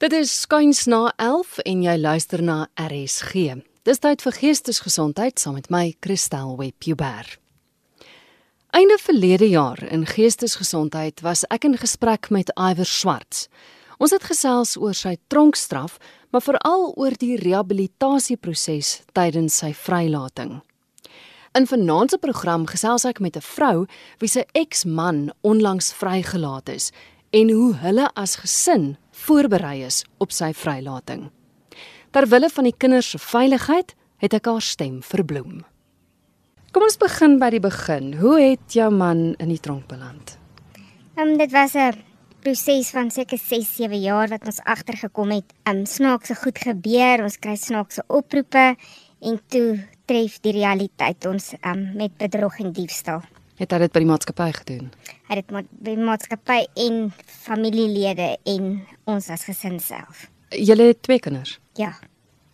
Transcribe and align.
Dit 0.00 0.12
is 0.12 0.30
skuins 0.40 0.86
na 0.88 1.12
11 1.16 1.58
en 1.68 1.82
jy 1.84 1.94
luister 2.00 2.40
na 2.40 2.70
RSG. 2.80 3.58
Dis 3.84 3.98
tyd 4.00 4.22
vir 4.24 4.32
geestesgesondheid 4.32 5.36
saam 5.36 5.58
met 5.58 5.68
my 5.68 5.90
Christel 6.00 6.54
Webber. 6.56 7.28
Einde 8.72 8.96
verlede 8.96 9.50
jaar 9.52 9.82
in 9.92 10.06
geestesgesondheid 10.08 11.20
was 11.20 11.44
ek 11.52 11.68
in 11.68 11.76
gesprek 11.76 12.30
met 12.32 12.48
Iwer 12.56 12.88
Swarts. 12.88 13.50
Ons 14.00 14.16
het 14.16 14.24
gesels 14.24 14.72
oor 14.80 14.96
sy 14.96 15.18
tronkstraf, 15.28 16.00
maar 16.32 16.48
veral 16.48 16.94
oor 16.96 17.20
die 17.20 17.36
rehabilitasieproses 17.36 19.02
tydens 19.12 19.60
sy 19.60 19.74
vrylating. 19.76 20.62
In 21.52 21.68
vanaand 21.68 22.16
se 22.16 22.24
program 22.24 22.64
gesels 22.72 23.04
ek 23.04 23.20
met 23.20 23.36
'n 23.36 23.44
vrou 23.44 23.86
wie 24.18 24.32
se 24.32 24.46
eksman 24.54 25.28
onlangs 25.44 25.92
vrygelaat 25.92 26.72
is 26.72 26.88
en 27.30 27.50
hoe 27.50 27.74
hulle 27.74 28.10
as 28.14 28.36
gesin 28.36 28.96
voorberei 29.26 29.84
is 29.86 30.04
op 30.18 30.32
sy 30.32 30.52
vrylating. 30.56 31.28
Terwille 32.10 32.50
van 32.50 32.66
die 32.66 32.76
kinders 32.76 33.12
se 33.14 33.18
veiligheid, 33.22 33.94
het 34.20 34.34
ek 34.36 34.48
haar 34.50 34.64
stem 34.64 35.00
verbloem. 35.06 35.62
Kom 36.70 36.84
ons 36.86 36.98
begin 37.00 37.38
by 37.40 37.48
die 37.54 37.62
begin. 37.62 38.12
Hoe 38.20 38.36
het 38.38 38.76
jou 38.76 38.90
man 38.94 39.32
in 39.42 39.50
die 39.50 39.60
tronk 39.62 39.88
beland? 39.90 40.36
Um, 41.18 41.36
dit 41.38 41.50
was 41.52 41.74
'n 41.74 41.98
proses 42.40 42.90
van 42.90 43.10
seker 43.10 43.38
6, 43.38 43.76
7 43.76 44.00
jaar 44.00 44.28
wat 44.28 44.46
ons 44.46 44.60
agtergekom 44.64 45.30
het. 45.30 45.52
Um 45.68 45.84
snaakse 45.86 46.34
goed 46.34 46.58
gebeur, 46.58 47.22
ons 47.22 47.38
kry 47.38 47.56
snaakse 47.56 48.02
oproepe 48.06 48.76
en 49.20 49.40
toe 49.48 49.80
tref 50.06 50.40
die 50.40 50.52
realiteit 50.52 51.26
ons 51.26 51.52
um 51.60 51.90
met 51.96 52.16
bedrog 52.16 52.58
en 52.60 52.72
diefstal. 52.72 53.20
Het 53.60 53.74
hy 53.74 53.78
dit 53.82 53.92
by 53.92 54.00
die 54.00 54.08
maatskappy 54.08 54.48
gedoen? 54.56 54.86
Hy 55.28 55.36
het 55.36 55.42
dit 55.42 55.50
by 55.84 55.92
die 55.92 56.04
maatskappy 56.06 56.62
en 56.80 57.00
familielede 57.44 58.30
en 58.48 58.70
ons 59.10 59.26
as 59.28 59.44
gesin 59.44 59.76
self. 59.84 60.30
Julle 60.56 60.86
het 60.94 61.02
twee 61.04 61.20
kinders. 61.20 61.58
Ja. 61.76 61.92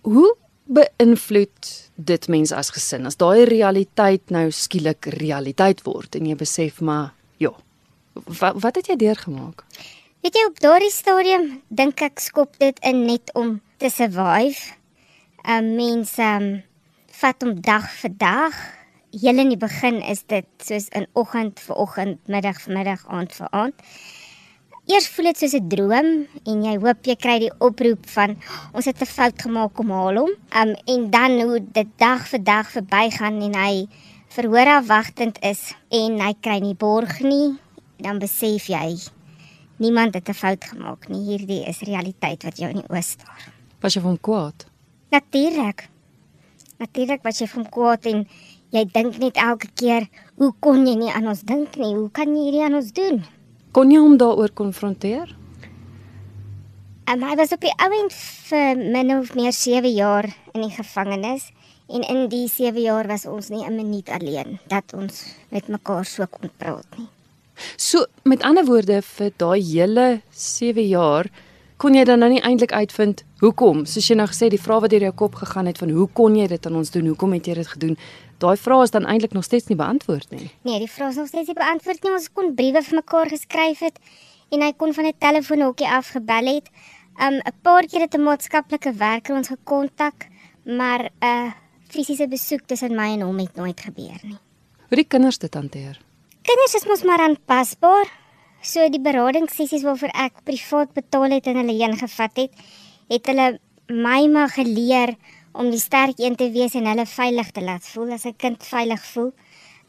Hoe 0.03 0.33
beïnvloed 0.67 1.71
dit 1.95 2.27
mens 2.29 2.51
as 2.53 2.73
gesin 2.75 3.07
as 3.07 3.19
daai 3.21 3.47
realiteit 3.47 4.35
nou 4.35 4.49
skielik 4.51 5.07
realiteit 5.15 5.85
word 5.87 6.19
en 6.19 6.27
jy 6.27 6.35
besef 6.41 6.81
maar 6.83 7.13
ja. 7.39 7.53
Wat 8.27 8.59
wat 8.65 8.81
het 8.81 8.91
jy 8.91 8.97
deurgemaak? 8.99 9.63
Weet 10.27 10.35
jy 10.35 10.43
op 10.49 10.59
daardie 10.59 10.91
stadium 10.91 11.61
dink 11.71 12.03
ek 12.03 12.19
skop 12.25 12.59
dit 12.59 12.83
in 12.83 13.05
net 13.07 13.31
om 13.39 13.61
te 13.79 13.93
survive. 13.95 14.75
'n 15.47 15.77
Mens 15.77 16.19
um 16.19 16.65
vat 17.15 17.43
om 17.47 17.55
dag 17.61 17.87
vir 18.03 18.11
dag. 18.19 18.59
Heel 19.17 19.39
in 19.41 19.49
die 19.49 19.57
begin 19.57 20.03
is 20.05 20.27
dit 20.29 20.45
soos 20.61 20.91
in 20.93 21.07
oggend 21.17 21.61
vir 21.65 21.77
oggend, 21.81 22.19
middag 22.29 22.59
vir 22.61 22.75
middag, 22.77 23.05
aand 23.09 23.33
vir 23.33 23.49
aand. 23.57 23.85
Eers 24.93 25.07
voel 25.09 25.31
dit 25.31 25.39
soos 25.41 25.55
'n 25.57 25.69
droom 25.73 26.09
en 26.45 26.65
jy 26.65 26.75
hoop 26.77 27.07
jy 27.09 27.17
kry 27.17 27.39
die 27.41 27.55
oproep 27.59 28.05
van 28.13 28.37
ons 28.75 28.85
het 28.85 29.01
'n 29.01 29.09
fout 29.09 29.41
gemaak 29.43 29.79
om 29.81 29.91
haal 29.91 30.17
hom. 30.21 30.33
Um 30.61 30.77
en 30.85 31.11
dan 31.11 31.41
hoe 31.41 31.61
dit 31.61 31.89
dag 31.97 32.29
vir 32.29 32.45
dag 32.45 32.69
verbygaan 32.71 33.41
en 33.41 33.55
hy 33.55 33.89
verhoor 34.29 34.69
afwagtend 34.77 35.39
is 35.41 35.73
en 35.89 36.21
hy 36.21 36.35
kry 36.41 36.59
nie 36.61 36.75
borg 36.75 37.21
nie, 37.21 37.57
dan 37.97 38.19
besef 38.19 38.69
jy 38.69 38.99
niemand 39.79 40.15
het 40.15 40.29
'n 40.29 40.35
fout 40.35 40.65
gemaak 40.65 41.09
nie. 41.09 41.25
Hierdie 41.25 41.65
is 41.65 41.81
realiteit 41.81 42.45
wat 42.45 42.59
jou 42.59 42.69
in 42.69 42.85
die 42.85 42.89
oë 42.91 43.03
staar. 43.03 43.53
Was 43.81 43.95
jy 43.95 44.03
van 44.03 44.21
kwaad? 44.21 44.67
Natuurlik. 45.11 45.89
Natuurlik 46.79 47.23
was 47.23 47.39
jy 47.39 47.47
van 47.47 47.69
kwaad 47.69 48.05
en 48.07 48.29
jy 48.77 48.85
dink 48.93 49.19
net 49.23 49.39
elke 49.41 49.71
keer, 49.79 50.07
hoe 50.37 50.53
kon 50.61 50.85
jy 50.87 50.95
nie 50.99 51.11
aan 51.13 51.29
ons 51.31 51.43
dink 51.49 51.77
nie? 51.81 51.95
Hoe 51.97 52.11
kan 52.13 52.35
jy 52.35 52.47
hierdie 52.49 52.65
aan 52.67 52.79
ons 52.79 52.93
doen? 52.97 53.23
Kon 53.77 53.93
jy 53.93 54.01
hom 54.01 54.17
daaroor 54.21 54.53
konfronteer? 54.57 55.33
En 57.07 57.23
hy 57.23 57.37
was 57.39 57.55
op 57.55 57.63
die 57.63 57.75
ouend 57.85 58.15
vir 58.49 58.81
min 58.81 59.13
of 59.15 59.35
meer 59.39 59.55
7 59.55 59.93
jaar 59.95 60.27
in 60.53 60.65
die 60.65 60.75
gevangenis 60.75 61.53
en 61.87 62.03
in 62.03 62.25
die 62.33 62.47
7 62.51 62.83
jaar 62.83 63.07
was 63.07 63.27
ons 63.31 63.49
nie 63.49 63.65
'n 63.65 63.77
minuut 63.77 64.09
alleen 64.09 64.59
dat 64.69 64.93
ons 64.93 65.25
met 65.51 65.69
mekaar 65.69 66.05
so 66.05 66.27
kon 66.27 66.51
praat 66.59 66.87
nie. 66.99 67.09
So 67.77 68.07
met 68.25 68.43
ander 68.43 68.65
woorde 68.65 69.03
vir 69.03 69.31
daai 69.37 69.63
hele 69.63 70.21
7 70.31 70.89
jaar 70.89 71.31
kon 71.77 71.95
jy 71.95 72.05
dan 72.05 72.19
nou 72.19 72.31
nie 72.33 72.41
eintlik 72.41 72.73
uitvind 72.73 73.23
hoekom? 73.41 73.85
Soos 73.87 74.09
jy 74.09 74.17
nou 74.17 74.27
gesê 74.27 74.49
die 74.49 74.61
vrae 74.61 74.81
wat 74.81 74.91
deur 74.91 75.01
jou 75.01 75.13
kop 75.13 75.35
gegaan 75.35 75.67
het 75.67 75.79
van 75.79 75.91
hoe 75.91 76.09
kon 76.13 76.37
jy 76.37 76.47
dit 76.47 76.67
aan 76.67 76.77
ons 76.77 76.91
doen? 76.91 77.07
Hoekom 77.07 77.33
het 77.37 77.47
jy 77.47 77.55
dit 77.55 77.69
gedoen? 77.69 77.99
Daai 78.39 78.57
vrae 78.61 78.83
is 78.85 78.93
dan 78.93 79.07
eintlik 79.09 79.33
nog 79.33 79.45
steeds 79.45 79.67
nie 79.67 79.77
beantwoord 79.77 80.31
nie. 80.31 80.51
Nee, 80.63 80.79
die 80.79 80.91
vrae 80.91 81.09
is 81.09 81.17
nog 81.17 81.29
steeds 81.31 81.47
nie 81.47 81.57
beantwoord 81.57 82.03
nie. 82.03 82.13
Ons 82.13 82.29
kon 82.33 82.55
briewe 82.55 82.83
vir 82.83 82.99
mekaar 83.01 83.31
geskryf 83.33 83.81
het 83.81 84.01
en 84.53 84.63
hy 84.63 84.73
kon 84.77 84.93
van 84.95 85.07
'n 85.07 85.19
telefoonhokkie 85.19 85.89
af 85.89 86.11
gebel 86.17 86.47
het. 86.55 86.69
Um 87.21 87.41
'n 87.41 87.55
paar 87.63 87.87
keer 87.87 88.01
het 88.01 88.15
'n 88.15 88.23
maatskaplike 88.23 88.93
werker 88.93 89.37
ons 89.37 89.49
gekontak, 89.49 90.29
maar 90.65 91.11
'n 91.21 91.25
uh, 91.25 91.53
fisiese 91.89 92.29
besoek 92.29 92.67
tussen 92.67 92.95
my 92.95 93.13
en 93.15 93.21
hom 93.21 93.39
het 93.39 93.57
nooit 93.57 93.81
gebeur 93.81 94.21
nie. 94.23 94.39
Hoe 94.89 94.97
die 94.97 95.07
kinders 95.09 95.39
dit 95.39 95.55
hanteer? 95.55 95.99
Kinders 96.43 96.75
is 96.75 96.87
mos 96.87 97.03
maar 97.03 97.21
aanpasbaar. 97.21 98.07
So 98.63 98.89
die 98.89 99.01
beradingssessies 99.01 99.83
waarvoor 99.83 100.13
ek 100.15 100.43
privaat 100.45 100.93
betaal 100.93 101.31
het 101.31 101.47
en 101.47 101.57
hulle 101.57 101.73
heen 101.73 101.97
gevat 101.97 102.37
het, 102.37 102.53
het 103.09 103.27
hulle 103.27 103.59
my 103.87 104.27
maar 104.29 104.49
geleer 104.49 105.15
om 105.57 105.71
die 105.73 105.81
sterk 105.81 106.19
een 106.21 106.37
te 106.37 106.51
wees 106.53 106.75
en 106.75 106.87
hulle 106.87 107.07
veilig 107.07 107.51
te 107.51 107.63
laat 107.65 107.85
voel 107.95 108.13
as 108.13 108.27
'n 108.27 108.37
kind 108.37 108.63
veilig 108.63 109.03
voel. 109.13 109.33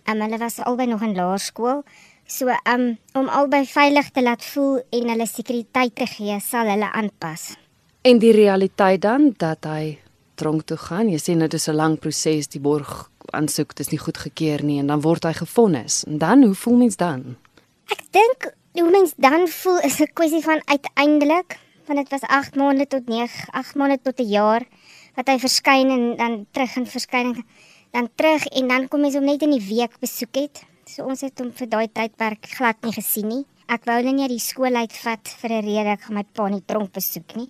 Um, 0.09 0.21
hulle 0.21 0.37
was 0.37 0.59
albei 0.59 0.87
nog 0.87 1.01
in 1.01 1.15
laerskool. 1.15 1.83
So 2.25 2.47
um, 2.47 2.97
om 3.13 3.27
albei 3.27 3.65
veilig 3.65 4.09
te 4.09 4.23
laat 4.23 4.43
voel 4.43 4.81
en 4.89 5.09
hulle 5.09 5.27
sekuriteit 5.27 5.95
te 5.95 6.05
gee, 6.05 6.39
sal 6.39 6.67
hulle 6.67 6.91
aanpas. 6.91 7.55
En 8.01 8.19
die 8.19 8.31
realiteit 8.31 9.01
dan 9.01 9.33
dat 9.37 9.63
hy 9.63 9.99
tronk 10.35 10.65
toe 10.69 10.77
gaan. 10.77 11.09
Jy 11.09 11.17
sien 11.17 11.39
dit 11.39 11.53
is 11.53 11.67
'n 11.67 11.75
lang 11.75 11.99
proses, 11.99 12.47
die 12.47 12.61
borg 12.61 13.09
aansoek 13.31 13.75
dis 13.75 13.89
nie 13.89 13.99
goedgekeur 13.99 14.63
nie 14.63 14.79
en 14.79 14.87
dan 14.87 15.01
word 15.01 15.23
hy 15.23 15.33
gefonnis. 15.33 16.03
En 16.03 16.17
dan 16.17 16.43
hoe 16.43 16.55
voel 16.55 16.77
mens 16.77 16.95
dan? 16.95 17.35
Ek 17.89 18.03
dink 18.11 18.53
hoe 18.71 18.91
mens 18.91 19.13
dan 19.17 19.47
voel 19.47 19.79
is 19.79 19.99
'n 19.99 20.13
kwessie 20.13 20.43
van 20.43 20.61
uiteindelik, 20.65 21.59
want 21.85 21.99
dit 21.99 22.09
was 22.09 22.21
8 22.21 22.55
maande 22.55 22.87
tot 22.87 23.07
9, 23.07 23.47
8 23.51 23.75
maande 23.75 23.99
tot 24.01 24.19
'n 24.19 24.29
jaar 24.29 24.63
wat 25.17 25.31
hy 25.31 25.37
verskyn 25.41 25.89
en 25.89 26.03
dan 26.19 26.45
terug 26.53 26.77
en 26.77 26.85
verskyn 26.85 27.33
dan 27.91 28.09
terug 28.15 28.45
en 28.53 28.67
dan 28.69 28.87
kom 28.87 29.01
mens 29.01 29.15
hom 29.17 29.25
net 29.25 29.41
in 29.41 29.55
die 29.55 29.63
week 29.63 29.97
besoek 29.99 30.35
het. 30.37 30.61
So 30.85 31.07
ons 31.09 31.23
het 31.25 31.39
hom 31.41 31.49
vir 31.55 31.69
daai 31.71 31.87
tydperk 31.89 32.45
glad 32.53 32.79
nie 32.85 32.93
gesien 32.95 33.27
nie. 33.31 33.43
Ek 33.67 33.87
wou 33.89 33.97
net 34.03 34.15
nie 34.15 34.29
die 34.31 34.43
skool 34.43 34.75
uitvat 34.75 35.27
vir 35.41 35.51
'n 35.51 35.65
rede 35.65 35.91
ek 35.95 36.01
gaan 36.05 36.15
my 36.15 36.23
pa 36.23 36.47
nie 36.49 36.61
tronk 36.61 36.93
besoek 36.93 37.35
nie. 37.35 37.49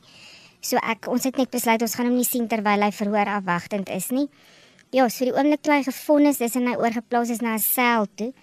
So 0.61 0.77
ek 0.77 1.07
ons 1.07 1.23
het 1.23 1.37
net 1.37 1.51
besluit 1.51 1.81
ons 1.81 1.95
gaan 1.95 2.07
hom 2.07 2.15
nie 2.15 2.25
sien 2.25 2.47
terwyl 2.47 2.81
hy 2.81 2.91
verhoor 2.91 3.27
afwagtend 3.27 3.89
is 3.89 4.09
nie. 4.11 4.29
Ja, 4.91 5.09
so 5.09 5.25
die 5.25 5.33
oomblik 5.33 5.61
toe 5.61 5.73
hy 5.73 5.83
gefonnis 5.83 6.41
is 6.41 6.55
en 6.55 6.67
hy 6.67 6.75
oorgeplaas 6.75 7.29
is 7.29 7.41
na 7.41 7.53
'n 7.53 7.59
sel 7.59 8.07
toe, 8.15 8.33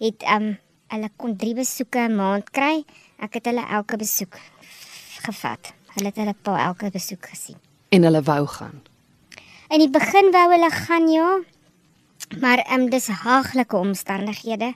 het 0.00 0.22
um 0.28 0.56
hulle 0.88 1.10
kon 1.16 1.36
drie 1.36 1.54
besoeke 1.54 1.98
'n 1.98 2.16
maand 2.16 2.50
kry. 2.50 2.84
Ek 3.18 3.34
het 3.34 3.46
hulle 3.46 3.64
elke 3.70 3.96
besoek 3.96 4.38
gevat. 5.26 5.72
Hulle 5.94 6.06
het 6.06 6.16
hulle 6.16 6.34
pa 6.34 6.66
elke 6.66 6.90
besoek 6.90 7.26
gesien. 7.26 7.73
En 7.94 8.02
hulle 8.02 8.22
wou 8.26 8.42
gaan. 8.56 8.82
In 9.70 9.78
die 9.84 9.90
begin 9.90 10.32
wou 10.34 10.48
hulle 10.50 10.70
gaan 10.70 11.06
ja. 11.12 11.28
Maar 12.40 12.64
um 12.74 12.88
dis 12.90 13.06
haaglike 13.06 13.76
omstandighede 13.76 14.72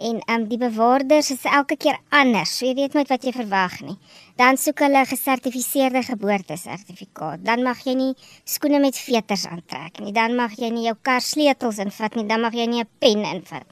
en 0.00 0.22
um 0.32 0.46
die 0.48 0.58
bewaarders 0.58 1.28
is 1.30 1.44
elke 1.44 1.76
keer 1.76 1.98
anders. 2.08 2.56
So 2.56 2.66
jy 2.66 2.74
weet 2.78 2.96
nooit 2.96 3.10
wat 3.12 3.26
jy 3.26 3.34
verwag 3.36 3.76
nie. 3.84 3.96
Dan 4.40 4.56
soek 4.56 4.82
hulle 4.82 5.04
'n 5.04 5.10
gesertifiseerde 5.12 6.02
geboortesertifikaat. 6.02 7.44
Dan 7.44 7.62
mag 7.62 7.84
jy 7.84 7.94
nie 7.94 8.14
skoene 8.44 8.80
met 8.80 8.98
veters 8.98 9.46
aantrek 9.46 10.00
nie. 10.00 10.12
Dan 10.12 10.34
mag 10.36 10.56
jy 10.56 10.70
nie 10.70 10.86
jou 10.88 10.96
kar 11.02 11.20
sleutels 11.20 11.78
invat 11.78 12.14
nie. 12.14 12.26
Dan 12.26 12.40
mag 12.40 12.54
jy 12.54 12.66
nie 12.66 12.80
'n 12.80 12.88
pen 12.98 13.24
invat. 13.24 13.66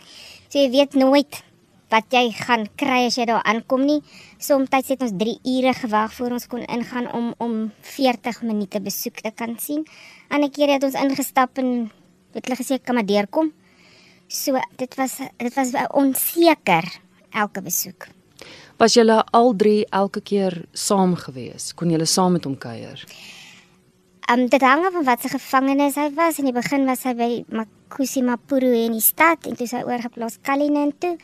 So 0.49 0.59
jy 0.59 0.71
weet 0.71 0.95
nooit 0.95 1.43
wat 1.93 2.13
jy 2.13 2.29
gaan 2.37 2.67
kry 2.77 3.07
as 3.09 3.17
jy 3.17 3.27
daar 3.29 3.45
aankom 3.49 3.85
nie. 3.87 4.01
Soms 4.39 4.69
het 4.71 5.03
ons 5.03 5.15
3 5.17 5.39
ure 5.45 5.73
gewag 5.75 6.13
voor 6.13 6.37
ons 6.37 6.47
kon 6.47 6.65
ingaan 6.65 7.09
om 7.13 7.35
om 7.39 7.73
40 7.81 8.43
minute 8.43 8.81
besoek 8.81 9.21
te 9.21 9.31
kan 9.31 9.57
sien. 9.59 9.87
Ander 10.29 10.51
keer 10.51 10.69
het 10.69 10.85
ons 10.85 10.95
ingestap 10.95 11.59
en 11.59 11.91
het 12.35 12.45
hulle 12.45 12.61
gesê 12.61 12.79
kan 12.83 12.95
maar 12.95 13.07
deurkom. 13.07 13.53
So 14.29 14.61
dit 14.77 14.95
was 14.95 15.19
dit 15.37 15.55
was 15.55 15.73
onseker 15.91 16.85
elke 17.31 17.63
besoek. 17.63 18.09
Was 18.79 18.95
julle 18.95 19.25
al 19.35 19.57
drie 19.57 19.87
elke 19.91 20.21
keer 20.21 20.65
saam 20.73 21.17
gewees? 21.17 21.73
Kon 21.75 21.91
julle 21.91 22.07
saam 22.07 22.37
met 22.37 22.45
hom 22.45 22.59
kuier? 22.59 23.03
Um 24.29 24.45
dit 24.53 24.63
hang 24.63 24.85
af 24.85 24.93
van 24.93 25.05
wat 25.05 25.23
se 25.25 25.29
gevangenes 25.33 25.97
hy 25.97 26.11
was. 26.15 26.39
In 26.39 26.51
die 26.51 26.53
begin 26.53 26.85
was 26.87 27.03
hy 27.09 27.15
by 27.17 27.31
Makusi 27.49 28.21
Mapuru 28.23 28.75
in 28.77 28.93
die 28.99 29.05
stad 29.05 29.49
en 29.49 29.57
toe 29.57 29.67
sy 29.67 29.81
oorgeplaas 29.89 30.39
Kalinin 30.45 30.93
toe. 31.01 31.17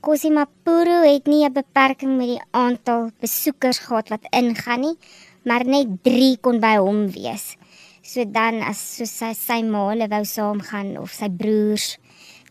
Makusi 0.00 0.30
Mapuru 0.32 1.04
het 1.04 1.26
nie 1.28 1.44
'n 1.44 1.52
beperking 1.52 2.16
met 2.16 2.26
die 2.26 2.42
aantal 2.50 3.10
besoekers 3.20 3.78
gehad 3.78 4.08
wat 4.08 4.26
ingaan 4.30 4.80
nie, 4.80 4.96
maar 5.44 5.64
net 5.64 5.88
3 6.02 6.38
kon 6.40 6.58
by 6.60 6.76
hom 6.76 7.10
wees. 7.12 7.56
So 8.02 8.24
dan 8.24 8.62
as 8.62 8.96
so 8.96 9.04
sy 9.04 9.34
sy 9.34 9.60
maale 9.62 10.08
wou 10.08 10.24
saamgaan 10.24 10.96
of 10.96 11.10
sy 11.12 11.28
broers 11.28 11.98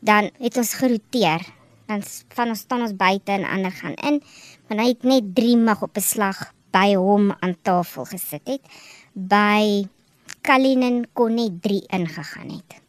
dan 0.02 0.30
het 0.40 0.58
ons 0.58 0.74
geroteer. 0.74 1.42
Dan 1.88 2.04
van 2.30 2.50
ons 2.50 2.60
staan 2.60 2.82
ons 2.82 2.96
buite 2.96 3.32
en 3.32 3.46
ander 3.46 3.72
gaan 3.72 3.96
in. 3.96 4.22
Maar 4.68 4.78
hy 4.78 4.88
het 4.88 5.04
net 5.04 5.36
3 5.36 5.58
mag 5.58 5.82
op 5.82 5.98
'n 5.98 6.02
slag 6.02 6.54
by 6.72 6.94
hom 6.94 7.34
aan 7.40 7.58
tafel 7.64 8.06
gesit 8.06 8.48
het, 8.48 8.62
by 9.14 9.88
Kalinin 10.42 11.08
kon 11.14 11.34
net 11.34 11.62
3 11.62 11.84
ingegaan 11.88 12.50
het. 12.50 12.82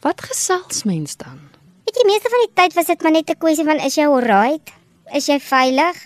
Wat 0.00 0.20
gesels 0.20 0.84
mens 0.84 1.16
dan? 1.16 1.57
Weet 1.88 2.02
jy, 2.02 2.04
meeste 2.04 2.28
van 2.28 2.42
die 2.42 2.56
tyd 2.58 2.74
was 2.76 2.88
dit 2.90 3.02
maar 3.02 3.12
net 3.14 3.30
'n 3.32 3.40
kwessie 3.40 3.64
van 3.64 3.78
is 3.80 3.94
jy 3.96 4.04
alright? 4.04 4.72
Is 5.16 5.26
jy 5.26 5.38
veilig? 5.40 5.96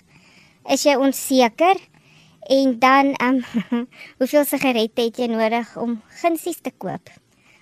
Is 0.70 0.82
jy 0.86 0.94
onseker? 0.94 1.76
En 2.46 2.78
dan 2.78 3.06
ehm 3.14 3.40
um, 3.70 3.88
hoeveel 4.18 4.44
sigarette 4.44 5.02
het 5.02 5.16
jy 5.18 5.26
nodig 5.26 5.76
om 5.76 5.96
gunsies 6.20 6.60
te 6.62 6.70
koop? 6.70 7.10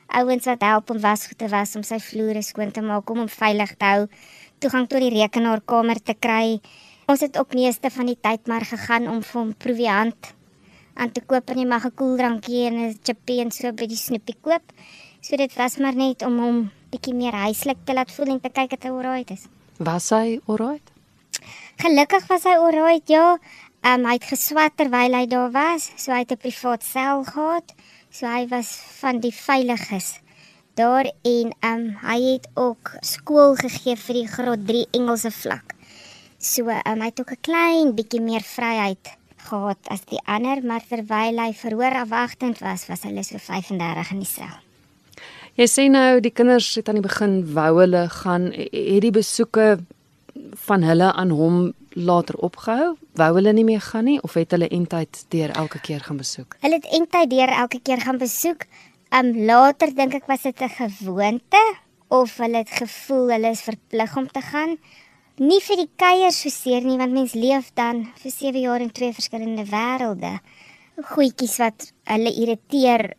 Ouens 0.06 0.44
wat 0.44 0.60
help 0.60 0.90
om 0.90 1.00
wasgoed 1.00 1.38
te 1.38 1.48
was, 1.48 1.72
om 1.76 1.82
sy 1.82 1.96
vloere 1.98 2.42
skoon 2.42 2.70
te 2.70 2.82
maak, 2.82 3.10
om 3.10 3.22
hom 3.24 3.28
veilig 3.28 3.72
te 3.76 3.84
hou, 3.84 4.06
toegang 4.58 4.88
tot 4.88 5.00
die 5.00 5.14
rekenaarkamer 5.16 6.02
te 6.02 6.14
kry. 6.14 6.60
Ons 7.08 7.20
het 7.20 7.38
ook 7.38 7.54
meeste 7.54 7.90
van 7.90 8.06
die 8.06 8.18
tyd 8.20 8.46
maar 8.46 8.68
gegaan 8.68 9.08
om 9.08 9.22
vir 9.22 9.40
hom 9.40 9.54
proviant 9.54 10.34
aan 10.94 11.12
te 11.12 11.24
koop 11.24 11.48
en 11.48 11.58
jy 11.58 11.64
mag 11.64 11.86
'n 11.86 11.96
koeldrankie 11.96 12.66
en 12.66 12.84
'n 12.84 12.98
chippy 13.02 13.40
en 13.40 13.50
so 13.50 13.72
by 13.72 13.86
die 13.86 13.96
snoepie 13.96 14.36
koop. 14.42 14.76
So 15.22 15.36
dit 15.36 15.56
was 15.56 15.78
maar 15.78 15.96
net 15.96 16.22
om 16.22 16.38
hom 16.38 16.70
bietjie 16.90 17.14
meer 17.14 17.36
huislik 17.46 17.78
te 17.84 17.94
laat 17.94 18.12
voel 18.12 18.34
en 18.34 18.40
te 18.40 18.50
kyk 18.50 18.70
dat 18.70 18.86
hy 18.86 18.90
alright 18.90 19.30
is. 19.30 19.46
Was 19.78 20.10
hy 20.10 20.40
alright? 20.46 20.90
Gelukkig 21.80 22.26
was 22.28 22.44
hy 22.44 22.56
alright, 22.58 23.08
ja. 23.08 23.38
Um, 23.80 24.04
hy 24.04 24.18
het 24.18 24.26
geswat 24.28 24.74
terwyl 24.76 25.14
hy 25.16 25.24
daar 25.30 25.52
was, 25.54 25.90
so 25.96 26.12
hy 26.12 26.20
het 26.24 26.32
'n 26.32 26.42
privaat 26.42 26.82
sel 26.84 27.24
gehad. 27.24 27.72
So 28.10 28.26
hy 28.26 28.46
was 28.48 28.76
van 29.00 29.20
die 29.20 29.32
veiliges 29.32 30.20
daar 30.74 31.06
en 31.22 31.52
um, 31.64 31.96
hy 32.02 32.20
het 32.32 32.48
ook 32.54 32.92
skool 33.00 33.54
gegee 33.54 33.96
vir 33.96 34.14
die 34.14 34.28
graad 34.28 34.66
3 34.66 34.86
Engelse 34.90 35.30
vlak. 35.30 35.74
So 36.38 36.68
um, 36.68 37.00
hy 37.00 37.08
het 37.08 37.20
ook 37.20 37.32
'n 37.32 37.40
klein 37.40 37.94
bietjie 37.94 38.20
meer 38.20 38.42
vryheid 38.42 39.16
gehad 39.36 39.78
as 39.88 40.04
die 40.04 40.20
ander, 40.24 40.62
maar 40.64 40.82
terwyl 40.88 41.38
hy 41.38 41.52
verhoor 41.52 41.94
afwagtend 42.04 42.58
was, 42.58 42.86
was 42.86 43.02
hulle 43.02 43.22
so 43.24 43.38
35 43.38 44.10
in 44.10 44.18
die 44.18 44.28
sel. 44.28 44.69
Jy 45.60 45.66
sê 45.68 45.82
nou 45.92 46.22
die 46.24 46.30
kinders 46.32 46.70
het 46.78 46.86
aan 46.88 46.96
die 46.96 47.04
begin 47.04 47.34
wou 47.52 47.82
hulle 47.82 48.06
gaan 48.08 48.46
het 48.56 49.02
die 49.04 49.10
besoeke 49.12 49.66
van 50.64 50.86
hulle 50.88 51.10
aan 51.12 51.34
hom 51.36 51.58
later 51.92 52.38
opgehou? 52.40 52.94
Wou 53.20 53.28
hulle 53.36 53.52
nie 53.52 53.66
meer 53.68 53.82
gaan 53.84 54.08
nie 54.08 54.16
of 54.24 54.38
het 54.40 54.56
hulle 54.56 54.70
eintyd 54.72 55.20
deur 55.34 55.52
elke 55.60 55.82
keer 55.84 56.00
gaan 56.06 56.22
besoek? 56.22 56.56
Hulle 56.64 56.80
het 56.80 56.88
eintyd 56.88 57.28
deur 57.34 57.52
elke 57.66 57.82
keer 57.84 58.00
gaan 58.00 58.22
besoek. 58.22 58.64
Um 59.12 59.34
later 59.50 59.92
dink 60.00 60.16
ek 60.22 60.32
was 60.32 60.48
dit 60.48 60.62
'n 60.62 60.72
gewoonte 60.80 61.62
of 62.08 62.36
hulle 62.40 62.64
het 62.64 62.72
gevoel 62.80 63.28
hulle 63.36 63.50
is 63.50 63.60
verplig 63.60 64.16
om 64.16 64.32
te 64.32 64.40
gaan. 64.40 64.78
Nie 65.36 65.60
vir 65.60 65.76
die 65.76 65.90
kuiers 65.96 66.40
so 66.40 66.48
seer 66.48 66.80
nie 66.80 66.96
want 66.96 67.12
mens 67.12 67.34
leef 67.34 67.70
dan 67.74 68.08
vir 68.16 68.32
7 68.32 68.60
jaar 68.60 68.80
in 68.80 68.92
twee 68.92 69.12
verskillende 69.12 69.68
wêrelde. 69.68 70.40
Goetjies 70.96 71.58
wat 71.58 71.92
hulle 72.04 72.32
irriteer 72.32 73.12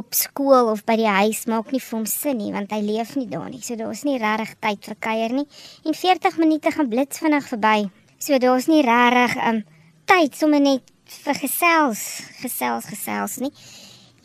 op 0.00 0.16
skool 0.16 0.70
of 0.72 0.84
by 0.88 0.96
die 1.00 1.10
huis 1.10 1.44
maak 1.50 1.72
nie 1.74 1.82
vir 1.84 1.96
hom 1.98 2.06
sin 2.08 2.40
nie 2.40 2.52
want 2.54 2.72
hy 2.74 2.80
leef 2.84 3.14
nie 3.18 3.28
daar 3.30 3.48
nie. 3.50 3.60
So 3.64 3.76
daar's 3.78 4.04
nie 4.08 4.18
regtig 4.20 4.56
tyd 4.64 4.88
vir 4.90 4.98
kuier 5.08 5.34
nie. 5.36 5.46
En 5.84 5.96
40 5.96 6.40
minute 6.40 6.72
gaan 6.74 6.88
blits 6.88 7.20
vinnig 7.22 7.46
verby. 7.52 7.90
So 8.18 8.38
daar's 8.38 8.68
nie 8.70 8.82
regtig 8.86 9.36
um 9.48 9.62
tyd 10.10 10.34
sommer 10.36 10.60
net 10.60 10.90
vir 11.10 11.38
gesels, 11.38 12.02
gesels, 12.40 12.88
gesels 12.90 13.38
nie. 13.42 13.52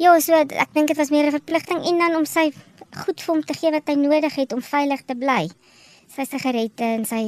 Ja, 0.01 0.12
so 0.19 0.36
ek 0.36 0.74
dink 0.75 0.92
dit 0.92 0.98
was 0.98 1.12
meer 1.12 1.27
'n 1.27 1.38
verpligting 1.38 1.86
en 1.86 1.98
dan 1.98 2.16
om 2.16 2.25
sy 2.25 2.51
goed 3.06 3.21
vir 3.21 3.33
hom 3.36 3.44
te 3.44 3.54
gee 3.54 3.71
wat 3.71 3.88
hy 3.88 3.95
nodig 3.95 4.36
het 4.36 4.54
om 4.54 4.62
veilig 4.62 5.06
te 5.06 5.16
bly. 5.16 5.50
Sy 6.07 6.25
sigarette 6.25 6.83
en 6.83 7.06
sy 7.06 7.24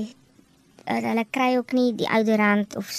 uh, 0.88 1.02
hulle 1.02 1.26
kry 1.32 1.58
ook 1.58 1.74
nie 1.74 1.94
die 1.94 2.10
oudorant 2.10 2.76
of 2.76 2.92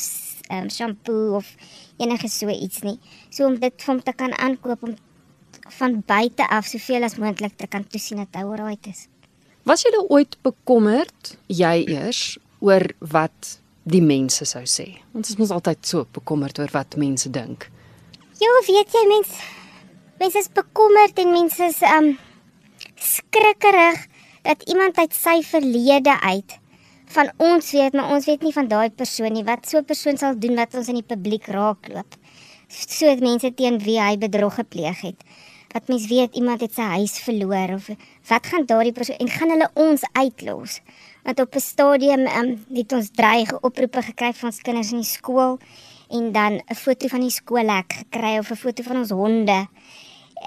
um, 0.50 0.70
shampoo 0.70 1.36
of 1.36 1.54
enige 1.98 2.28
so 2.28 2.48
iets 2.48 2.82
nie. 2.82 2.98
So 3.30 3.46
om 3.46 3.58
dit 3.60 3.74
vir 3.82 3.94
hom 3.94 4.02
te 4.02 4.12
kan 4.12 4.32
aankoop 4.32 4.82
om 4.82 4.96
van 5.78 6.02
buite 6.06 6.48
af 6.48 6.66
soveel 6.66 7.04
as 7.04 7.16
moontlik 7.16 7.56
te 7.56 7.66
kan 7.66 7.84
toesien 7.84 8.22
dat 8.22 8.34
hy 8.38 8.44
alright 8.44 8.86
is. 8.86 9.06
Was 9.68 9.84
jy 9.84 9.92
ooit 10.08 10.38
bekommerd, 10.46 11.34
jy 11.52 11.84
eers, 11.92 12.38
oor 12.64 12.86
wat 13.12 13.58
die 13.88 14.00
mense 14.00 14.46
sou 14.48 14.64
sê? 14.64 14.86
Ons 15.12 15.34
is 15.34 15.38
mos 15.40 15.52
altyd 15.52 15.82
so 15.84 16.06
bekommerd 16.16 16.58
oor 16.58 16.72
wat 16.72 16.96
mense 16.96 17.28
dink. 17.30 17.68
Ja, 18.40 18.54
weet 18.68 18.94
jy 18.94 19.04
mens 19.10 19.34
mense 20.18 20.40
is 20.40 20.48
bekommerd 20.54 21.18
en 21.22 21.34
mense 21.34 21.68
is 21.68 21.82
um 21.86 22.14
skrikkerig 22.98 24.00
dat 24.46 24.64
iemand 24.70 24.98
uit 24.98 25.14
sy 25.14 25.36
verlede 25.46 26.14
uit 26.22 26.56
van 27.12 27.30
ons 27.40 27.70
weet, 27.72 27.94
maar 27.96 28.12
ons 28.12 28.26
weet 28.28 28.42
nie 28.44 28.52
van 28.52 28.68
daai 28.68 28.90
persoon 28.90 29.32
nie 29.32 29.44
wat 29.44 29.68
so 29.68 29.78
'n 29.78 29.84
persoon 29.84 30.16
sal 30.16 30.38
doen 30.38 30.56
wat 30.56 30.74
ons 30.74 30.88
in 30.88 31.00
die 31.00 31.10
publiek 31.14 31.46
raakloop. 31.46 32.16
So 32.68 33.16
mense 33.16 33.54
teen 33.54 33.78
wie 33.78 34.00
hy 34.00 34.16
bedrog 34.16 34.54
gepleeg 34.54 35.00
het 35.00 35.20
wat 35.72 35.88
mens 35.88 36.06
weet 36.08 36.34
iemand 36.34 36.60
het 36.60 36.74
sy 36.74 36.86
huis 36.96 37.18
verloor 37.20 37.74
of 37.74 37.88
wat 38.28 38.46
gaan 38.46 38.66
daardie 38.66 38.92
persoon 38.92 39.20
en 39.20 39.28
gaan 39.28 39.52
hulle 39.52 39.68
ons 39.74 40.04
uitlos? 40.12 40.80
Want 41.24 41.40
op 41.40 41.54
'n 41.54 41.60
stadium 41.60 42.26
um, 42.26 42.64
het 42.72 42.92
ons 42.92 43.10
dreig 43.10 43.52
oproepe 43.60 44.02
gekry 44.02 44.32
van 44.32 44.48
ons 44.48 44.60
kinders 44.60 44.92
in 44.92 45.00
die 45.04 45.12
skool 45.16 45.58
en 46.08 46.32
dan 46.32 46.60
'n 46.66 46.74
foto 46.74 47.08
van 47.08 47.20
die 47.20 47.30
skoolhek 47.30 47.92
gekry 47.92 48.38
of 48.38 48.50
'n 48.50 48.56
foto 48.56 48.82
van 48.82 48.96
ons 48.96 49.10
honde. 49.10 49.66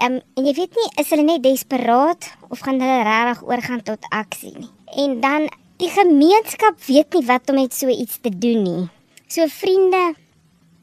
Um, 0.02 0.20
en 0.34 0.44
jy 0.44 0.54
weet 0.54 0.74
nie 0.74 0.90
is 0.96 1.10
hulle 1.10 1.22
net 1.22 1.42
desperaat 1.42 2.36
of 2.48 2.58
gaan 2.58 2.80
hulle 2.80 3.02
regtig 3.02 3.42
oorgaan 3.42 3.82
tot 3.82 4.06
aksie 4.08 4.58
nie? 4.58 4.70
En 4.96 5.20
dan 5.20 5.48
die 5.76 5.90
gemeenskap 5.90 6.80
weet 6.86 7.12
nie 7.14 7.26
wat 7.26 7.48
om 7.50 7.54
met 7.54 7.74
so 7.74 7.88
iets 7.88 8.18
te 8.20 8.38
doen 8.38 8.62
nie. 8.62 8.88
So 9.26 9.46
vriende 9.46 10.14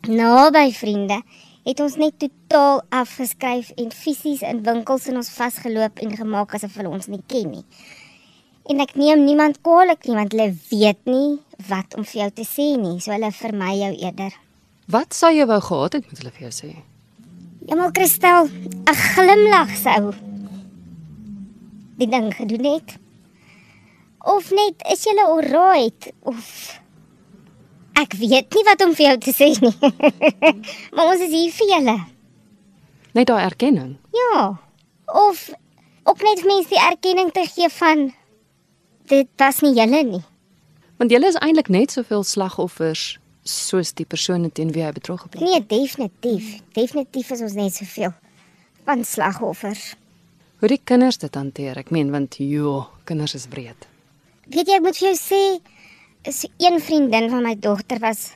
naby 0.08 0.72
vriende 0.72 1.22
het 1.66 1.80
ons 1.84 1.96
net 2.00 2.16
totaal 2.22 2.82
afgeskryf 2.96 3.72
en 3.78 3.92
fisies 3.92 4.44
in 4.48 4.62
winkels 4.64 5.08
in 5.12 5.20
ons 5.20 5.32
vasgeloop 5.36 6.00
en 6.04 6.16
gemaak 6.18 6.56
asof 6.56 6.78
hulle 6.80 6.92
ons 6.92 7.10
nie 7.12 7.22
ken 7.28 7.52
nie. 7.52 7.66
En 8.70 8.80
ek 8.84 8.96
neem 9.00 9.26
niemand 9.26 9.62
kwaadlik 9.66 10.06
nie 10.08 10.16
want 10.18 10.36
hulle 10.36 10.52
weet 10.70 11.02
nie 11.10 11.40
wat 11.70 11.98
om 11.98 12.06
vir 12.06 12.22
jou 12.22 12.30
te 12.40 12.46
sê 12.48 12.70
nie, 12.80 13.00
so 13.02 13.12
hulle 13.12 13.32
vermy 13.36 13.74
jou 13.80 13.92
eerder. 13.98 14.38
Wat 14.90 15.14
sou 15.14 15.32
jy 15.34 15.46
wou 15.50 15.60
gehad 15.62 16.00
het 16.00 16.08
met 16.08 16.22
hulle 16.22 16.34
vir 16.38 16.48
jou 16.48 16.56
sê? 16.56 16.72
Maar 17.70 17.92
Christel, 17.94 18.50
'n 18.50 18.96
glimlag 19.14 19.76
sou 19.78 20.14
die 22.00 22.08
ding 22.08 22.32
gedoen 22.36 22.66
het. 22.66 22.96
Of 24.20 24.52
net 24.52 24.82
is 24.92 25.04
jy 25.04 25.16
alright 25.24 26.12
of 26.28 26.80
Ek 28.00 28.16
weet 28.16 28.56
nie 28.56 28.64
wat 28.68 28.82
om 28.86 28.94
vir 28.96 29.10
jou 29.10 29.18
te 29.26 29.34
sê 29.36 29.50
nie. 29.60 29.74
maar 30.96 31.12
ons 31.12 31.24
is 31.26 31.34
hier 31.34 31.54
vir 31.58 31.72
julle. 31.74 31.98
Net 33.18 33.28
daai 33.28 33.44
erkenning. 33.44 33.96
Ja. 34.16 34.44
Of 35.10 35.50
ook 36.08 36.24
net 36.24 36.46
mense 36.48 36.70
die 36.72 36.82
erkenning 36.82 37.34
te 37.36 37.44
gee 37.50 37.70
van 37.80 38.10
dit 39.10 39.30
was 39.42 39.64
nie 39.66 39.74
julle 39.76 40.04
nie. 40.06 40.22
Want 41.02 41.12
julle 41.12 41.32
is 41.32 41.40
eintlik 41.42 41.72
net 41.74 41.96
soveel 41.96 42.24
slagoffers 42.28 43.18
soos 43.50 43.94
die 43.98 44.06
persone 44.06 44.52
teen 44.54 44.74
wie 44.76 44.84
hy 44.86 44.92
betrokke 44.94 45.30
is. 45.34 45.42
Nee, 45.42 45.62
definitief. 45.66 46.60
Definitief 46.76 47.32
is 47.36 47.44
ons 47.46 47.56
net 47.58 47.76
soveel 47.76 48.14
van 48.86 49.04
slagoffers. 49.06 49.94
Hoe 50.60 50.70
die 50.70 50.82
kinders 50.84 51.18
dit 51.22 51.36
hanteer, 51.40 51.80
ek 51.80 51.92
meen 51.96 52.12
want 52.12 52.36
jo, 52.44 52.84
kinders 53.10 53.36
is 53.38 53.48
wreed. 53.54 53.88
Weet 54.52 54.68
jy, 54.68 54.80
ek 54.80 54.86
moet 54.86 54.98
vir 55.00 55.08
jou 55.08 55.18
sê, 55.18 55.42
is 56.22 56.46
een 56.58 56.80
vriendin 56.80 57.30
van 57.30 57.44
my 57.44 57.56
dogter 57.60 58.00
was 58.00 58.34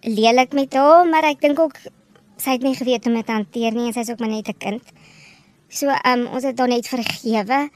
lelik 0.00 0.52
met 0.52 0.74
haar, 0.74 1.06
maar 1.08 1.26
ek 1.28 1.40
dink 1.40 1.58
ook 1.58 1.76
sy 2.40 2.56
het 2.56 2.64
nie 2.64 2.76
geweet 2.76 3.04
hoe 3.04 3.12
om 3.12 3.18
dit 3.18 3.26
te 3.26 3.36
hanteer 3.36 3.74
nie 3.76 3.88
en 3.90 3.96
sy's 3.96 4.10
ook 4.10 4.20
maar 4.20 4.32
net 4.32 4.48
'n 4.48 4.58
kind. 4.58 4.82
So, 5.68 5.86
ehm 5.86 6.20
um, 6.20 6.26
ons 6.26 6.44
het 6.44 6.58
haar 6.58 6.68
net 6.68 6.88
vergewe. 6.88 7.68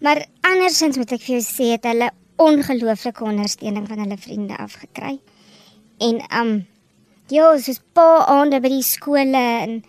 Maar 0.00 0.26
andersins 0.40 0.96
moet 0.96 1.12
ek 1.12 1.20
vir 1.20 1.38
jou 1.38 1.44
sê 1.44 1.72
het 1.72 1.84
hulle 1.84 2.10
ongelooflike 2.36 3.24
ondersteuning 3.24 3.88
van 3.88 3.98
hulle 3.98 4.16
vriende 4.16 4.56
afgekry. 4.56 5.20
En 5.98 6.20
ehm 6.20 6.46
um, 6.46 6.66
ja, 7.28 7.58
soos 7.58 7.80
pa 7.92 8.24
aande 8.26 8.60
by 8.60 8.68
die 8.68 8.82
skole 8.82 9.44
en 9.66 9.84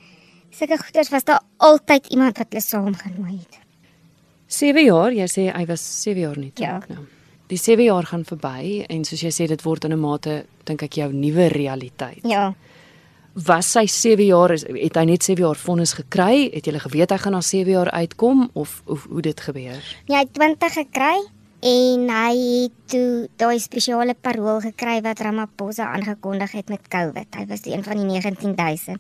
sulke 0.50 0.78
goeders 0.78 1.10
was 1.10 1.24
daar 1.24 1.42
altyd 1.58 2.08
iemand 2.08 2.38
wat 2.38 2.48
hulle 2.50 2.62
saamgenooi 2.62 3.38
het. 3.40 3.60
7 4.48 4.84
jaar, 4.84 5.12
jy 5.12 5.28
sê 5.28 5.52
hy 5.56 5.66
was 5.66 6.02
7 6.04 6.22
jaar 6.22 6.38
nie. 6.38 6.52
Ja. 6.56 6.82
Nou 6.88 7.08
die 7.52 7.60
7 7.60 7.84
jaar 7.84 8.08
gaan 8.08 8.24
verby 8.28 8.86
en 8.90 9.04
soos 9.08 9.24
jy 9.26 9.32
sê 9.36 9.48
dit 9.52 9.64
word 9.66 9.86
in 9.86 9.94
'n 9.94 10.00
mate 10.00 10.46
dink 10.66 10.84
ek 10.84 10.94
jou 10.94 11.12
nuwe 11.14 11.48
realiteit. 11.48 12.24
Ja. 12.24 12.54
Was 13.34 13.72
sy 13.72 13.86
7 13.88 14.26
jaar 14.26 14.52
is 14.52 14.64
het 14.64 14.96
hy 14.96 15.06
net 15.06 15.24
7 15.24 15.44
jaar 15.44 15.56
vonnis 15.56 15.94
gekry? 15.94 16.50
Het 16.54 16.66
jy 16.66 16.80
geweet 16.80 17.12
hy 17.12 17.18
gaan 17.18 17.32
na 17.32 17.42
7 17.42 17.72
jaar 17.72 17.92
uitkom 17.92 18.50
of 18.54 18.82
of 18.86 19.06
hoe 19.10 19.22
dit 19.22 19.40
gebeur? 19.40 19.82
Ja, 20.06 20.16
hy 20.16 20.24
het 20.24 20.34
20 20.34 20.74
gekry 20.74 21.18
en 21.62 22.10
hy 22.10 22.36
het 22.64 22.72
toe 22.88 23.28
daai 23.38 23.60
spesiale 23.60 24.14
parol 24.14 24.60
gekry 24.62 25.02
wat 25.02 25.20
Ramaphosa 25.20 25.94
aangekondig 25.94 26.52
het 26.52 26.70
met 26.70 26.88
COVID. 26.88 27.36
Hy 27.36 27.46
was 27.48 27.66
een 27.66 27.84
van 27.84 27.98
die 27.98 28.06
19000 28.06 29.00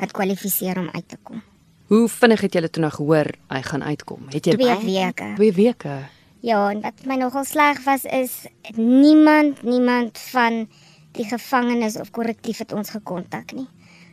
wat 0.00 0.12
kwalifiseer 0.12 0.78
om 0.78 0.88
uit 0.92 1.08
te 1.08 1.16
kom. 1.22 1.42
Hoe 1.86 2.08
vinnig 2.08 2.40
het 2.40 2.54
jy 2.54 2.68
toe 2.68 2.82
nou 2.82 2.92
gehoor 2.92 3.26
hy 3.48 3.62
gaan 3.62 3.82
uitkom? 3.82 4.28
Het 4.30 4.46
jy 4.46 4.56
2 4.56 4.76
weke. 4.84 5.32
2 5.36 5.52
weke. 5.52 6.19
Ja, 6.40 6.70
en 6.72 6.80
wat 6.80 7.02
my 7.04 7.18
nogal 7.20 7.44
sleg 7.44 7.82
was 7.84 8.06
is 8.08 8.46
niemand 8.72 9.60
niemand 9.62 10.18
van 10.32 10.70
die 11.12 11.26
gevangenes 11.28 11.98
of 12.00 12.10
korrektief 12.16 12.62
het 12.64 12.72
ons 12.72 12.94
gekontak 12.94 13.52
nie. 13.52 13.66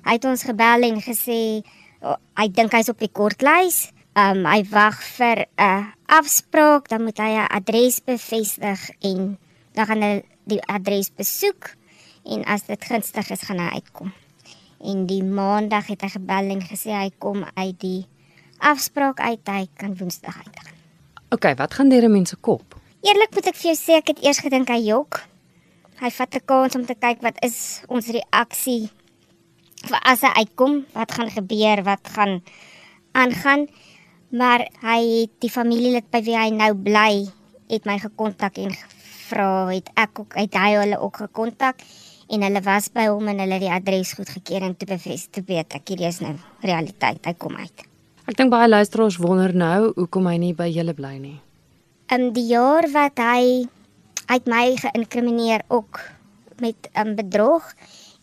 Hy 0.03 0.17
het 0.17 0.27
ons 0.27 0.43
gebel 0.43 0.84
en 0.89 1.00
gesê 1.03 1.39
oh, 2.03 2.17
hy 2.36 2.50
dink 2.51 2.75
hy's 2.75 2.91
op 2.91 3.00
die 3.00 3.12
kortlys. 3.12 3.93
Um 4.17 4.43
hy 4.50 4.60
wag 4.74 5.00
vir 5.15 5.46
'n 5.55 5.88
afspraak, 6.19 6.89
dan 6.91 7.03
moet 7.07 7.17
hy 7.17 7.31
'n 7.39 7.48
adres 7.48 8.03
bevestig 8.03 8.89
en 9.00 9.38
dan 9.72 9.86
gaan 9.86 10.01
hy 10.01 10.24
die 10.43 10.62
adres 10.67 11.10
besoek 11.15 11.75
en 12.25 12.43
as 12.43 12.67
dit 12.67 12.86
gunstig 12.86 13.29
is 13.31 13.48
gaan 13.48 13.60
hy 13.60 13.79
uitkom. 13.79 14.12
En 14.84 15.05
die 15.07 15.24
maandag 15.24 15.88
het 15.88 16.01
hy 16.01 16.10
gebel 16.10 16.50
en 16.50 16.62
gesê 16.62 16.91
hy 16.91 17.12
kom 17.19 17.46
uit 17.55 17.79
die 17.79 18.07
afspraak 18.60 19.19
uit 19.19 19.48
hy 19.48 19.67
kan 19.77 19.96
woensdag 19.96 20.36
uitgaan. 20.36 20.76
OK, 21.29 21.43
wat 21.60 21.74
gaan 21.74 21.89
deur 21.89 22.03
'n 22.03 22.12
mens 22.12 22.29
se 22.29 22.38
kop? 22.39 22.79
Eerlik 23.01 23.34
moet 23.36 23.48
ek 23.48 23.55
vir 23.55 23.74
jou 23.74 23.75
sê 23.75 23.93
ek 24.00 24.07
het 24.07 24.24
eers 24.24 24.39
gedink 24.39 24.69
hy 24.69 24.79
jok. 24.88 25.27
Hy 26.00 26.10
vat 26.10 26.36
'n 26.36 26.46
kans 26.46 26.75
om 26.75 26.86
te 26.86 26.96
kyk 26.96 27.22
wat 27.22 27.36
is 27.43 27.81
ons 27.88 28.07
reaksie 28.07 28.89
vir 29.89 30.00
as 30.03 30.22
hy 30.22 30.31
uitkom, 30.41 30.86
wat 30.93 31.12
gaan 31.12 31.29
gebeur, 31.29 31.84
wat 31.84 32.07
gaan 32.15 32.43
aangaan. 33.12 33.67
Maar 34.31 34.67
hy 34.81 35.01
het 35.22 35.31
die 35.39 35.50
familielid 35.50 36.10
by 36.12 36.22
wie 36.22 36.38
hy 36.38 36.50
nou 36.50 36.74
bly, 36.74 37.27
het 37.67 37.86
my 37.86 38.00
gekontak 38.00 38.57
en 38.57 38.72
gevra 38.72 39.67
het 39.67 39.89
ek 39.96 40.19
ook 40.19 40.36
uit 40.36 40.53
hy 40.53 40.72
hulle 40.75 41.00
ook 41.00 41.17
gekontak 41.17 41.75
en 42.29 42.41
hulle 42.41 42.62
was 42.62 42.88
by 42.88 43.07
hom 43.07 43.27
en 43.27 43.39
hulle 43.39 43.60
die 43.60 43.72
adres 43.72 44.13
goedgekeur 44.13 44.62
en 44.62 44.77
toe 44.77 44.88
bevestig 44.88 45.31
te 45.31 45.43
weet 45.48 45.75
ek 45.75 45.88
hierdie 45.88 46.07
is 46.07 46.19
nou 46.19 46.36
realiteit 46.62 47.25
hy 47.25 47.34
kom 47.34 47.55
uit. 47.55 47.96
Ek 48.27 48.36
dink 48.36 48.51
baie 48.51 48.67
luisteraars 48.67 49.15
wonder 49.24 49.53
nou 49.55 49.93
hoekom 49.96 50.25
hy 50.27 50.36
nie 50.41 50.55
by 50.55 50.65
julle 50.67 50.91
bly 50.91 51.13
nie. 51.15 51.38
In 52.12 52.34
die 52.36 52.50
jaar 52.50 52.84
wat 52.91 53.22
hy 53.24 53.63
uit 54.27 54.50
my 54.51 54.65
geïnkrimineer 54.75 55.63
ook 55.72 56.01
met 56.60 56.89
'n 56.91 57.07
um, 57.07 57.15
bedrog 57.15 57.63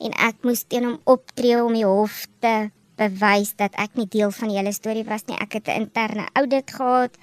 en 0.05 0.13
ek 0.13 0.45
moes 0.45 0.65
teen 0.69 0.85
hom 0.85 0.99
optree 1.09 1.57
om 1.57 1.73
die 1.73 1.89
hof 1.89 2.27
te 2.45 2.69
bewys 3.01 3.55
dat 3.57 3.73
ek 3.81 3.97
nie 3.97 4.07
deel 4.07 4.31
van 4.31 4.49
die 4.49 4.59
hele 4.61 4.73
storie 4.77 5.07
was 5.09 5.25
nie. 5.25 5.41
Ek 5.41 5.57
het 5.57 5.69
'n 5.69 5.89
interne 5.89 6.29
audit 6.35 6.71
gehad. 6.71 7.17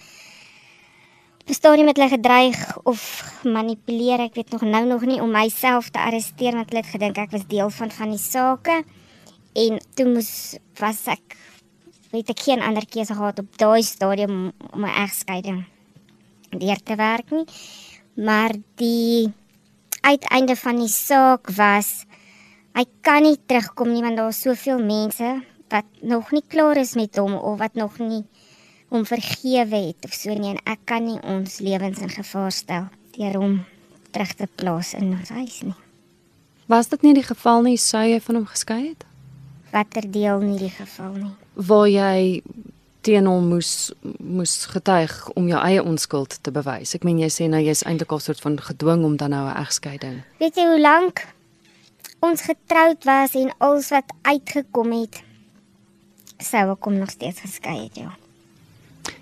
Bestorie 1.46 1.86
met 1.86 1.98
hulle 1.98 2.10
gedreig 2.10 2.78
of 2.84 3.02
manipuleer, 3.44 4.20
ek 4.20 4.34
weet 4.36 4.52
nog 4.52 4.62
nou 4.62 4.86
nog 4.86 5.06
nie 5.06 5.22
om 5.22 5.32
myself 5.32 5.90
te 5.90 6.00
arresteer 6.00 6.54
want 6.54 6.70
hulle 6.70 6.82
het 6.82 6.94
gedink 6.98 7.18
ek 7.18 7.32
was 7.32 7.48
deel 7.48 7.70
van 7.70 7.92
van 7.92 8.10
die 8.10 8.26
sake. 8.32 8.84
En 9.54 9.82
toe 9.94 10.06
moes 10.06 10.58
was 10.80 11.06
ek 11.06 11.38
weet 12.12 12.30
ek 12.30 12.40
geen 12.48 12.62
ander 12.62 12.86
keuse 12.86 13.16
gehad 13.16 13.40
op 13.40 13.58
daai 13.58 13.84
stadium 13.84 14.52
om 14.74 14.86
'n 14.86 14.98
egskeiding 15.04 15.66
deur 16.50 16.80
te 16.84 16.96
werk 16.96 17.32
nie. 17.32 17.46
Maar 18.16 18.52
die 18.76 19.32
uiteinde 20.02 20.56
van 20.56 20.76
die 20.76 20.92
saak 20.92 21.50
was 21.56 22.06
hy 22.74 22.86
kan 23.02 23.24
nie 23.24 23.38
terugkom 23.46 23.92
nie 23.94 24.02
want 24.02 24.18
daar 24.18 24.34
is 24.34 24.42
soveel 24.42 24.80
mense 24.80 25.44
wat 25.72 25.86
nog 26.02 26.32
nie 26.32 26.44
klaar 26.48 26.78
is 26.78 26.96
met 26.96 27.16
hom 27.16 27.34
of 27.34 27.60
wat 27.60 27.76
nog 27.76 28.00
nie 28.00 28.24
hom 28.92 29.06
vergewe 29.06 29.80
het 29.88 30.06
of 30.08 30.14
so 30.14 30.34
nie 30.36 30.52
en 30.52 30.60
ek 30.66 30.80
kan 30.86 31.06
nie 31.06 31.20
ons 31.24 31.60
lewens 31.60 32.02
in 32.04 32.12
gevaar 32.12 32.52
stel 32.52 32.90
deur 33.16 33.38
hom 33.40 33.62
terug 34.12 34.34
te 34.36 34.48
plaas 34.56 34.94
in 34.94 35.14
ons 35.16 35.30
huis 35.30 35.62
nie. 35.64 35.78
Was 36.72 36.92
dit 36.92 37.02
nie 37.04 37.14
die 37.16 37.28
geval 37.28 37.64
nie 37.64 37.78
sou 37.80 38.04
jy 38.04 38.20
van 38.24 38.42
hom 38.42 38.48
geskei 38.48 38.82
het? 38.90 39.06
Watter 39.72 40.08
deel 40.12 40.44
nie 40.44 40.60
die 40.60 40.74
geval 40.76 41.16
nie. 41.16 41.34
Waar 41.68 41.90
jy 41.90 42.42
teen 43.02 43.26
hom 43.26 43.48
moes 43.50 43.92
moes 44.18 44.66
getuig 44.70 45.14
om 45.34 45.48
jou 45.50 45.60
eie 45.62 45.82
onskuld 45.84 46.38
te 46.46 46.52
bewys. 46.54 46.94
Ek 46.96 47.06
meen 47.08 47.20
jy 47.22 47.30
sê 47.34 47.48
nou 47.50 47.62
jy's 47.62 47.84
eintlik 47.90 48.14
al 48.14 48.22
soort 48.22 48.42
van 48.44 48.60
gedwing 48.62 49.06
om 49.08 49.18
dan 49.18 49.34
nou 49.34 49.46
'n 49.50 49.58
egskeiding. 49.66 50.22
Weet 50.40 50.56
jy 50.56 50.66
hoe 50.70 50.82
lank 50.82 51.26
ons 52.20 52.42
getroud 52.42 53.04
was 53.04 53.34
en 53.36 53.54
alles 53.58 53.90
wat 53.90 54.14
uitgekom 54.22 54.92
het 54.92 55.24
sou 56.38 56.72
ek 56.72 56.84
hom 56.84 56.98
nog 56.98 57.10
steeds 57.10 57.40
geskei 57.40 57.84
het, 57.84 57.96
ja. 57.96 58.16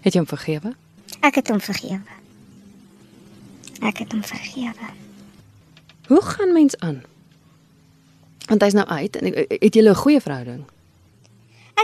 Het 0.02 0.14
jy 0.14 0.20
hom 0.20 0.28
vergewe? 0.28 0.74
Ek 1.22 1.36
het 1.36 1.48
hom 1.48 1.60
vergewe. 1.60 2.18
Ek 3.82 3.98
het 3.98 4.12
hom 4.12 4.24
vergewe. 4.24 4.92
Hoe 6.08 6.22
gaan 6.22 6.54
mens 6.54 6.78
aan? 6.80 7.04
Want 8.48 8.62
hy's 8.62 8.74
nou 8.74 8.88
uit 8.88 9.16
en 9.16 9.34
het 9.60 9.74
julle 9.74 9.90
'n 9.90 9.96
goeie 9.96 10.22
verhouding? 10.22 10.66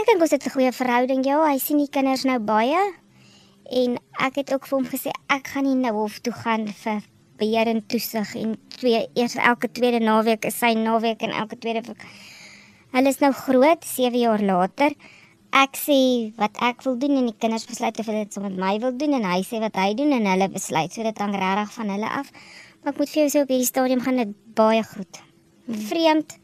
Ek 0.06 0.12
dink 0.12 0.22
ons 0.22 0.30
het 0.30 0.44
'n 0.46 0.54
goeie 0.54 0.70
verhouding, 0.70 1.24
ja. 1.26 1.42
Hy 1.42 1.58
sien 1.58 1.78
die 1.82 1.90
kinders 1.90 2.22
nou 2.22 2.38
baie. 2.38 2.78
En 3.74 3.98
ek 4.22 4.36
het 4.36 4.52
ook 4.54 4.66
vir 4.66 4.78
hom 4.78 4.86
gesê 4.86 5.10
ek 5.26 5.48
gaan 5.48 5.64
nie 5.64 5.74
nou 5.74 5.92
hof 5.92 6.20
toe 6.20 6.32
gaan 6.32 6.68
vir 6.68 7.02
beheer 7.38 7.66
en 7.66 7.82
toesig 7.86 8.36
en 8.36 8.54
twee 8.68 9.08
eers 9.14 9.34
elke 9.34 9.66
tweede 9.72 9.98
naweek 9.98 10.44
is 10.44 10.58
sy 10.58 10.74
naweek 10.74 11.22
en 11.22 11.30
elke 11.30 11.58
tweede 11.58 11.82
Hulle 12.92 13.08
is 13.08 13.18
nou 13.18 13.32
groot, 13.32 13.84
7 13.84 14.18
jaar 14.18 14.40
later 14.40 14.94
ek 15.50 15.74
sê 15.74 16.30
wat 16.38 16.54
ek 16.62 16.84
wil 16.84 16.96
doen 17.02 17.16
en 17.16 17.26
die 17.26 17.38
kinders 17.40 17.66
besluit 17.66 17.98
of 17.98 18.06
hulle 18.06 18.22
dit 18.26 18.32
saam 18.32 18.44
met 18.46 18.56
my 18.56 18.78
wil 18.78 18.92
doen 18.92 19.12
en 19.12 19.24
hy 19.24 19.42
sê 19.42 19.58
wat 19.58 19.74
hy 19.74 19.94
doen 19.94 20.12
en 20.12 20.26
hulle 20.26 20.48
besluit. 20.48 20.92
So 20.92 21.02
dit 21.02 21.18
hang 21.18 21.34
regtig 21.34 21.72
van 21.72 21.88
hulle 21.88 22.06
af. 22.06 22.30
Maar 22.84 22.92
ek 22.92 22.98
moet 22.98 23.10
vir 23.10 23.22
jou 23.24 23.30
sê 23.34 23.42
op 23.42 23.48
hierdie 23.48 23.66
stadium 23.66 24.00
gaan 24.00 24.16
dit 24.22 24.36
baie 24.54 24.84
goed. 24.84 25.20
Vreemd 25.66 26.38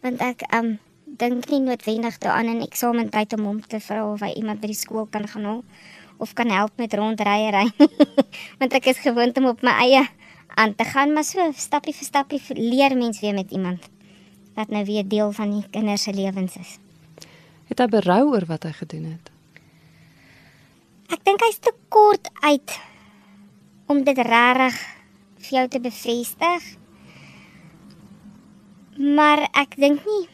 want 0.00 0.24
ek 0.24 0.48
um 0.56 0.78
dink 1.22 1.46
nie 1.52 1.60
noodwendig 1.62 2.18
daaraan 2.18 2.50
in 2.56 2.64
eksamentyd 2.64 3.36
om 3.38 3.46
hom 3.46 3.60
te 3.62 3.78
vra 3.80 4.02
of 4.10 4.22
hy 4.24 4.32
iemand 4.40 4.62
by 4.62 4.72
die 4.72 4.78
skool 4.78 5.06
kan 5.06 5.28
gaan 5.30 5.46
haal 5.46 5.62
of 6.22 6.34
kan 6.38 6.50
help 6.50 6.74
met 6.78 6.94
rondryery. 6.98 7.68
want 8.60 8.74
ek 8.78 8.90
is 8.90 9.02
gewoond 9.02 9.38
om 9.38 9.52
op 9.52 9.62
my 9.62 9.74
eie 9.86 10.02
aan 10.58 10.74
te 10.78 10.84
gaan, 10.84 11.14
maar 11.14 11.26
so 11.26 11.46
stappie 11.56 11.94
vir 11.96 12.06
stappie 12.06 12.40
leer 12.58 12.96
mens 12.98 13.22
weer 13.22 13.34
met 13.34 13.50
iemand 13.54 13.88
wat 14.58 14.68
nou 14.68 14.84
weer 14.84 15.06
deel 15.08 15.32
van 15.32 15.54
die 15.54 15.64
kinders 15.72 16.02
se 16.04 16.12
lewens 16.12 16.58
is. 16.60 16.74
Het 17.70 17.80
hy 17.80 17.88
berou 17.94 18.20
oor 18.34 18.44
wat 18.50 18.66
hy 18.68 18.74
gedoen 18.76 19.06
het? 19.14 19.30
Ek 21.12 21.22
dink 21.24 21.40
hy's 21.46 21.62
te 21.62 21.72
kort 21.92 22.28
uit 22.44 22.76
om 23.88 24.02
dit 24.04 24.18
regtig 24.18 24.76
vir 25.46 25.56
jou 25.56 25.64
te 25.72 25.80
bevestig. 25.86 26.68
Maar 28.98 29.46
ek 29.56 29.78
dink 29.80 30.04
nie 30.04 30.31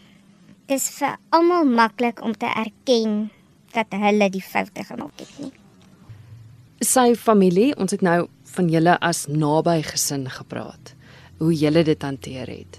dis 0.68 0.88
vir 0.98 1.16
almal 1.32 1.64
maklik 1.64 2.20
om 2.24 2.34
te 2.36 2.48
erken 2.48 3.30
dat 3.72 3.92
hulle 3.96 4.28
die 4.32 4.44
foute 4.44 4.84
gemaak 4.84 5.22
het 5.22 5.38
nie. 5.40 5.52
Sy 6.84 7.14
familie, 7.18 7.72
ons 7.80 7.94
het 7.96 8.04
nou 8.04 8.28
van 8.52 8.68
julle 8.72 8.94
as 9.04 9.26
naby 9.32 9.80
gesin 9.86 10.28
gepraat. 10.30 10.92
Hoe 11.40 11.54
julle 11.54 11.84
dit 11.86 12.02
hanteer 12.02 12.50
het. 12.50 12.78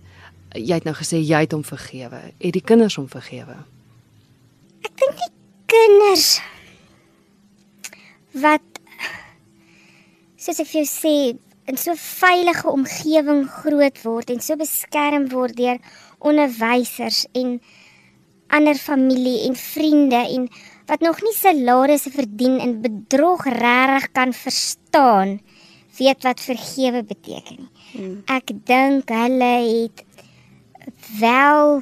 Jy 0.55 0.79
het 0.79 0.85
nou 0.87 0.95
gesê 0.97 1.19
jy 1.21 1.43
het 1.45 1.53
hom 1.55 1.65
vergewe. 1.65 2.21
Het 2.37 2.55
die 2.55 2.65
kinders 2.65 2.97
hom 2.99 3.09
vergewe? 3.09 3.57
Ek 4.85 4.93
dink 5.01 5.19
die 5.19 5.33
kinders 5.69 6.39
wat 8.39 8.65
soos 10.39 10.61
ek 10.61 10.69
vir 10.69 10.83
jou 10.83 10.89
sê 10.89 11.15
in 11.69 11.77
so 11.77 11.91
'n 11.91 11.97
veilige 11.97 12.67
omgewing 12.69 13.43
groot 13.49 13.97
word 14.03 14.29
en 14.29 14.41
so 14.41 14.55
beskerm 14.55 15.29
word 15.29 15.57
deur 15.57 15.77
onderwysers 16.19 17.25
en 17.33 17.59
ander 18.49 18.75
familie 18.75 19.47
en 19.47 19.55
vriende 19.55 20.21
en 20.35 20.49
wat 20.89 21.03
nog 21.05 21.21
nie 21.21 21.35
salarisse 21.37 22.11
verdien 22.11 22.59
en 22.59 22.81
bedrog 22.81 23.45
regtig 23.45 24.11
kan 24.11 24.33
verstaan 24.33 25.39
weet 25.99 26.23
wat 26.23 26.41
vergewe 26.41 27.03
beteken 27.03 27.57
nie. 27.59 27.69
Hmm. 27.91 28.17
Ek 28.31 28.53
dink 28.67 29.11
hulle 29.11 29.53
het 29.67 30.05
wel 31.19 31.81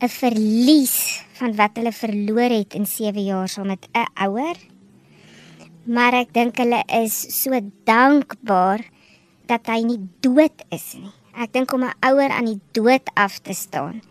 'n 0.00 0.08
verlies 0.08 1.24
van 1.40 1.56
wat 1.56 1.76
hulle 1.76 1.92
verloor 1.92 2.52
het 2.52 2.74
in 2.74 2.86
7 2.86 3.24
jaar 3.24 3.48
saam 3.48 3.66
met 3.66 3.88
'n 3.92 4.08
ouer. 4.26 4.56
Maar 5.84 6.12
ek 6.12 6.32
dink 6.32 6.56
hulle 6.56 6.82
is 6.86 7.42
so 7.42 7.50
dankbaar 7.84 8.80
dat 9.46 9.66
hy 9.66 9.80
nie 9.82 10.00
dood 10.20 10.64
is 10.70 10.94
nie. 10.94 11.12
Ek 11.34 11.52
dink 11.52 11.72
om 11.72 11.84
'n 11.84 11.98
ouer 12.00 12.30
aan 12.30 12.44
die 12.44 12.60
dood 12.72 13.06
af 13.14 13.38
te 13.38 13.54
staan, 13.54 14.02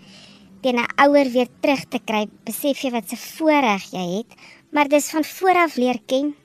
teen 0.61 0.79
'n 0.79 0.91
ouer 1.05 1.31
weer 1.31 1.49
terug 1.61 1.83
te 1.87 1.99
kry, 1.99 2.27
besef 2.45 2.81
jy 2.83 2.91
wat 2.91 3.11
'n 3.11 3.15
voorreg 3.15 3.91
jy 3.91 4.05
het, 4.17 4.31
maar 4.71 4.87
dis 4.87 5.09
van 5.11 5.23
vooraf 5.23 5.75
leer 5.75 5.99
ken. 6.05 6.35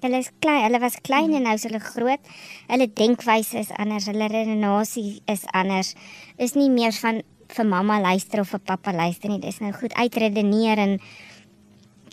Hulle 0.00 0.18
is 0.18 0.30
klein, 0.38 0.62
hulle 0.62 0.78
was 0.78 1.00
klein 1.00 1.32
en 1.32 1.42
nou 1.42 1.54
is 1.54 1.62
hulle 1.62 1.80
groot. 1.80 2.20
Hulle 2.68 2.92
denkwyse 2.92 3.58
is 3.58 3.70
anders, 3.70 4.06
hulle 4.06 4.26
redenasie 4.28 5.22
is 5.26 5.44
anders. 5.52 5.94
Is 6.36 6.54
nie 6.54 6.68
meer 6.68 6.92
van 6.92 7.22
vir 7.48 7.66
mamma 7.66 8.00
luister 8.00 8.40
of 8.40 8.48
vir 8.48 8.60
pappa 8.60 8.92
luister 8.92 9.30
nie. 9.30 9.40
Dis 9.40 9.60
nou 9.60 9.72
goed 9.72 9.94
uitredeneer 9.94 10.78
en 10.78 11.00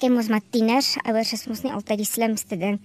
ken 0.02 0.16
mos 0.16 0.32
maar 0.34 0.42
tieners, 0.50 0.96
ouers 1.04 1.34
is 1.34 1.46
mos 1.50 1.62
nie 1.62 1.74
altyd 1.76 2.02
die 2.02 2.10
slimste 2.10 2.58
ding. 2.58 2.80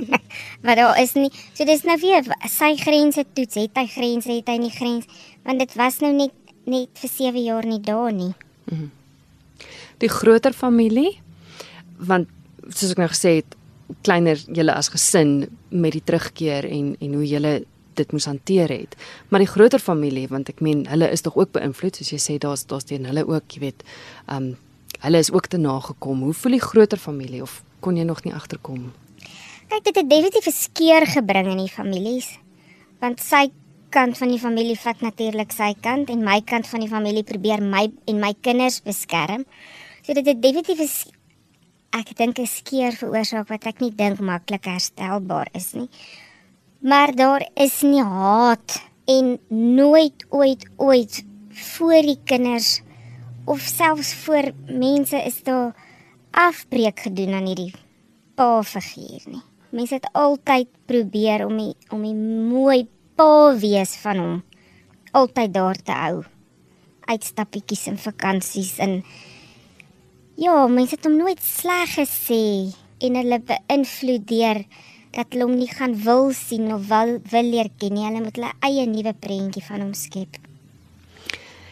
maar 0.64 0.78
daar 0.78 1.00
is 1.02 1.12
nie. 1.18 1.30
So 1.52 1.66
dis 1.68 1.84
nou 1.84 1.98
weer 2.00 2.24
sy 2.48 2.76
grense 2.80 3.26
toets, 3.36 3.58
het 3.60 3.76
hy 3.76 3.86
grense, 3.92 4.32
het 4.32 4.48
hy 4.48 4.56
nie 4.62 4.72
grens, 4.72 5.10
want 5.44 5.60
dit 5.60 5.74
was 5.76 6.00
nou 6.04 6.14
net 6.16 6.45
net 6.66 6.88
vir 7.00 7.10
7 7.10 7.44
jaar 7.44 7.66
nie 7.66 7.80
daar 7.80 8.12
nie. 8.12 8.34
Mm 8.64 8.78
-hmm. 8.78 8.90
Die 9.98 10.08
groter 10.08 10.52
familie 10.52 11.18
want 11.98 12.28
soos 12.68 12.90
ek 12.90 12.98
nou 12.98 13.08
gesê 13.08 13.36
het, 13.40 13.56
kleiner 14.02 14.36
julle 14.36 14.74
as 14.74 14.88
gesin 14.88 15.46
met 15.70 15.92
die 15.92 16.04
terugkeer 16.04 16.66
en 16.66 16.96
en 17.00 17.14
hoe 17.14 17.26
julle 17.26 17.64
dit 17.96 18.12
moes 18.12 18.26
hanteer 18.28 18.68
het. 18.68 18.96
Maar 19.28 19.44
die 19.44 19.50
groter 19.50 19.80
familie, 19.80 20.26
want 20.28 20.50
ek 20.52 20.60
meen 20.60 20.84
hulle 20.90 21.08
is 21.10 21.24
tog 21.24 21.36
ook 21.36 21.54
beïnvloed 21.56 21.96
soos 21.96 22.12
jy 22.12 22.20
sê 22.20 22.38
daar's 22.42 22.66
daar's 22.68 22.84
teen 22.84 23.06
hulle 23.08 23.24
ook, 23.26 23.56
jy 23.56 23.60
weet, 23.60 23.84
ehm 24.26 24.52
um, 24.52 24.54
hulle 25.00 25.18
is 25.20 25.28
ook 25.30 25.46
te 25.52 25.58
nagekom. 25.60 26.22
Hoe 26.24 26.32
voel 26.34 26.54
die 26.56 26.62
groter 26.62 26.98
familie 26.98 27.42
of 27.42 27.62
kon 27.84 27.96
jy 27.96 28.04
nog 28.08 28.22
nie 28.24 28.32
agterkom? 28.34 28.92
Kyk, 29.68 29.82
dit 29.84 29.96
het 29.96 30.08
definitief 30.08 30.46
'n 30.46 30.56
skeur 30.56 31.06
gebring 31.06 31.50
in 31.50 31.58
die 31.58 31.72
families. 31.72 32.38
Want 33.00 33.20
sy 33.20 33.50
kant 33.96 34.18
van 34.20 34.28
die 34.28 34.40
familie 34.40 34.76
vat 34.76 35.00
natuurlik 35.00 35.54
sy 35.56 35.70
kant 35.80 36.10
en 36.12 36.24
my 36.24 36.42
kant 36.44 36.66
van 36.68 36.82
die 36.84 36.90
familie 36.90 37.24
probeer 37.24 37.62
my 37.64 37.86
en 38.10 38.18
my 38.20 38.34
kinders 38.44 38.82
beskerm. 38.84 39.46
So 40.04 40.12
dit 40.12 40.26
het 40.26 40.42
definitief 40.42 40.80
'n 40.80 41.16
ek 42.00 42.12
dink 42.16 42.38
'n 42.38 42.46
skeur 42.46 42.92
veroorsaak 42.92 43.48
wat 43.48 43.66
ek 43.66 43.80
nie 43.80 43.90
dink 43.90 44.20
maklik 44.20 44.66
herstelbaar 44.66 45.48
is 45.54 45.72
nie. 45.72 45.88
Maar 46.80 47.14
daar 47.14 47.48
is 47.54 47.82
nie 47.82 48.02
haat 48.02 48.82
en 49.06 49.38
nooit 49.48 50.26
ooit 50.28 50.66
ooit 50.76 51.24
voor 51.50 52.02
die 52.02 52.20
kinders 52.24 52.82
of 53.46 53.60
selfs 53.60 54.14
voor 54.14 54.52
mense 54.68 55.16
is 55.16 55.42
daar 55.42 55.74
afbreek 56.30 57.00
gedoen 57.00 57.32
aan 57.32 57.46
hierdie 57.46 57.72
pa 58.34 58.62
figuur 58.62 59.22
nie. 59.26 59.42
Mense 59.70 59.94
het 59.94 60.08
altyd 60.12 60.68
probeer 60.86 61.46
om 61.46 61.56
die, 61.56 61.74
om 61.90 62.02
die 62.02 62.14
mooi 62.14 62.88
pa 63.16 63.54
wees 63.56 63.96
van 64.02 64.18
hom 64.20 64.36
altyd 65.16 65.54
daar 65.54 65.78
te 65.80 65.94
hou. 65.96 66.24
Uitstappietjies 67.06 67.86
en 67.92 67.98
vakansies 67.98 68.76
en 68.82 69.00
Ja, 70.36 70.66
mense 70.68 70.98
het 70.98 71.06
hom 71.08 71.14
nooit 71.16 71.40
sleg 71.40 71.94
gesê 71.96 72.68
en 73.00 73.14
hulle 73.16 73.38
beïnvloed 73.40 74.26
deur 74.28 74.58
dat 75.16 75.30
hulle 75.32 75.46
hom 75.46 75.54
nie 75.56 75.70
gaan 75.70 75.94
wil 76.04 76.28
sien 76.36 76.68
of 76.74 76.90
wil 76.90 77.14
wil 77.32 77.48
leer 77.54 77.70
ken 77.80 77.96
nie. 77.96 78.04
Hulle 78.04 78.20
moet 78.20 78.36
hulle 78.36 78.50
eie 78.68 78.84
nuwe 78.90 79.14
prentjie 79.16 79.64
van 79.64 79.80
hom 79.80 79.94
skep. 79.96 80.36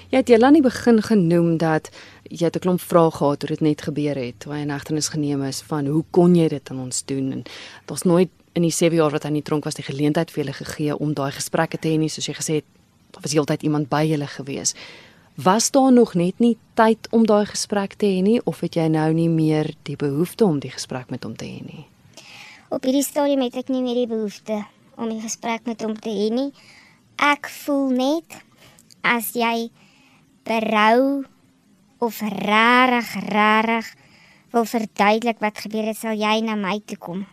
Jy 0.08 0.22
het 0.22 0.32
julle 0.32 0.48
aan 0.48 0.56
die 0.56 0.64
begin 0.64 1.02
genoem 1.04 1.58
dat 1.60 1.90
jy 2.30 2.48
'n 2.48 2.64
klomp 2.64 2.80
vrae 2.80 3.10
gehad 3.10 3.42
hoe 3.42 3.52
dit 3.52 3.60
net 3.60 3.82
gebeur 3.82 4.16
het, 4.16 4.40
toe 4.40 4.52
hy 4.52 4.60
in 4.64 4.70
hegtenis 4.70 5.12
geneem 5.12 5.42
is 5.42 5.60
van 5.60 5.86
hoe 5.86 6.04
kon 6.10 6.34
jy 6.34 6.48
dit 6.48 6.70
aan 6.70 6.80
ons 6.80 7.04
doen 7.04 7.32
en 7.32 7.42
daar's 7.84 8.04
nooit 8.04 8.30
in 8.54 8.62
die 8.62 8.74
7 8.74 8.96
jaar 8.96 9.14
wat 9.14 9.24
hy 9.24 9.34
in 9.34 9.40
die 9.40 9.46
tronk 9.46 9.64
was 9.64 9.78
die 9.78 9.86
geleentheid 9.86 10.30
vir 10.30 10.44
julle 10.44 10.58
gegee 10.58 10.96
om 10.96 11.14
daai 11.14 11.32
gesprekke 11.34 11.78
te 11.78 11.90
hê 11.90 11.98
nie 11.98 12.12
soos 12.12 12.28
jy 12.28 12.36
gesê 12.38 12.60
het 12.60 12.68
daar 13.14 13.22
was 13.22 13.34
heeltyd 13.34 13.62
iemand 13.62 13.90
by 13.90 14.04
julle 14.06 14.26
gewees 14.26 14.74
was 15.34 15.70
daar 15.70 15.92
nog 15.92 16.14
net 16.14 16.38
nie 16.38 16.56
tyd 16.74 17.08
om 17.10 17.26
daai 17.26 17.46
gesprek 17.46 17.94
te 17.94 18.06
hê 18.06 18.22
nie 18.22 18.40
of 18.44 18.60
het 18.60 18.76
jy 18.78 18.86
nou 18.88 19.10
nie 19.12 19.28
meer 19.28 19.74
die 19.82 19.96
behoefte 19.96 20.44
om 20.44 20.60
die 20.62 20.70
gesprek 20.70 21.10
met 21.10 21.24
hom 21.24 21.34
te 21.36 21.44
hê 21.44 21.58
nie? 21.64 21.86
Op 22.70 22.86
hierdie 22.86 23.02
stadium 23.02 23.42
het 23.42 23.56
ek 23.58 23.68
nie 23.68 23.82
meer 23.82 24.04
die 24.04 24.10
behoefte 24.10 24.62
om 24.96 25.10
die 25.10 25.20
gesprek 25.20 25.66
met 25.66 25.82
hom 25.82 25.96
te 25.98 26.10
hê 26.10 26.30
nie. 26.30 26.52
Ek 27.18 27.50
voel 27.50 27.90
net 27.90 28.38
as 29.02 29.34
jy 29.34 29.70
berou 30.46 31.24
of 31.98 32.22
rarig 32.22 33.10
rarig 33.26 33.90
wil 34.54 34.66
verduidelik 34.70 35.40
wat 35.42 35.58
gebeur 35.58 35.90
het, 35.90 35.98
sal 35.98 36.14
jy 36.14 36.38
na 36.46 36.54
my 36.54 36.78
toe 36.86 36.98
kom. 36.98 37.26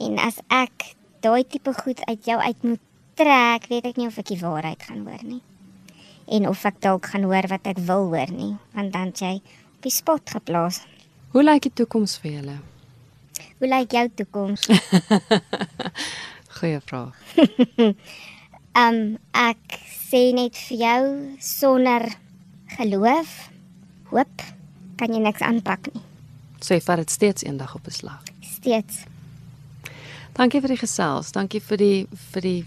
En 0.00 0.18
as 0.20 0.40
ek 0.52 0.92
daai 1.24 1.44
tipe 1.48 1.72
goed 1.72 2.00
uit 2.06 2.24
jou 2.24 2.38
uit 2.38 2.62
moet 2.62 2.82
trek, 3.16 3.68
weet 3.72 3.92
ek 3.92 4.00
nie 4.00 4.08
of 4.10 4.18
ek 4.20 4.34
die 4.34 4.40
waarheid 4.40 4.82
gaan 4.82 5.06
hoor 5.08 5.22
nie 5.24 5.42
en 6.26 6.48
of 6.50 6.64
ek 6.66 6.80
dalk 6.82 7.06
gaan 7.12 7.26
hoor 7.28 7.46
wat 7.50 7.66
ek 7.70 7.78
wil 7.86 8.10
hoor 8.10 8.30
nie, 8.34 8.54
want 8.74 8.92
dan 8.94 9.12
jy 9.14 9.38
op 9.38 9.86
die 9.86 9.94
spot 9.94 10.34
geplaas. 10.34 10.82
Hoe 11.34 11.44
lyk 11.44 11.66
die 11.68 11.74
toekoms 11.82 12.16
vir 12.22 12.38
julle? 12.38 12.56
Hoe 13.60 13.70
lyk 13.70 13.94
jou 13.94 14.06
toekoms? 14.22 14.66
Goeie 16.58 16.80
vraag. 16.82 17.14
um 18.82 19.00
ek 19.50 19.78
sê 20.08 20.30
net 20.34 20.58
vir 20.68 20.82
jou 20.82 21.02
sonder 21.42 22.08
geloof, 22.76 23.36
hoop 24.10 24.46
kan 24.98 25.12
jy 25.12 25.20
niks 25.22 25.44
aanpak 25.44 25.92
nie. 25.92 26.02
Sê 26.58 26.80
so, 26.80 26.86
vat 26.88 27.04
dit 27.04 27.12
steeds 27.12 27.44
eendag 27.46 27.76
op 27.76 27.84
beslag. 27.86 28.24
Steeds. 28.42 29.04
Dankie 30.36 30.60
vir 30.60 30.74
die 30.74 30.80
gesels. 30.80 31.30
Dankie 31.32 31.62
vir 31.64 31.80
die 31.80 32.00
vir 32.32 32.44
die 32.44 32.58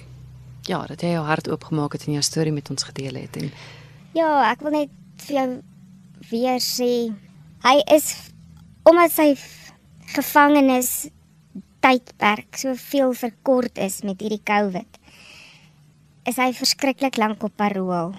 ja, 0.66 0.80
dat 0.90 1.04
jy 1.06 1.14
jou 1.14 1.26
hart 1.26 1.50
oopgemaak 1.50 1.94
het 1.94 2.08
en 2.08 2.16
jou 2.18 2.24
storie 2.26 2.54
met 2.54 2.70
ons 2.74 2.86
gedeel 2.88 3.22
het 3.22 3.38
en 3.38 3.52
Ja, 4.18 4.50
ek 4.50 4.64
wil 4.66 4.74
net 4.74 4.94
vir 5.22 5.36
jou 5.36 5.50
weer 6.32 6.58
sê 6.66 6.90
hy 7.62 7.76
is 7.94 8.08
omdat 8.90 9.14
sy 9.14 9.28
gevangenes 10.16 11.12
tydperk 11.86 12.58
soveel 12.58 13.14
verkort 13.14 13.78
is 13.78 14.00
met 14.04 14.22
hierdie 14.22 14.42
COVID. 14.42 14.98
Is 16.26 16.42
hy 16.42 16.50
verskriklik 16.58 17.22
lank 17.22 17.46
op 17.46 17.54
parol. 17.56 18.16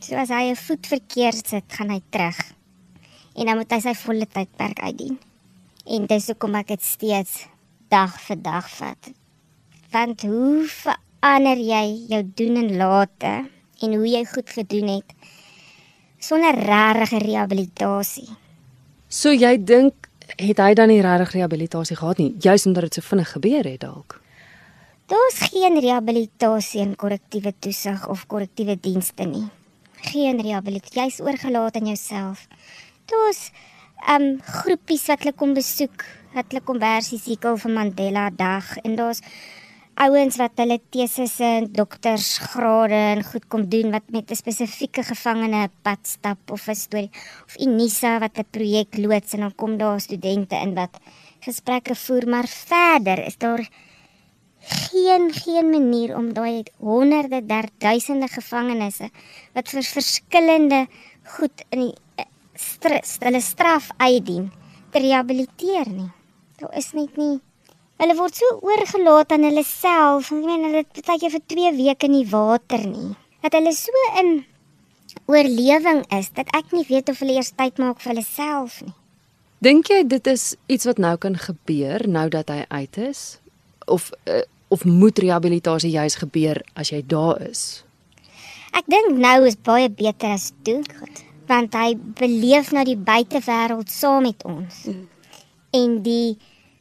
So 0.00 0.16
as 0.16 0.32
hy 0.32 0.48
'n 0.48 0.56
voet 0.56 0.86
verkeerd 0.86 1.46
sit, 1.46 1.68
gaan 1.68 1.90
hy 1.90 2.00
terug. 2.10 2.38
En 3.36 3.46
dan 3.46 3.56
moet 3.56 3.70
hy 3.72 3.80
sy 3.80 3.94
volle 3.94 4.26
tydperk 4.26 4.80
uitdien. 4.80 5.18
En 5.86 6.06
dis 6.06 6.26
hoekom 6.26 6.54
ek 6.54 6.68
dit 6.68 6.82
steeds 6.82 7.46
dag 7.88 8.20
vir 8.20 8.42
dag 8.42 8.68
vat. 8.78 9.10
Want 9.92 10.22
hoe 10.22 10.66
verander 10.68 11.58
jy 11.58 11.84
jou 12.12 12.22
doen 12.40 12.60
en 12.62 12.76
late 12.76 13.34
en 13.82 13.94
hoe 13.94 14.08
jy 14.08 14.24
goed 14.28 14.50
gedoen 14.50 14.88
het 14.98 15.14
sonder 16.18 16.54
regte 16.54 17.18
rehabilitasie. 17.22 18.28
So 19.08 19.32
jy 19.32 19.56
dink 19.64 20.08
het 20.36 20.58
hy 20.60 20.74
dan 20.76 20.90
nie 20.92 21.00
regte 21.02 21.38
rehabilitasie 21.38 21.96
gehad 21.96 22.18
nie, 22.18 22.34
juis 22.42 22.66
omdat 22.66 22.88
dit 22.88 22.98
so 22.98 23.06
vinnig 23.06 23.30
gebeur 23.32 23.64
het 23.64 23.80
dalk. 23.80 24.18
Daar's 25.08 25.38
geen 25.48 25.78
rehabilitasie 25.80 26.82
en 26.82 26.96
korrektiewe 26.96 27.54
toesig 27.58 28.08
of 28.12 28.26
korrektiewe 28.26 28.76
dienste 28.76 29.24
nie. 29.24 29.46
Geen 30.10 30.40
rehabilitasie, 30.42 31.00
jy's 31.00 31.20
oorgelaat 31.24 31.78
aan 31.80 31.88
jouself. 31.88 32.44
Daar's 33.08 33.48
um 34.12 34.36
groepies 34.44 35.06
wat 35.08 35.24
hulle 35.24 35.34
kom 35.34 35.54
besoek, 35.56 36.04
hulle 36.34 36.60
konversies 36.64 37.24
hierkel 37.28 37.56
vir 37.60 37.72
Mandela 37.72 38.28
dag 38.30 38.76
en 38.84 38.96
daar's 38.98 39.22
ouens 39.98 40.36
wat 40.38 40.60
hulle 40.62 40.78
tesisse 40.94 41.44
en 41.44 41.66
doktersgrade 41.74 42.98
en 43.14 43.24
goed 43.26 43.48
kom 43.50 43.64
doen 43.72 43.90
wat 43.90 44.06
met 44.14 44.30
'n 44.30 44.36
spesifieke 44.42 45.02
gevangene 45.02 45.70
pad 45.82 46.06
stap 46.06 46.50
of 46.50 46.68
'n 46.68 46.74
storie 46.74 47.10
of 47.46 47.56
Unisa 47.66 48.18
wat 48.18 48.38
'n 48.38 48.46
projek 48.50 48.96
loods 48.98 49.32
en 49.32 49.40
dan 49.40 49.54
kom 49.54 49.78
daar 49.78 50.00
studente 50.00 50.56
in 50.56 50.74
wat 50.74 51.00
gesprekke 51.40 51.94
voer 51.94 52.28
maar 52.28 52.46
verder 52.46 53.26
is 53.26 53.38
daar 53.38 53.68
geen 54.60 55.32
geen 55.32 55.70
manier 55.70 56.16
om 56.16 56.32
daai 56.32 56.62
honderde 56.78 57.46
der 57.46 57.68
duisende 57.78 58.28
gevangenes 58.28 58.98
wat 59.54 59.68
vir 59.68 59.82
verskillende 59.82 60.86
goed 61.24 61.64
in 61.70 61.80
die 61.80 61.94
eh, 62.16 62.24
stres 62.54 63.16
hulle 63.20 63.40
straf 63.40 63.90
uitdien 63.96 64.52
te 64.90 64.98
rehabiliteer 64.98 65.88
nie. 65.88 66.10
Daar 66.58 66.74
is 66.76 66.92
net 66.92 67.16
nie 67.16 67.38
Hulle 67.98 68.14
word 68.14 68.36
so 68.38 68.46
oorgelaat 68.62 69.32
aan 69.34 69.42
hulle 69.48 69.64
self. 69.66 70.28
Ek 70.30 70.44
meen 70.46 70.62
hulle 70.68 70.84
het 70.84 71.00
baie 71.08 71.30
vir 71.32 71.42
2 71.50 71.72
weke 71.80 72.06
in 72.06 72.14
die 72.14 72.28
water 72.30 72.84
nie. 72.86 73.16
Dat 73.42 73.56
hulle 73.58 73.72
so 73.74 74.04
in 74.20 74.30
oorlewing 75.26 76.04
is 76.14 76.30
dat 76.36 76.52
ek 76.54 76.70
nie 76.76 76.84
weet 76.86 77.10
of 77.10 77.18
hulle 77.24 77.34
eers 77.34 77.50
tyd 77.58 77.82
maak 77.82 77.98
vir 78.04 78.12
hulle 78.12 78.24
self 78.26 78.78
nie. 78.84 78.94
Dink 79.66 79.90
jy 79.90 80.04
dit 80.06 80.30
is 80.30 80.52
iets 80.70 80.86
wat 80.86 81.02
nou 81.02 81.16
kan 81.18 81.34
gebeur 81.42 82.06
nou 82.06 82.28
dat 82.30 82.54
hy 82.54 82.62
uit 82.70 83.02
is 83.08 83.24
of 83.90 84.12
uh, 84.30 84.44
of 84.70 84.84
moet 84.86 85.18
rehabilitasie 85.18 85.90
juis 85.90 86.20
gebeur 86.22 86.62
as 86.78 86.94
jy 86.94 87.02
daar 87.02 87.42
is? 87.48 87.82
Ek 88.78 88.86
dink 88.86 89.18
nou 89.18 89.40
is 89.48 89.58
baie 89.58 89.90
beter 89.90 90.38
as 90.38 90.52
toe 90.62 90.84
want 91.50 91.74
hy 91.74 91.96
beleef 91.96 92.70
nou 92.76 92.86
die 92.86 93.00
buitewêreld 93.00 93.90
saam 93.90 94.28
met 94.28 94.46
ons. 94.46 94.84
Mm. 94.86 95.06
En 95.76 95.98
die 96.02 96.38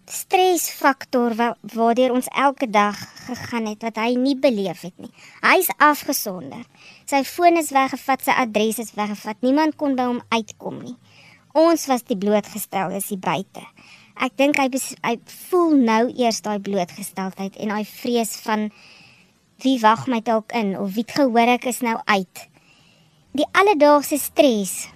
stresfaktor 0.07 1.35
waardeur 1.73 2.13
ons 2.15 2.29
elke 2.31 2.69
dag 2.71 2.95
gegaan 3.25 3.67
het 3.67 3.83
wat 3.83 3.99
hy 3.99 4.13
nie 4.15 4.37
beleef 4.39 4.85
het 4.87 4.95
nie. 5.01 5.11
Hy's 5.43 5.67
afgesonder. 5.83 6.63
Sy 7.09 7.23
foon 7.27 7.59
is 7.59 7.73
weggevat, 7.75 8.23
sy 8.23 8.35
adres 8.39 8.79
is 8.79 8.93
weggevat. 8.95 9.41
Niemand 9.43 9.75
kon 9.75 9.97
by 9.99 10.07
hom 10.07 10.21
uitkom 10.31 10.79
nie. 10.85 10.95
Ons 11.57 11.87
was 11.91 12.05
die 12.07 12.17
blootgesteldes 12.19 13.09
hier 13.11 13.19
buite. 13.19 13.65
Ek 14.17 14.33
dink 14.39 14.57
hy 14.61 14.69
hy 15.03 15.15
voel 15.49 15.75
nou 15.83 16.03
eers 16.15 16.39
daai 16.45 16.57
blootgesteldheid 16.63 17.59
en 17.59 17.75
daai 17.75 17.85
vrees 17.85 18.33
van 18.45 18.69
wie 19.65 19.77
wag 19.81 20.07
my 20.07 20.21
dalk 20.21 20.53
in 20.55 20.75
of 20.77 20.95
wie 20.95 21.05
gehoor 21.05 21.51
ek 21.57 21.67
is 21.69 21.83
nou 21.85 21.97
uit. 22.05 22.47
Die 23.37 23.45
alledaagse 23.51 24.17
stres 24.21 24.87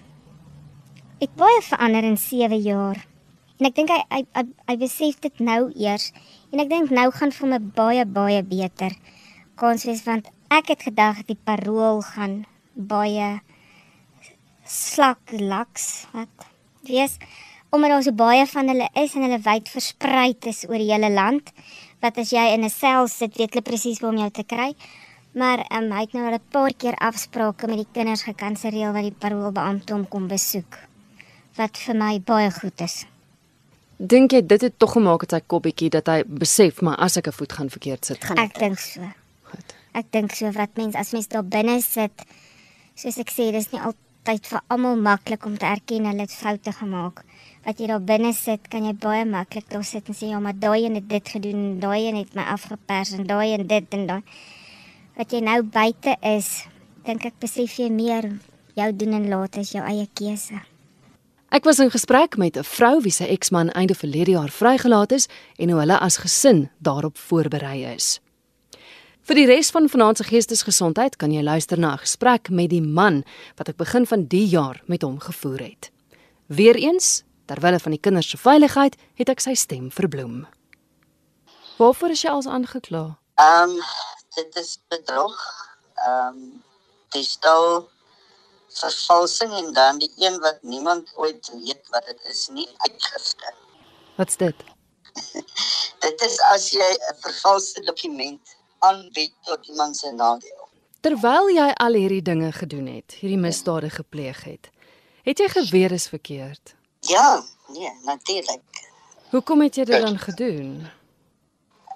het 1.21 1.34
baie 1.38 1.62
verander 1.67 2.08
in 2.08 2.17
7 2.17 2.62
jaar. 2.63 3.11
En 3.62 3.67
ek 3.69 3.76
dink 3.78 3.91
hy, 3.93 4.00
hy 4.10 4.21
hy 4.34 4.43
hy 4.71 4.76
besef 4.82 5.19
dit 5.21 5.41
nou 5.45 5.60
eers 5.78 6.08
en 6.50 6.63
ek 6.63 6.69
dink 6.71 6.93
nou 6.97 7.12
gaan 7.13 7.34
vir 7.36 7.52
my 7.52 7.60
baie 7.78 8.06
baie 8.10 8.41
beter 8.41 8.95
kans 9.62 9.86
wees 9.86 10.02
want 10.08 10.32
ek 10.50 10.74
het 10.74 10.88
gedag 10.88 11.21
die 11.28 11.38
parol 11.38 12.02
gaan 12.02 12.39
baie 12.74 13.28
slak 14.65 15.36
laks 15.38 16.08
wat 16.15 16.50
wees 16.89 17.19
omdat 17.69 17.93
daar 17.93 18.04
so 18.08 18.17
baie 18.24 18.50
van 18.50 18.74
hulle 18.74 18.89
is 19.04 19.13
en 19.13 19.28
hulle 19.28 19.39
wyd 19.45 19.69
versprei 19.76 20.34
is 20.50 20.65
oor 20.65 20.82
die 20.82 20.89
hele 20.89 21.13
land 21.13 21.54
wat 22.02 22.17
as 22.17 22.34
jy 22.34 22.47
in 22.56 22.65
'n 22.65 22.74
sel 22.74 23.08
sit, 23.08 23.38
weet 23.38 23.54
hulle 23.54 23.69
presies 23.69 24.02
waar 24.02 24.12
om 24.12 24.17
jou 24.17 24.32
te 24.34 24.43
kry. 24.43 24.74
Maar 25.38 25.60
um, 25.69 25.91
hy 25.91 26.02
het 26.02 26.13
nou 26.13 26.26
al 26.26 26.39
'n 26.39 26.50
paar 26.52 26.74
keer 26.74 26.95
afsprake 26.97 27.67
met 27.67 27.78
die 27.86 27.93
kinders 27.93 28.24
gekanselleer 28.24 28.91
wat 28.91 29.04
die 29.04 29.19
paroolbeampte 29.24 29.93
hom 29.93 30.08
kom 30.08 30.28
besoek. 30.28 30.80
Wat 31.56 31.78
vir 31.78 31.95
my 31.95 32.19
baie 32.19 32.52
goed 32.52 32.82
is. 32.82 33.06
Dink 34.02 34.34
jy 34.34 34.40
dit 34.42 34.64
het 34.66 34.80
tog 34.82 34.96
gemaak 34.96 35.22
het 35.28 35.36
sy 35.36 35.40
koppietjie 35.54 35.92
dat 35.94 36.08
hy 36.10 36.24
besef 36.26 36.80
maar 36.82 36.98
as 37.06 37.20
ek 37.20 37.28
'n 37.30 37.38
voet 37.38 37.54
gaan 37.54 37.70
verkeerd 37.70 38.06
sit, 38.06 38.24
gaan 38.26 38.38
ek 38.38 38.58
dink 38.58 38.80
so. 38.80 39.02
Goed. 39.44 39.76
Ek 39.94 40.08
dink 40.12 40.32
so 40.34 40.52
wat 40.52 40.74
mense 40.76 40.98
as 40.98 41.12
mens 41.14 41.28
daar 41.28 41.44
binne 41.44 41.82
sit, 41.82 42.26
soos 42.96 43.18
ek 43.18 43.30
sê, 43.30 43.52
dis 43.52 43.72
nie 43.72 43.82
altyd 43.82 44.48
vir 44.48 44.62
almal 44.70 44.96
maklik 44.96 45.46
om 45.46 45.58
te 45.58 45.66
erken 45.66 46.06
hulle 46.06 46.22
het 46.22 46.34
foute 46.34 46.72
gemaak. 46.72 47.22
Wat 47.66 47.78
jy 47.78 47.88
daar 47.88 48.02
binne 48.02 48.34
sit, 48.34 48.68
kan 48.70 48.86
jy 48.86 48.94
baie 48.94 49.26
maklik 49.26 49.70
daar 49.70 49.84
sit 49.84 50.08
en 50.08 50.16
sê 50.16 50.30
ja, 50.30 50.40
maar 50.40 50.58
daai 50.58 50.86
een 50.86 50.96
het 50.96 51.10
dit 51.10 51.30
gedoen, 51.30 51.80
daai 51.80 52.08
een 52.08 52.16
het 52.16 52.34
my 52.34 52.42
afgepers 52.42 53.12
en 53.12 53.28
daai 53.28 53.54
een 53.54 53.68
dit 53.68 53.94
en 53.94 54.08
daai 54.08 54.24
wat 55.18 55.32
jy 55.32 55.42
nou 55.46 55.62
buite 55.62 56.16
is, 56.22 56.66
dink 57.06 57.26
ek 57.26 57.38
besef 57.40 57.78
jy 57.78 57.90
meer 57.90 58.40
jou 58.74 58.92
doen 58.96 59.14
en 59.14 59.30
laat 59.30 59.58
is 59.58 59.72
jou 59.72 59.84
eie 59.86 60.08
keuse. 60.14 60.70
Ek 61.52 61.66
was 61.68 61.80
in 61.84 61.92
gesprek 61.92 62.38
met 62.38 62.56
'n 62.58 62.64
vrou 62.64 63.02
wie 63.02 63.12
se 63.12 63.28
eksman 63.28 63.70
einde 63.70 63.96
verlede 63.96 64.32
jaar 64.32 64.50
vrygelaat 64.50 65.12
is 65.12 65.28
en 65.56 65.70
hoe 65.70 65.80
hulle 65.80 66.00
as 66.00 66.18
gesin 66.18 66.70
daarop 66.78 67.18
voorberei 67.18 67.94
is. 67.94 68.20
Vir 69.22 69.36
die 69.36 69.46
res 69.46 69.70
van 69.70 69.90
vanaand 69.90 70.18
se 70.18 70.24
geestesgesondheid 70.24 71.16
kan 71.16 71.32
jy 71.32 71.44
luister 71.44 71.80
na 71.80 71.94
'n 71.94 71.98
gesprek 71.98 72.50
met 72.50 72.70
die 72.70 72.82
man 72.82 73.24
wat 73.56 73.68
ek 73.68 73.76
begin 73.78 74.08
van 74.08 74.26
die 74.28 74.48
jaar 74.48 74.82
met 74.86 75.02
hom 75.02 75.20
gevoer 75.20 75.60
het. 75.60 75.92
Weereens, 76.46 77.24
terwyl 77.46 77.80
van 77.80 77.92
die 77.92 78.00
kinders 78.00 78.30
se 78.30 78.38
veiligheid, 78.38 78.96
het 79.14 79.30
ek 79.30 79.40
sy 79.40 79.54
stem 79.54 79.92
verbloem. 79.92 80.48
Waarvoor 81.78 82.10
is 82.10 82.22
jy 82.22 82.30
als 82.30 82.48
aangekla? 82.48 83.18
Ehm 83.36 83.70
um, 83.70 83.82
dit 84.36 84.56
is 84.56 84.80
bedrog. 84.88 85.68
Ehm 85.96 86.28
um, 86.28 86.64
die 87.10 87.24
stil 87.24 87.90
vervalsing 88.73 89.53
en 89.53 89.73
dan 89.73 89.99
die 89.99 90.12
een 90.17 90.39
wat 90.39 90.57
niemand 90.62 91.12
ooit 91.15 91.51
weet 91.63 91.89
wat 91.89 92.05
dit 92.05 92.19
is 92.23 92.47
nie 92.47 92.69
uitgifte. 92.77 93.53
Wat's 94.15 94.38
dit? 94.38 94.55
dit 96.05 96.21
is 96.21 96.39
as 96.53 96.69
jy 96.71 96.89
'n 97.12 97.15
vervalste 97.19 97.81
dokument 97.81 98.55
aanbied 98.79 99.34
tot 99.43 99.67
iemand 99.67 99.97
se 99.97 100.12
nadeel. 100.12 100.69
Terwyl 101.01 101.49
jy 101.49 101.71
al 101.73 101.93
hierdie 101.93 102.21
dinge 102.21 102.51
gedoen 102.51 102.88
het, 102.88 103.15
hierdie 103.19 103.39
misdade 103.41 103.89
gepleeg 103.89 104.43
het, 104.43 104.69
het 105.23 105.39
jy 105.39 105.47
geweet 105.49 105.91
is 105.91 106.07
verkeerd? 106.07 106.75
Ja, 106.99 107.43
nee, 107.67 107.91
natuurlik. 108.03 108.62
Hoekom 109.31 109.62
het 109.62 109.75
jy 109.75 109.86
dit 109.86 110.01
dan 110.01 110.19
gedoen? 110.19 110.89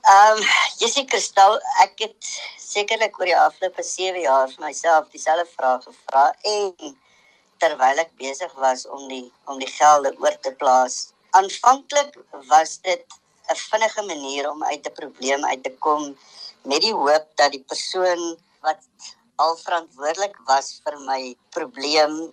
Ehm, 0.06 0.38
um, 0.38 0.44
Jessie 0.78 1.08
Kristal, 1.10 1.56
ek 1.82 2.02
het 2.04 2.28
sekerlik 2.62 3.16
oor 3.18 3.26
die 3.26 3.38
afgelope 3.42 3.82
7 3.82 4.20
jaar 4.22 4.52
vir 4.52 4.62
myself 4.68 5.08
dieselfde 5.10 5.48
vraag 5.56 5.88
gevra 5.88 6.26
en 6.52 6.92
terwyl 7.64 8.02
ek 8.04 8.12
besig 8.20 8.54
was 8.62 8.84
om 8.86 9.08
die 9.10 9.24
om 9.50 9.58
die 9.58 9.72
gelde 9.72 10.12
oor 10.22 10.38
te 10.46 10.52
plaas. 10.60 11.00
Aanvanklik 11.40 12.20
was 12.52 12.76
dit 12.86 13.18
'n 13.50 13.58
vinnige 13.64 14.06
manier 14.12 14.52
om 14.52 14.62
uit 14.64 14.86
'n 14.86 14.98
probleem 15.02 15.46
uit 15.46 15.64
te 15.64 15.74
kom 15.88 16.14
met 16.70 16.86
die 16.86 16.94
hoop 16.94 17.26
dat 17.42 17.58
die 17.58 17.66
persoon 17.74 18.38
wat 18.62 18.86
al 19.42 19.58
verantwoordelik 19.66 20.38
was 20.46 20.70
vir 20.86 21.00
my 21.10 21.34
probleem 21.50 22.32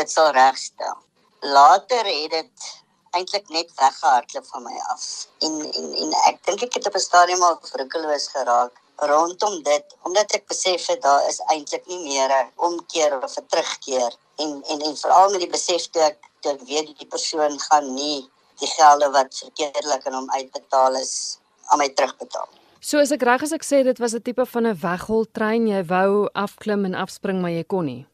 dit 0.00 0.10
sal 0.10 0.32
regstel. 0.32 0.96
Later 1.40 2.04
het 2.08 2.30
dit 2.40 2.72
eintlik 3.18 3.48
net 3.48 3.70
weggehardloop 3.80 4.46
van 4.52 4.62
my 4.62 4.76
af. 4.92 5.04
En 5.46 5.54
en 5.80 5.86
en 6.02 6.16
ek 6.30 6.42
dink 6.48 6.62
ek 6.68 6.74
het 6.78 6.86
op 6.90 6.98
'n 6.98 7.08
stadium 7.08 7.42
al 7.42 7.58
verkeerloos 7.62 8.28
geraak 8.36 8.74
rondom 8.96 9.62
dit 9.62 9.96
omdat 10.02 10.32
ek 10.32 10.46
besef 10.48 10.86
het 10.86 11.02
daar 11.02 11.28
is 11.28 11.40
eintlik 11.52 11.86
nie 11.86 12.02
meer 12.04 12.30
'n 12.30 12.52
omkeer 12.56 13.22
of 13.22 13.36
'n 13.36 13.46
terugkeer 13.46 14.12
en 14.36 14.62
en 14.70 14.80
en 14.80 14.96
veral 14.96 15.30
met 15.30 15.40
die 15.40 15.54
besef 15.58 15.90
dat 15.90 16.02
ek 16.12 16.18
dat 16.40 16.58
weet 16.68 16.98
die 16.98 17.06
persoon 17.06 17.60
gaan 17.60 17.94
nie 17.94 18.28
die 18.60 18.68
gelde 18.68 19.10
wat 19.10 19.38
verkeerdelik 19.44 20.06
aan 20.06 20.14
hom 20.14 20.30
uitbetaal 20.30 20.94
is 20.94 21.38
aan 21.66 21.78
my 21.78 21.88
terugbetaal. 21.88 22.48
So 22.80 22.98
as 22.98 23.10
ek 23.10 23.22
reg 23.22 23.42
is 23.42 23.52
ek 23.52 23.64
sê 23.64 23.82
dit 23.84 23.98
was 23.98 24.14
'n 24.14 24.22
tipe 24.22 24.46
van 24.46 24.66
'n 24.66 24.80
wegholtrein 24.80 25.68
jy 25.68 25.82
wou 25.84 26.28
afklim 26.32 26.84
en 26.84 26.94
afspring 26.94 27.40
maar 27.40 27.50
jy 27.50 27.64
kon 27.64 27.84
nie. 27.84 28.06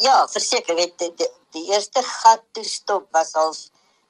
Ja, 0.00 0.28
verseker, 0.28 0.74
weet 0.74 0.98
die, 0.98 1.12
die, 1.16 1.28
die 1.52 1.66
eerste 1.72 2.02
gat 2.02 2.42
toe 2.52 2.64
stop 2.64 3.08
was 3.12 3.34
al 3.34 3.54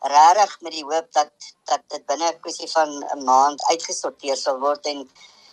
regtig 0.01 0.61
met 0.61 0.73
die 0.73 0.85
hoop 0.85 1.13
dat 1.13 1.31
dat 1.65 1.83
dit 1.89 2.07
binne 2.07 2.29
'n 2.33 2.41
kwessie 2.41 2.71
van 2.71 2.89
'n 3.15 3.25
maand 3.25 3.65
uitgesorteer 3.65 4.37
sal 4.37 4.59
word 4.59 4.87
en 4.87 5.09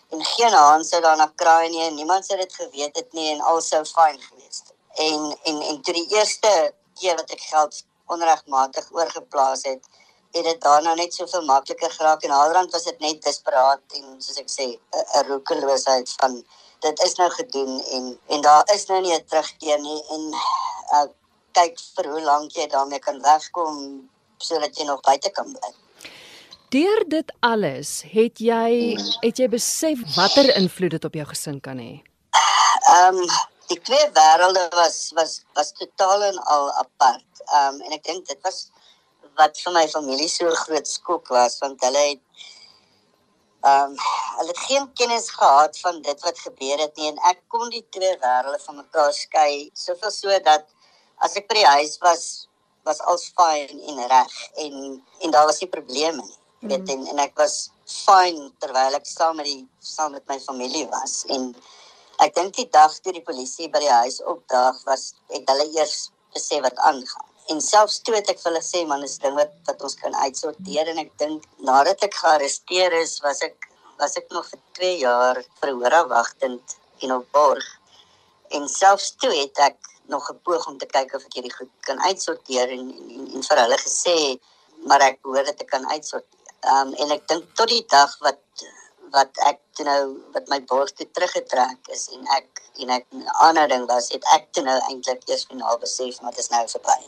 en 0.10 0.24
geen 0.26 0.54
haan 0.54 0.84
sou 0.84 1.02
daarna 1.02 1.32
kraai 1.36 1.70
nie 1.70 1.82
en 1.82 1.96
niemand 1.96 2.26
sou 2.26 2.38
dit 2.40 2.54
geweet 2.54 2.96
het 2.96 3.14
nie 3.14 3.32
en 3.32 3.42
al 3.42 3.62
sou 3.62 3.84
fyn 3.86 4.20
gewees 4.22 4.62
het. 4.64 4.74
En 4.94 5.38
en 5.44 5.62
en 5.62 5.82
toe 5.82 5.94
die 5.94 6.16
eerste 6.16 6.74
keer 7.00 7.16
wat 7.16 7.32
ek 7.32 7.42
geld 7.42 7.84
onregmatig 8.06 8.92
oorgeplaas 8.92 9.64
het, 9.64 9.84
het 10.32 10.44
dit 10.44 10.62
daarna 10.62 10.94
net 10.94 11.14
soveel 11.14 11.46
makliker 11.46 11.92
geraak 11.92 12.24
en 12.24 12.32
alrand 12.32 12.72
was 12.72 12.84
dit 12.84 13.00
net 13.00 13.22
desperaat 13.22 13.82
en 14.00 14.22
soos 14.22 14.38
ek 14.38 14.50
sê 14.50 14.68
'n 14.96 15.28
roekeloosheid 15.28 16.10
van 16.20 16.44
dit 16.80 17.00
is 17.04 17.16
nou 17.16 17.30
gedoen 17.30 17.82
en 17.82 18.20
en 18.28 18.42
daar 18.42 18.64
is 18.74 18.86
nou 18.86 19.02
nie 19.02 19.14
'n 19.14 19.26
terugkeer 19.26 19.80
nie 19.80 20.04
en 20.10 20.34
uh, 20.96 21.08
kyk 21.52 21.80
vir 21.96 22.10
hoe 22.12 22.22
lank 22.22 22.52
jy 22.52 22.68
daarmee 22.68 23.00
kan 23.00 23.22
wegkom 23.22 24.10
sodat 24.38 24.78
jy 24.78 24.86
nog 24.86 25.02
buite 25.02 25.32
kan 25.36 25.52
bly. 25.52 25.74
Deur 26.70 27.04
dit 27.08 27.34
alles, 27.40 28.02
het 28.12 28.42
jy 28.44 28.96
het 29.24 29.40
jy 29.40 29.48
besef 29.52 30.02
watter 30.16 30.50
invloed 30.56 30.98
dit 30.98 31.06
op 31.08 31.14
jou 31.16 31.28
gesin 31.30 31.62
kan 31.64 31.80
hê? 31.80 31.94
Ehm 32.92 33.22
um, 33.22 33.38
die 33.68 33.80
twee 33.84 34.10
wêrelde 34.16 34.68
was 34.76 35.12
was 35.16 35.42
was 35.56 35.72
totaal 35.80 36.24
en 36.32 36.38
al 36.44 36.72
apart. 36.84 37.44
Ehm 37.48 37.76
um, 37.76 37.82
en 37.88 37.96
ek 38.00 38.04
dink 38.04 38.28
dit 38.28 38.42
was 38.44 38.68
wat 39.38 39.60
vir 39.64 39.74
my 39.74 39.86
familie 39.88 40.30
so 40.30 40.50
groot 40.64 40.88
skok 40.90 41.30
was 41.30 41.60
want 41.64 41.84
hulle 41.86 42.06
het 42.12 42.24
ehm 43.68 43.92
um, 43.92 43.96
hulle 44.38 44.54
het 44.54 44.60
geen 44.70 44.92
kennis 44.94 45.30
gehad 45.34 45.80
van 45.80 46.02
dit 46.02 46.20
wat 46.26 46.40
gebeur 46.40 46.82
het 46.84 46.96
nie 46.98 47.08
en 47.12 47.18
ek 47.32 47.40
kon 47.54 47.70
die 47.74 47.86
twee 47.96 48.14
wêrelde 48.22 48.60
van 48.66 48.82
mekaar 48.82 49.14
skei 49.14 49.70
soveel 49.74 50.14
so 50.14 50.40
dat 50.50 50.68
as 51.26 51.36
ek 51.42 51.48
by 51.50 51.58
die 51.58 51.72
huis 51.78 51.98
was 52.04 52.24
was 52.90 53.02
als 53.14 53.30
fyn 53.38 53.80
en 53.92 54.04
reg 54.12 54.36
en 54.66 54.76
en 55.24 55.32
daar 55.36 55.48
was 55.50 55.62
nie 55.64 55.70
probleme 55.70 56.24
nie. 56.24 56.38
Mm. 56.60 56.70
Weet 56.72 56.90
en, 56.94 57.08
en 57.14 57.24
ek 57.28 57.36
was 57.40 57.56
fyn 57.88 58.40
terwyl 58.64 58.98
ek 58.98 59.06
saam 59.08 59.38
met 59.40 59.48
die 59.50 59.64
saam 59.80 60.16
met 60.18 60.26
my 60.32 60.40
familie 60.44 60.88
was 60.94 61.22
en 61.36 61.52
ek 62.26 62.36
dink 62.36 62.56
die 62.58 62.70
dag 62.74 62.94
toe 63.00 63.14
die 63.14 63.26
polisie 63.26 63.70
by 63.74 63.82
die 63.84 63.96
huis 64.02 64.20
opdaag 64.34 64.80
was 64.90 65.12
het 65.34 65.50
hulle 65.52 65.68
eers 65.78 66.08
besef 66.34 66.64
wat 66.66 66.80
aangaan. 66.90 67.28
En 67.54 67.62
selfs 67.64 68.02
toe 68.04 68.16
het 68.18 68.30
ek 68.34 68.42
vir 68.42 68.52
hulle 68.52 68.64
sê 68.66 68.84
man 68.90 69.06
is 69.08 69.20
ding 69.24 69.36
wat 69.38 69.54
wat 69.70 69.84
ons 69.88 69.96
kan 70.02 70.16
uitsorteer 70.24 70.90
en 70.92 71.04
ek 71.04 71.14
dink 71.22 71.46
nadat 71.70 72.04
ek 72.08 72.18
gearresteer 72.22 72.96
is 73.02 73.18
was 73.26 73.44
ek 73.46 73.70
was 74.02 74.18
ek 74.20 74.28
nog 74.36 74.50
vir 74.50 74.62
2 74.80 74.98
jaar 75.04 75.40
verhoor 75.62 75.96
wagtend 76.12 76.78
in 77.06 77.14
'n 77.14 77.26
borg. 77.38 77.68
En 78.56 78.68
selfs 78.70 79.14
toe 79.22 79.32
het 79.34 79.60
ek 79.70 79.78
nog 80.08 80.26
gepoog 80.26 80.68
om 80.68 80.78
te 80.78 80.86
kyk 80.86 81.14
of 81.16 81.26
ek 81.28 81.38
hierdie 81.40 81.54
goed 81.54 81.72
kan 81.88 82.02
uitsorteer 82.02 82.72
en 82.76 82.90
en, 82.94 83.28
en 83.36 83.46
vir 83.50 83.62
hulle 83.64 83.78
gesê 83.84 84.18
maar 84.90 85.04
ek 85.06 85.22
behoort 85.26 85.50
dit 85.50 85.58
te 85.58 85.66
kan 85.66 85.88
uitsorteer. 85.90 86.44
Ehm 86.66 86.88
um, 86.88 86.94
en 87.04 87.14
ek 87.16 87.28
dink 87.32 87.48
tot 87.60 87.72
die 87.74 87.86
dag 87.94 88.14
wat 88.26 88.66
wat 89.16 89.40
ek 89.50 89.84
nou 89.88 90.02
wat 90.36 90.50
my 90.52 90.60
borg 90.72 90.92
toe 90.92 91.08
teruggetrek 91.16 91.92
is 91.96 92.08
en 92.16 92.26
ek 92.38 92.64
en 92.84 92.94
ek 92.98 93.06
'n 93.12 93.28
ander 93.48 93.68
ding 93.74 93.86
was 93.92 94.10
het 94.16 94.26
ek 94.36 94.52
toe 94.54 94.64
nou 94.64 94.78
eintlik 94.90 95.24
eers 95.30 95.46
finaal 95.52 95.78
besef 95.86 96.22
maar 96.22 96.36
dit 96.36 96.46
is 96.46 96.54
nou 96.56 96.64
verby. 96.76 97.00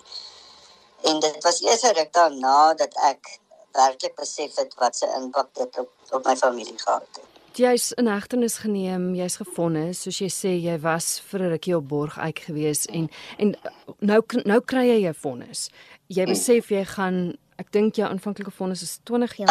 En 1.10 1.20
dit 1.20 1.44
was 1.44 1.62
eers 1.62 1.84
ruk 2.00 2.14
daarna 2.14 2.74
dat 2.74 2.94
ek 3.12 3.40
werklik 3.74 4.16
besef 4.16 4.56
het 4.56 4.74
wat 4.84 4.96
se 4.96 5.12
impak 5.22 5.54
dit 5.54 5.80
op 5.80 5.90
op 6.12 6.26
my 6.26 6.36
familie 6.36 6.80
gehad 6.86 7.08
het 7.14 7.39
jy's 7.60 7.92
in 8.00 8.08
hegtenis 8.10 8.58
geneem, 8.64 9.12
jy's 9.16 9.38
gefonnis, 9.42 10.02
soos 10.06 10.20
jy 10.22 10.30
sê 10.34 10.52
jy 10.56 10.78
was 10.82 11.20
vir 11.30 11.40
'n 11.44 11.52
rukkie 11.54 11.76
op 11.78 11.88
borg 11.88 12.18
uit 12.18 12.40
gewees 12.40 12.86
en 12.88 13.10
en 13.38 13.56
nou 14.02 14.22
nou 14.46 14.60
kry 14.62 14.86
jy 14.88 15.00
jou 15.04 15.14
vonnis. 15.14 15.70
Jy 16.10 16.26
besef 16.26 16.72
jy 16.72 16.84
gaan 16.86 17.38
ek 17.58 17.72
dink 17.72 17.96
jou 17.96 18.08
aanvanklike 18.08 18.52
vonnis 18.52 18.82
is 18.82 19.00
20 19.04 19.36
jaar. 19.38 19.48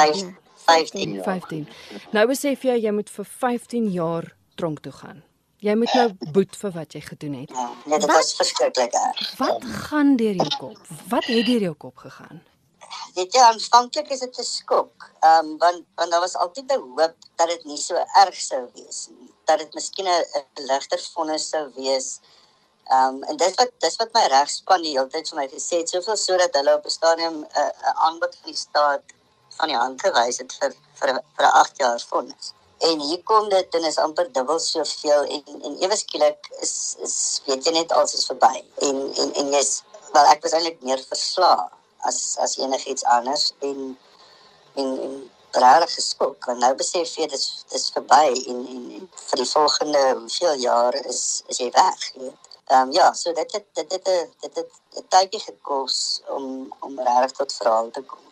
15 0.67 1.23
15. 1.25 1.67
Nou 2.13 2.27
besef 2.27 2.63
jy 2.65 2.77
jy 2.83 2.93
moet 2.93 3.11
vir 3.11 3.25
15 3.25 3.91
jaar 3.93 4.35
tronk 4.57 4.81
toe 4.81 4.93
gaan. 4.93 5.23
Jy 5.61 5.75
moet 5.75 5.95
nou 5.95 6.33
boet 6.33 6.57
vir 6.57 6.71
wat 6.71 6.95
jy 6.95 7.01
gedoen 7.01 7.35
het. 7.41 7.51
Ja, 7.51 7.99
dit 7.99 8.07
was 8.07 8.35
verskriklik. 8.39 8.93
Wat 9.39 9.65
gaan 9.65 10.17
deur 10.17 10.35
jou 10.35 10.49
kop? 10.59 10.79
Wat 11.09 11.25
het 11.25 11.47
deur 11.47 11.61
jou 11.61 11.75
kop 11.75 11.97
gegaan? 11.97 12.43
Weet 13.19 13.35
jy 13.35 13.43
aanvanklik 13.43 14.11
is 14.15 14.21
dit 14.25 14.39
'n 14.39 14.47
skok. 14.47 15.07
Ehm 15.29 15.47
um, 15.47 15.59
want 15.63 15.81
want 15.99 16.11
daar 16.11 16.25
was 16.27 16.37
altyd 16.45 16.73
'n 16.73 16.83
hoop 16.97 17.15
dat 17.39 17.49
dit 17.55 17.65
nie 17.65 17.81
so 17.89 17.95
erg 18.25 18.41
sou 18.51 18.63
wees 18.75 18.99
nie. 19.11 19.31
Dat 19.49 19.59
dit 19.59 19.75
miskien 19.75 20.09
'n 20.09 20.67
ligter 20.71 21.01
vonnis 21.15 21.49
sou 21.49 21.65
wees. 21.75 22.09
Ehm 22.85 23.15
um, 23.15 23.23
en 23.23 23.37
dit 23.37 23.55
wat 23.61 23.71
dis 23.85 23.97
wat 24.03 24.13
my 24.13 24.25
regspan 24.35 24.83
die 24.83 24.95
hele 24.97 25.11
tyd 25.15 25.29
vir 25.29 25.39
my 25.41 25.49
gesê 25.49 25.81
het, 25.81 25.89
soveel 25.89 26.17
sodat 26.17 26.55
hulle 26.59 26.75
op 26.75 26.85
'n 26.85 26.97
stadium 26.99 27.37
'n 27.41 27.47
uh, 27.63 27.73
'n 27.91 27.97
aanbod 28.07 28.37
van 28.41 28.51
die 28.53 28.61
staat 28.67 29.05
van 29.59 29.69
die 29.69 29.81
hand 29.83 30.01
gewys 30.07 30.39
het 30.39 30.53
vir 30.61 30.73
vir 30.99 31.09
vir 31.37 31.47
'n 31.47 31.57
8 31.63 31.79
jaar 31.79 32.01
vonnis. 32.11 32.53
En 32.89 33.01
hier 33.01 33.23
kom 33.23 33.49
dit 33.49 33.75
en 33.75 33.85
is 33.85 33.99
amper 33.99 34.33
dubbel 34.33 34.59
soveel 34.59 35.23
en 35.25 35.43
en 35.67 35.75
ewe 35.85 35.97
skielik 35.97 36.51
is 36.61 36.75
is 37.07 37.43
weet 37.47 37.65
jy 37.65 37.73
net 37.73 37.93
alles 37.93 38.15
is 38.15 38.27
verby. 38.27 38.55
En 38.87 38.97
en 39.23 39.35
en 39.35 39.53
jy's 39.57 39.83
wel 40.13 40.27
ek 40.35 40.43
was 40.43 40.53
eintlik 40.53 40.81
meer 40.83 41.03
verslae 41.09 41.78
as 42.01 42.37
as 42.41 42.59
enigiets 42.59 43.05
anders 43.05 43.53
en 43.59 43.99
en 44.75 45.01
en 45.07 45.31
regtig 45.51 45.95
geskok 45.95 46.45
want 46.47 46.61
nou 46.61 46.75
besef 46.75 47.17
jy 47.17 47.27
dit 47.27 47.47
is 47.79 47.91
verby 47.95 48.27
en 48.53 48.61
en, 48.75 48.85
en 48.99 49.09
vir 49.31 49.43
die 49.43 49.51
volgende 49.51 50.03
hoeveel 50.21 50.55
jare 50.55 51.01
is 51.15 51.43
is 51.47 51.59
jy 51.59 51.71
weg 51.71 52.13
weet. 52.15 52.49
Ehm 52.69 52.89
um, 52.89 52.93
ja, 52.93 53.13
so 53.13 53.33
dit 53.33 53.53
het 53.53 53.67
dit 53.73 53.93
het 53.93 54.05
dit 54.41 54.57
het 54.57 54.71
'n 55.01 55.07
tydjie 55.09 55.41
gekos 55.41 56.23
om 56.37 56.75
om 56.81 57.01
regtig 57.01 57.33
tot 57.37 57.53
verhaal 57.53 57.91
te 57.91 58.03
kom. 58.03 58.25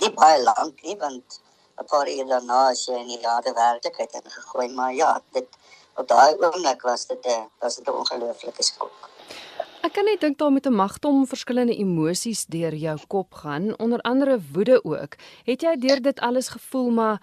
Nie 0.00 0.12
baie 0.14 0.42
lank 0.42 0.82
nie, 0.82 0.96
want 0.96 1.40
'n 1.80 1.84
paar 1.84 2.08
ure 2.08 2.24
daarna 2.32 2.68
as 2.70 2.84
jy 2.86 2.96
in 2.98 3.06
die 3.06 3.26
harde 3.26 3.52
werklikheid 3.52 4.14
ingegooi, 4.14 4.68
maar 4.68 4.92
ja, 4.94 5.22
dit 5.32 5.46
op 5.94 6.08
daai 6.08 6.34
oomblik 6.44 6.82
was 6.82 7.06
dit 7.06 7.26
'n 7.26 7.50
was 7.60 7.76
dit 7.76 7.86
'n 7.86 7.98
ongelooflike 8.00 8.62
skok. 8.62 8.98
Ek 9.88 9.94
kan 9.96 10.04
net 10.04 10.20
dink 10.20 10.36
daar 10.36 10.52
met 10.52 10.66
'n 10.66 10.74
magtom 10.74 11.26
verskillende 11.26 11.74
emosies 11.76 12.44
deur 12.44 12.74
jou 12.74 12.98
kop 13.06 13.34
gaan, 13.34 13.78
onder 13.78 14.00
andere 14.00 14.40
woede 14.52 14.84
ook. 14.84 15.16
Het 15.44 15.62
jy 15.62 15.76
deur 15.76 16.02
dit 16.02 16.20
alles 16.20 16.48
gevoel 16.48 16.90
maar 16.90 17.22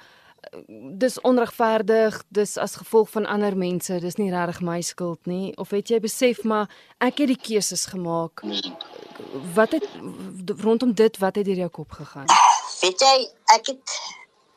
dis 0.98 1.22
onregverdig, 1.22 2.24
dis 2.28 2.58
as 2.58 2.76
gevolg 2.76 3.10
van 3.10 3.26
ander 3.26 3.58
mense, 3.58 4.00
dis 4.00 4.16
nie 4.16 4.32
regtig 4.32 4.62
my 4.62 4.82
skuld 4.82 5.26
nie 5.26 5.58
of 5.58 5.70
het 5.70 5.88
jy 5.90 6.00
besef 6.00 6.44
maar 6.44 6.70
ek 6.98 7.18
het 7.18 7.28
die 7.28 7.42
keuses 7.48 7.86
gemaak? 7.86 8.42
Wat 9.54 9.72
het 9.72 9.88
rondom 10.58 10.94
dit 10.94 11.18
wat 11.18 11.36
het 11.36 11.46
deur 11.46 11.56
jou 11.56 11.70
kop 11.70 11.92
gegaan? 11.92 12.26
Weet 12.82 13.00
jy, 13.00 13.30
ek 13.46 13.66
het 13.66 14.00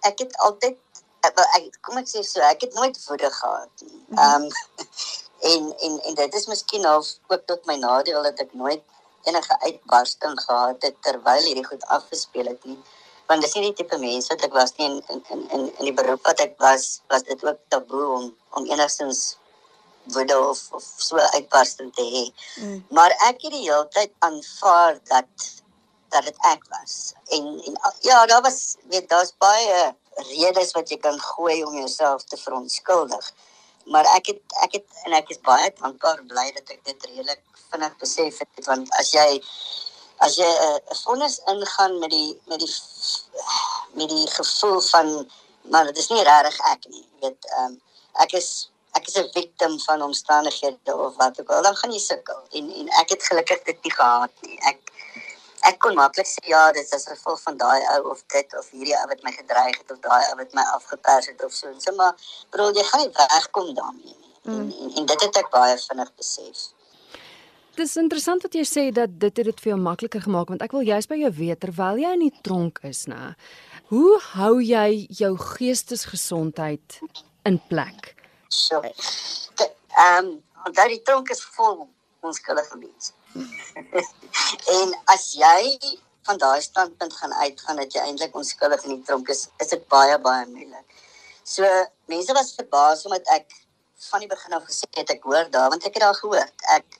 ek 0.00 0.18
het 0.18 0.36
altyd 0.36 0.76
ek 1.20 1.76
kom 1.80 1.96
ek 1.96 2.08
sê 2.08 2.22
so, 2.22 2.40
ek 2.40 2.60
het 2.60 2.74
nooit 2.74 3.06
woede 3.08 3.30
gehad 3.30 3.70
nie. 3.80 4.04
Mhm. 4.08 4.18
Ehm 4.18 4.42
um, 4.42 4.50
en 5.40 5.74
en 5.78 5.98
en 6.10 6.14
dit 6.14 6.34
is 6.34 6.46
miskien 6.46 6.84
half 6.84 7.14
ook 7.26 7.46
tot 7.46 7.66
my 7.66 7.76
nadeel 7.76 8.22
dat 8.22 8.38
ek 8.46 8.54
nooit 8.54 8.82
enige 9.22 9.60
uitbarsting 9.60 10.40
gehad 10.40 10.82
het 10.82 11.02
terwyl 11.02 11.42
hierdie 11.42 11.66
goed 11.66 11.84
afgespeel 11.98 12.46
het 12.54 12.64
nie 12.64 12.78
want 13.28 13.44
dis 13.44 13.54
nie 13.54 13.68
die 13.68 13.76
tipe 13.82 13.98
mense 14.00 14.32
wat 14.32 14.44
ek 14.46 14.54
was 14.56 14.72
nie 14.78 14.88
in 14.88 15.02
in 15.08 15.20
in 15.34 15.42
in, 15.78 15.84
die 15.84 15.96
beroep 16.00 16.24
wat 16.24 16.40
ek 16.40 16.56
was 16.64 17.00
was 17.12 17.26
dit 17.28 17.44
ook 17.44 17.60
taboe 17.68 18.06
om 18.18 18.30
om 18.56 18.70
enigstens 18.70 19.36
woede 20.14 20.38
of 20.48 20.60
of 20.72 20.84
so 20.96 21.16
uitbarsting 21.16 21.92
te 21.94 22.04
hê. 22.14 22.24
Mm. 22.64 22.84
Maar 22.88 23.12
ek 23.28 23.42
het 23.44 23.52
die 23.52 23.66
hele 23.66 23.88
tyd 23.92 24.12
aanvaar 24.24 25.00
dat 25.12 25.48
dat 26.08 26.24
dit 26.24 26.38
ek 26.52 26.64
was. 26.72 27.12
En 27.36 27.44
en 27.68 27.76
ja, 28.00 28.26
daar 28.26 28.42
was 28.42 28.76
weet 28.88 29.08
daar's 29.08 29.34
baie 29.38 29.94
redes 30.30 30.72
wat 30.72 30.88
jy 30.90 30.96
kan 30.96 31.20
gooi 31.20 31.64
om 31.64 31.76
jouself 31.76 32.24
te 32.24 32.36
verontskuldig. 32.36 33.32
Maar 33.92 34.06
ek 34.16 34.32
het 34.32 34.56
ek 34.64 34.78
het 34.78 35.02
en 35.04 35.16
ek 35.18 35.30
is 35.34 35.40
baie 35.48 35.72
dankbaar 35.80 36.22
bly 36.30 36.46
dat 36.56 36.70
ek 36.76 36.84
dit 36.84 37.10
redelik 37.10 37.42
vinnig 37.70 37.98
besef 38.02 38.38
het 38.44 38.66
want 38.70 38.88
as 39.00 39.12
jy 39.16 39.28
as 40.26 40.36
jy 40.40 40.48
'n 40.48 40.80
uh, 40.92 40.96
vonnis 41.02 41.40
ingaan 41.52 41.98
met 41.98 42.10
die 42.10 42.40
met 42.46 42.58
die 42.64 42.72
met 43.98 44.08
die 44.08 44.26
gevoel 44.38 44.80
van 44.80 45.30
maar 45.72 45.84
dit 45.84 45.98
is 45.98 46.10
nie 46.10 46.24
regtig 46.24 46.58
ek 46.72 46.90
nie 46.94 47.06
weet 47.20 47.52
um, 47.60 47.80
ek 48.24 48.32
is 48.40 48.70
ek 48.98 49.08
is 49.08 49.16
'n 49.16 49.30
victim 49.32 49.78
van 49.86 50.02
omstandighede 50.02 50.92
of 51.06 51.16
wat 51.16 51.40
ook 51.40 51.50
al 51.50 51.62
dan 51.62 51.76
gaan 51.76 51.92
jy 51.92 52.02
sukkel. 52.02 52.40
En 52.58 52.64
en 52.80 52.88
ek 53.02 53.08
het 53.14 53.22
gelukkig 53.30 53.62
dit 53.62 53.82
nie 53.82 53.94
gehad 54.00 54.34
nie. 54.40 54.58
Ek 54.70 54.78
ek 55.70 55.78
kon 55.84 55.98
maklik 55.98 56.28
sê 56.30 56.44
ja 56.52 56.62
dit 56.72 56.94
is 56.98 57.04
'n 57.06 57.16
gevolg 57.16 57.42
van 57.42 57.56
daai 57.64 57.80
ou 57.94 58.10
of 58.12 58.22
dit 58.36 58.56
of 58.60 58.70
hierdie 58.70 58.96
ou 59.00 59.06
wat 59.12 59.22
my 59.26 59.32
gedreig 59.32 59.76
het 59.78 59.92
of 59.92 60.00
daai 60.08 60.24
ou 60.30 60.36
wat 60.40 60.54
my 60.54 60.64
afgepers 60.78 61.26
het 61.26 61.44
of 61.44 61.52
so 61.52 61.68
en 61.68 61.80
so 61.80 61.94
maar 62.00 62.14
bro 62.50 62.70
jy 62.70 62.84
gaan 62.90 63.00
nie 63.04 63.12
wegkom 63.36 63.74
daarmee 63.74 64.16
nie 64.22 64.32
mm. 64.42 64.58
en, 64.58 64.72
en 64.82 64.90
en 64.96 65.06
dit 65.06 65.20
het 65.26 65.36
ek 65.44 65.50
baie 65.50 65.78
vinnig 65.88 66.12
besef 66.16 66.66
Dis 67.78 67.94
interessant 68.00 68.42
wat 68.42 68.54
jy 68.58 68.64
sê 68.66 68.82
dat 68.90 69.12
dit 69.22 69.36
het 69.38 69.46
dit 69.46 69.60
vir 69.62 69.70
jou 69.70 69.78
makliker 69.78 70.22
gemaak 70.24 70.48
want 70.50 70.62
ek 70.66 70.72
wil 70.74 70.86
juist 70.86 71.10
by 71.10 71.18
jou 71.20 71.30
weet 71.36 71.60
terwyl 71.62 72.00
jy 72.02 72.10
in 72.16 72.24
die 72.24 72.40
tronk 72.42 72.80
is, 72.82 73.04
nê. 73.06 73.36
Hoe 73.92 74.16
hou 74.32 74.56
jy 74.58 75.06
jou 75.20 75.30
geestesgesondheid 75.38 76.98
in 77.46 77.60
plek? 77.70 78.16
So. 78.48 78.82
Ehm, 78.82 80.26
um, 80.26 80.74
daai 80.74 80.98
tronk 81.06 81.30
is 81.30 81.44
vol 81.54 81.86
onskuldige 82.26 82.80
mense. 82.82 83.14
en 84.78 84.94
as 85.14 85.32
jy 85.38 85.98
van 86.28 86.38
daai 86.38 86.60
standpunt 86.60 87.12
gaan 87.12 87.34
uitgaan 87.34 87.80
dat 87.80 87.92
jy 87.92 88.04
eintlik 88.04 88.34
onskuldig 88.36 88.84
in 88.84 88.96
die 88.96 89.04
tronk 89.08 89.28
is, 89.32 89.46
is 89.62 89.72
dit 89.72 89.84
baie 89.92 90.18
baie 90.24 90.46
moeilik. 90.50 91.00
So 91.44 91.64
mense 92.12 92.34
was 92.36 92.54
verbaas 92.58 93.04
omdat 93.08 93.28
ek 93.36 93.54
van 94.10 94.22
die 94.22 94.30
begin 94.30 94.56
af 94.58 94.66
gesê 94.68 94.88
het 95.00 95.12
ek 95.14 95.24
hoor 95.28 95.48
daar 95.54 95.70
want 95.72 95.86
ek 95.88 95.96
het 95.96 96.04
daar 96.04 96.18
gehoor. 96.18 96.50
Ek 96.76 96.98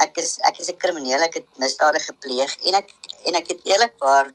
ek 0.00 0.20
is 0.22 0.38
ek 0.48 0.60
is 0.62 0.70
'n 0.72 0.80
krimineel, 0.84 1.22
ek 1.28 1.34
het 1.40 1.48
misdade 1.64 2.00
gepleeg 2.00 2.56
en 2.66 2.74
ek 2.80 2.94
en 3.28 3.34
ek 3.40 3.52
het 3.52 3.60
eerlikwaar 3.64 4.32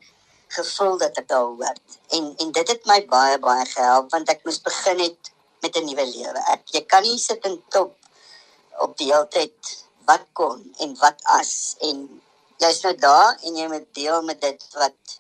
gevoel 0.58 0.98
dat 0.98 1.18
ek 1.18 1.28
daar 1.28 1.50
hoort. 1.50 1.98
En 2.10 2.34
en 2.38 2.52
dit 2.52 2.68
het 2.74 2.86
my 2.86 3.00
baie 3.06 3.40
baie 3.40 3.66
gehelp 3.66 4.12
want 4.12 4.30
ek 4.30 4.46
moes 4.46 4.62
begin 4.62 5.00
het 5.00 5.32
met 5.62 5.76
'n 5.76 5.86
nuwe 5.86 6.06
lewe. 6.06 6.40
Ek 6.54 6.62
jy 6.76 6.86
kan 6.86 7.02
nie 7.02 7.18
sit 7.18 7.46
en 7.46 7.64
top 7.70 7.98
op 8.78 8.98
die 8.98 9.10
hele 9.12 9.28
tyd 9.28 9.85
wat 10.06 10.26
kon 10.34 10.62
en 10.80 10.96
wat 11.02 11.22
as 11.40 11.76
en 11.90 12.06
jy's 12.64 12.82
nou 12.86 12.96
daar 12.96 13.38
en 13.44 13.58
jy 13.60 13.68
moet 13.72 13.88
deel 13.94 14.22
met 14.30 14.42
dit 14.42 14.68
wat 14.80 15.20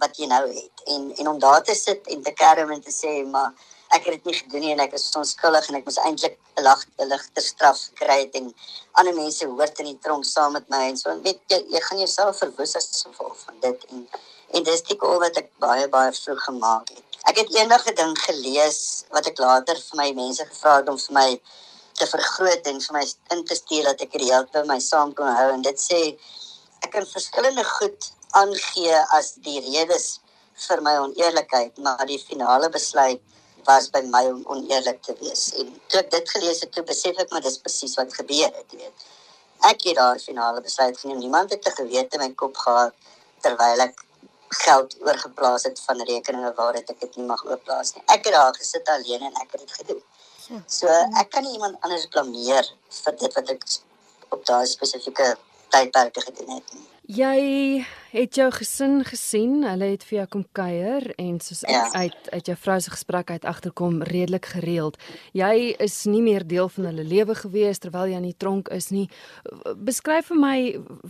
wat 0.00 0.16
jy 0.16 0.26
nou 0.30 0.44
het. 0.48 0.84
En 0.94 1.10
en 1.16 1.28
om 1.34 1.38
daar 1.38 1.62
te 1.62 1.74
sit 1.74 2.06
en 2.14 2.22
te 2.22 2.32
kerm 2.32 2.70
en 2.70 2.80
te 2.80 2.94
sê 2.94 3.12
maar 3.34 3.52
ek 3.96 4.06
het 4.06 4.14
dit 4.16 4.30
nie 4.30 4.36
gedoen 4.38 4.64
nie 4.64 4.72
en 4.72 4.82
ek 4.86 4.94
is 4.96 5.08
onskuldig 5.18 5.68
en 5.68 5.78
ek 5.80 5.86
moes 5.88 5.98
eintlik 6.06 6.38
'n 6.56 6.64
lag 6.68 6.84
'n 6.86 7.08
ligter 7.12 7.42
straf 7.42 7.78
gekry 7.88 8.18
het 8.24 8.34
en 8.40 8.52
ander 8.98 9.14
mense 9.14 9.46
hoort 9.46 9.80
in 9.82 9.90
die 9.92 9.98
tronk 10.04 10.24
saam 10.24 10.52
met 10.52 10.68
my 10.74 10.82
en 10.90 10.96
so 10.96 11.14
weet 11.26 11.40
jy 11.52 11.58
jy 11.74 11.80
gaan 11.86 12.02
jouself 12.04 12.38
verwoes 12.44 12.76
as 12.80 13.06
gevolg 13.06 13.36
van 13.46 13.56
dit 13.66 13.86
en 13.90 14.08
en 14.58 14.62
dis 14.68 14.82
die 14.90 14.98
goal 15.02 15.18
wat 15.24 15.36
ek 15.42 15.50
baie 15.64 15.88
baie 15.88 16.12
vroeg 16.12 16.42
gemaak 16.44 16.88
het. 16.88 17.04
Ek 17.30 17.36
het 17.42 17.54
eendag 17.54 17.86
'n 17.86 17.94
ding 17.94 18.14
gelees 18.28 18.80
wat 19.10 19.26
ek 19.26 19.38
later 19.38 19.76
vir 19.86 19.96
my 20.02 20.12
mense 20.22 20.46
gevra 20.46 20.76
het 20.76 20.88
om 20.88 20.98
vir 20.98 21.14
my 21.20 21.30
te 22.00 22.08
vergroot 22.12 22.70
en 22.72 22.80
vir 22.86 22.96
my 22.96 23.04
in 23.36 23.44
te 23.48 23.58
stuur 23.58 23.90
dat 23.90 24.06
ek 24.06 24.16
dit 24.16 24.28
help 24.30 24.52
by 24.56 24.64
my 24.72 24.78
saam 24.86 25.12
kon 25.18 25.30
hou 25.40 25.50
en 25.54 25.64
dit 25.66 25.84
sê 25.84 26.00
ek 26.84 26.90
kan 26.96 27.08
verskillende 27.12 27.64
goed 27.76 28.10
aangee 28.42 29.00
as 29.18 29.34
die 29.46 29.60
redes 29.68 30.08
vir 30.68 30.82
my 30.86 30.96
oneerlikheid 31.04 31.78
maar 31.86 32.06
die 32.08 32.20
finale 32.22 32.70
besluit 32.76 33.22
was 33.68 33.88
by 33.94 34.02
my 34.14 34.24
om 34.32 34.42
oneerlik 34.54 35.02
te 35.02 35.14
wees. 35.20 35.50
En 35.60 35.72
toe 35.88 36.00
ek 36.00 36.10
dit 36.14 36.30
gelees 36.34 36.60
het, 36.64 36.72
toe 36.74 36.84
besef 36.86 37.18
ek 37.22 37.32
maar 37.32 37.44
dis 37.44 37.58
presies 37.64 37.96
wat 37.98 38.14
gebeur 38.16 38.48
het, 38.48 38.76
weet. 38.76 39.08
Ek 39.68 39.82
het 39.84 39.98
daar 39.98 40.20
finale 40.22 40.62
besluit 40.64 40.98
geneem. 40.98 41.18
Niemand 41.20 41.50
het 41.52 41.62
te 41.62 41.72
gewete 41.76 42.16
in 42.16 42.24
my 42.24 42.30
kop 42.42 42.56
gehad 42.56 42.96
terwyl 43.44 43.84
ek 43.84 44.00
geld 44.62 44.96
oorgeplaas 45.06 45.66
het 45.68 45.80
van 45.86 46.00
rekeninge 46.08 46.52
waar 46.56 46.78
dit 46.78 46.88
ek 46.90 47.04
dit 47.04 47.20
nie 47.20 47.26
mag 47.28 47.44
oorplaas 47.46 47.94
nie. 47.94 48.02
Ek 48.08 48.24
het 48.26 48.34
daar 48.34 48.56
gesit 48.56 48.88
alleen 48.96 49.28
en 49.28 49.36
ek 49.44 49.52
het 49.52 49.66
dit 49.66 49.76
gedoen. 49.82 50.00
So 50.66 50.90
ek 51.20 51.30
kan 51.30 51.44
nie 51.46 51.54
iemand 51.54 51.78
anders 51.84 52.08
blameer 52.10 52.66
vir 53.00 53.18
dit 53.22 53.36
wat 53.38 53.52
ek 53.54 53.66
op 54.34 54.44
daai 54.46 54.66
spesifieke 54.66 55.34
tydperke 55.70 56.22
gedoen 56.26 56.56
het 56.58 56.72
nie. 56.74 56.86
Jy 57.10 57.84
het 58.12 58.36
jou 58.38 58.46
gesin 58.54 59.00
gesien, 59.06 59.64
hulle 59.66 59.88
het 59.92 60.04
vir 60.06 60.20
jou 60.20 60.26
kom 60.30 60.44
kuier 60.54 61.08
en 61.18 61.40
soos 61.42 61.64
ja. 61.66 61.88
uit 61.98 62.28
uit 62.30 62.50
jou 62.52 62.56
vrou 62.64 62.76
se 62.80 62.92
gesprek 62.94 63.30
uit 63.30 63.46
agterkom 63.50 64.02
redelik 64.06 64.46
gereeld. 64.52 64.98
Jy 65.34 65.74
is 65.82 66.04
nie 66.06 66.22
meer 66.22 66.46
deel 66.46 66.70
van 66.70 66.90
hulle 66.92 67.06
lewe 67.06 67.34
gewees 67.34 67.82
terwyl 67.82 68.10
jy 68.10 68.20
in 68.20 68.28
die 68.30 68.38
tronk 68.38 68.70
is 68.74 68.92
nie. 68.94 69.08
Beskryf 69.74 70.30
vir 70.30 70.38
my 70.38 70.58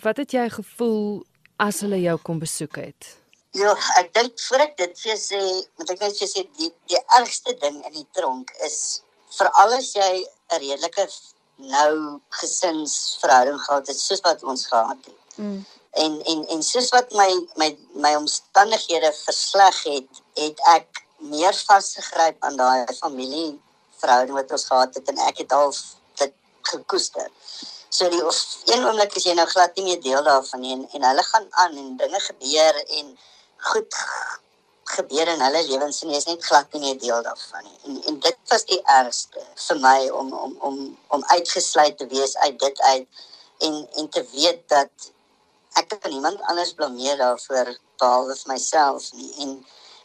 wat 0.05 0.23
het 0.25 0.33
jy 0.37 0.47
gevoel 0.57 1.21
as 1.61 1.83
hulle 1.85 2.01
jou 2.01 2.17
kom 2.25 2.41
besoek 2.41 2.81
het? 2.81 3.13
Ja, 3.59 3.75
ek 3.99 4.13
dink 4.15 4.41
voor 4.47 4.65
ek 4.65 4.77
dit 4.79 5.05
vir 5.05 5.21
sê, 5.21 5.41
moet 5.77 5.93
ek 5.93 6.05
net 6.07 6.17
sê 6.17 6.45
die 6.57 6.73
die 6.89 7.01
ergste 7.19 7.57
ding 7.61 7.81
in 7.83 7.97
die 7.99 8.09
tronk 8.17 8.55
is 8.65 9.03
vir 9.39 9.51
alles 9.63 9.93
jy 9.95 10.13
'n 10.25 10.59
redelike 10.59 11.09
nou 11.57 12.21
gesinsverhouding 12.29 13.61
gehad 13.61 13.87
het 13.87 14.01
soos 14.01 14.21
wat 14.21 14.43
ons 14.43 14.67
gehad 14.67 14.99
het. 15.05 15.37
Mm 15.37 15.67
en 15.91 16.25
en 16.25 16.47
en 16.49 16.63
soos 16.63 16.89
wat 16.95 17.11
my 17.13 17.31
my 17.55 17.71
my 17.93 18.15
omstandighede 18.15 19.13
versleg 19.25 19.83
het, 19.83 20.23
het 20.39 20.63
ek 20.75 21.03
meer 21.17 21.55
vasgegryp 21.67 22.45
aan 22.47 22.57
daai 22.57 22.87
familie 23.01 23.59
verhouding 24.01 24.37
wat 24.39 24.51
ons 24.51 24.67
gehad 24.71 24.95
het 24.95 25.09
en 25.09 25.19
ek 25.27 25.43
het 25.43 25.53
al 25.53 25.75
dit 26.23 26.33
gekoester. 26.73 27.29
So 27.91 28.09
die 28.09 28.23
of 28.27 28.39
een 28.71 28.87
oomblik 28.87 29.17
is 29.19 29.27
jy 29.27 29.35
nou 29.35 29.49
glad 29.51 29.75
nie 29.77 29.89
meer 29.91 30.03
deel 30.03 30.23
daarvan 30.25 30.63
nie 30.63 30.73
en, 30.77 30.87
en 30.95 31.09
hulle 31.11 31.27
gaan 31.33 31.49
aan 31.51 31.77
en 31.77 31.97
dinge 31.97 32.21
gebeur 32.29 32.83
en 32.87 33.17
goed 33.73 33.99
gebeur 35.01 35.29
in 35.35 35.45
hulle 35.45 35.63
lewens 35.69 36.03
en 36.05 36.13
jy 36.13 36.21
is 36.23 36.29
net 36.29 36.45
glad 36.47 36.79
nie 36.79 36.97
deel 37.03 37.23
daarvan 37.27 37.67
nie. 37.67 37.79
En 37.87 38.01
en 38.13 38.21
dit 38.27 38.39
was 38.53 38.67
die 38.71 38.81
ergste 38.97 39.45
vir 39.67 39.81
my 39.85 39.99
om 40.23 40.33
om 40.45 40.57
om 40.69 40.81
om 41.17 41.25
uitgesluit 41.35 41.99
te 41.99 42.09
wees 42.15 42.37
uit 42.47 42.59
dit 42.67 42.83
uit 42.93 43.25
en 43.69 43.81
en 44.03 44.09
te 44.09 44.25
weet 44.33 44.63
dat 44.69 45.11
ek 45.79 45.89
kan 45.93 46.13
niemand 46.13 46.41
anders 46.51 46.75
blameer 46.75 47.17
daarvoor 47.21 47.75
behalwe 48.01 48.37
myself 48.53 49.13
nie 49.13 49.33
en 49.45 49.57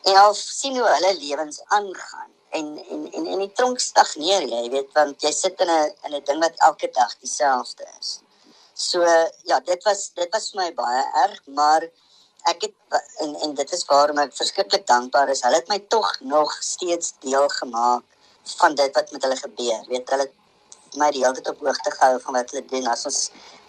en 0.05 0.17
al 0.21 0.34
sien 0.38 0.77
hoe 0.77 0.88
hulle 0.88 1.13
lewens 1.19 1.62
aangaan 1.77 2.31
en 2.58 2.67
en 2.89 3.12
en 3.12 3.25
en 3.34 3.39
die 3.43 3.53
tronk 3.60 3.79
stagneer 3.79 4.45
jy 4.51 4.62
weet 4.75 4.91
want 4.97 5.23
jy 5.25 5.31
sit 5.31 5.62
in 5.65 5.71
'n 5.71 5.91
in 6.05 6.15
'n 6.19 6.23
ding 6.29 6.41
wat 6.45 6.62
elke 6.69 6.89
dag 6.99 7.17
dieselfde 7.19 7.88
is. 7.99 8.19
So 8.73 9.01
ja, 9.49 9.60
dit 9.60 9.84
was 9.84 10.12
dit 10.13 10.29
was 10.36 10.49
vir 10.51 10.62
my 10.62 10.71
baie 10.73 11.03
erg, 11.23 11.41
maar 11.60 11.89
ek 12.51 12.67
het 12.67 12.99
en 13.23 13.36
en 13.45 13.53
dit 13.58 13.71
is 13.77 13.86
waarom 13.89 14.19
ek 14.21 14.36
verskriklik 14.38 14.86
dankbaar 14.88 15.29
is. 15.34 15.43
Hulle 15.45 15.62
het 15.62 15.69
my 15.71 15.79
tog 15.93 16.10
nog 16.21 16.53
steeds 16.62 17.13
deel 17.25 17.47
gemaak 17.49 18.03
van 18.58 18.75
dit 18.75 18.93
wat 18.95 19.12
met 19.12 19.23
hulle 19.25 19.38
gebeur. 19.39 19.81
Weet 19.89 20.10
hulle 20.13 20.29
my 21.01 21.10
die 21.12 21.23
hele 21.23 21.36
tyd 21.38 21.49
op 21.51 21.63
hoogte 21.65 21.91
gehou 21.91 22.19
van 22.27 22.38
wat 22.39 22.51
hulle 22.53 22.65
doen 22.71 22.88
as 22.88 23.05
ons 23.10 23.19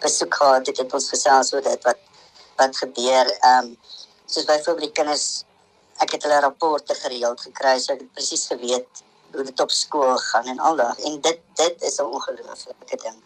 besoek 0.03 0.37
gehad 0.39 0.69
het, 0.69 0.77
het 0.77 0.93
ons 0.93 1.09
gesels 1.09 1.53
oor 1.53 1.65
dit 1.65 1.89
wat 1.89 2.03
wat 2.61 2.77
gebeur. 2.83 3.33
Ehm 3.39 3.71
um, 3.71 3.75
soos 4.27 4.45
byvoorbeeld 4.45 4.89
die 4.89 4.95
kinders 5.01 5.27
ek 6.03 6.17
het 6.17 6.25
hulle 6.27 6.39
rapporte 6.43 6.95
gereeld 6.99 7.41
gekry 7.41 7.77
so 7.79 7.93
ek 7.93 8.01
het 8.03 8.13
presies 8.17 8.45
geweet 8.51 9.03
hoe 9.33 9.45
dit 9.47 9.61
op 9.63 9.71
skool 9.73 10.17
gaan 10.29 10.49
en 10.51 10.59
aldag 10.69 10.99
en 11.09 11.19
dit 11.21 11.39
dit 11.61 11.85
is 11.89 11.99
'n 11.99 12.09
ongelooflike 12.17 12.97
ding 13.03 13.17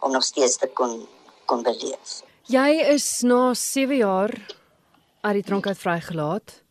om 0.00 0.12
nog 0.12 0.24
steeds 0.24 0.56
te 0.56 0.68
kon 0.68 1.08
kon 1.46 1.62
beleef. 1.62 2.22
Jy 2.46 2.70
is 2.94 3.20
na 3.22 3.54
7 3.54 3.96
jaar 3.96 4.32
uit 5.20 5.34
die 5.34 5.44
tronk 5.44 5.66
uit 5.66 5.78
vrygelaat. 5.78 6.62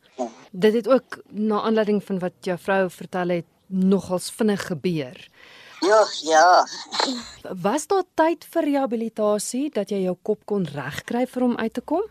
Dit 0.51 0.73
het 0.73 0.87
ook 0.87 1.19
na 1.27 1.61
aanleiding 1.61 2.03
van 2.03 2.19
wat 2.19 2.33
jou 2.41 2.57
vrou 2.59 2.89
vertel 2.89 3.27
het 3.27 3.45
nogals 3.65 4.31
vinnig 4.31 4.65
gebeur. 4.65 5.27
Ja, 5.79 6.07
ja. 6.21 6.67
Was 7.61 7.87
daar 7.87 8.03
tyd 8.13 8.45
vir 8.51 8.63
rehabilitasie 8.63 9.69
dat 9.71 9.89
jy 9.89 10.01
jou 10.03 10.15
kop 10.21 10.41
kon 10.45 10.65
regkry 10.67 11.23
vir 11.27 11.45
hom 11.45 11.55
uit 11.57 11.73
te 11.73 11.81
kom? 11.81 12.03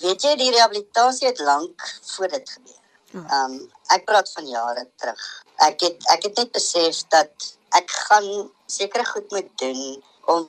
Weet 0.00 0.24
jy 0.24 0.36
die 0.40 0.50
rehabilitasie 0.54 1.28
het 1.28 1.40
lank 1.40 1.84
voor 2.14 2.28
dit 2.28 2.54
gebeur. 2.56 2.78
Ehm 3.12 3.52
um, 3.52 3.58
ek 3.92 4.06
praat 4.08 4.30
van 4.32 4.46
jare 4.48 4.86
terug. 4.96 5.24
Ek 5.68 5.84
het 5.84 6.06
ek 6.14 6.22
het 6.30 6.38
net 6.40 6.52
besef 6.52 7.02
dat 7.12 7.50
ek 7.76 7.90
gaan 8.08 8.48
sekere 8.66 9.04
goed 9.04 9.28
moet 9.30 9.50
doen 9.60 9.82
om 10.24 10.46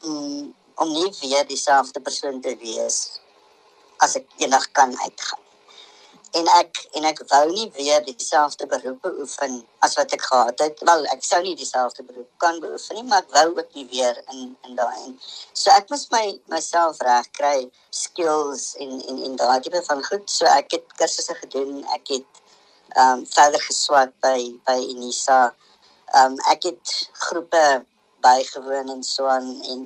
om 0.76 0.94
nie 0.94 1.12
weer 1.22 1.48
dieselfde 1.48 2.00
persoon 2.02 2.40
te 2.42 2.56
wees 2.62 3.20
as 4.06 4.20
ek 4.20 4.28
eendag 4.44 4.70
kan 4.72 4.92
uitgaan 5.06 5.44
en 6.38 6.48
ek 6.58 6.80
en 6.98 7.06
ek 7.06 7.20
wou 7.30 7.44
nie 7.52 7.68
weer 7.76 8.02
dieselfde 8.06 8.66
beroep 8.70 9.04
beoefen 9.06 9.60
as 9.86 9.94
wat 10.00 10.14
ek 10.18 10.24
gehad 10.26 10.64
het. 10.64 10.82
Wel, 10.90 11.06
ek 11.14 11.22
sou 11.26 11.40
nie 11.46 11.54
dieselfde 11.60 12.06
beroep 12.08 12.30
kan 12.42 12.58
beoefen 12.64 12.98
nie, 12.98 13.06
maar 13.10 13.22
ek 13.22 13.34
wou 13.36 13.46
ook 13.52 13.78
nie 13.78 13.86
weer 13.92 14.18
in 14.34 14.56
in 14.68 14.80
daai. 14.80 15.14
So 15.54 15.70
ek 15.76 15.94
moes 15.94 16.08
my 16.14 16.24
myself 16.54 17.02
reg 17.06 17.30
kry, 17.38 17.58
skills 17.94 18.72
en 18.82 18.98
en 19.12 19.22
en 19.30 19.38
daai 19.44 19.60
tipe 19.66 19.84
van 19.90 20.02
goed. 20.10 20.26
So 20.38 20.50
ek 20.50 20.74
het 20.78 20.98
kursusse 20.98 21.38
gedoen. 21.44 21.84
Ek 21.98 22.16
het 22.16 22.42
ehm 22.98 23.22
um, 23.22 23.26
verder 23.30 23.62
geswat 23.70 24.18
by 24.26 24.40
by 24.66 24.80
Unisa. 24.90 25.42
Ehm 26.18 26.34
um, 26.34 26.42
ek 26.56 26.70
het 26.72 26.98
groepe 27.28 27.66
bygewoon 28.24 28.90
en 28.96 29.04
so 29.04 29.28
aan 29.28 29.50
en 29.74 29.86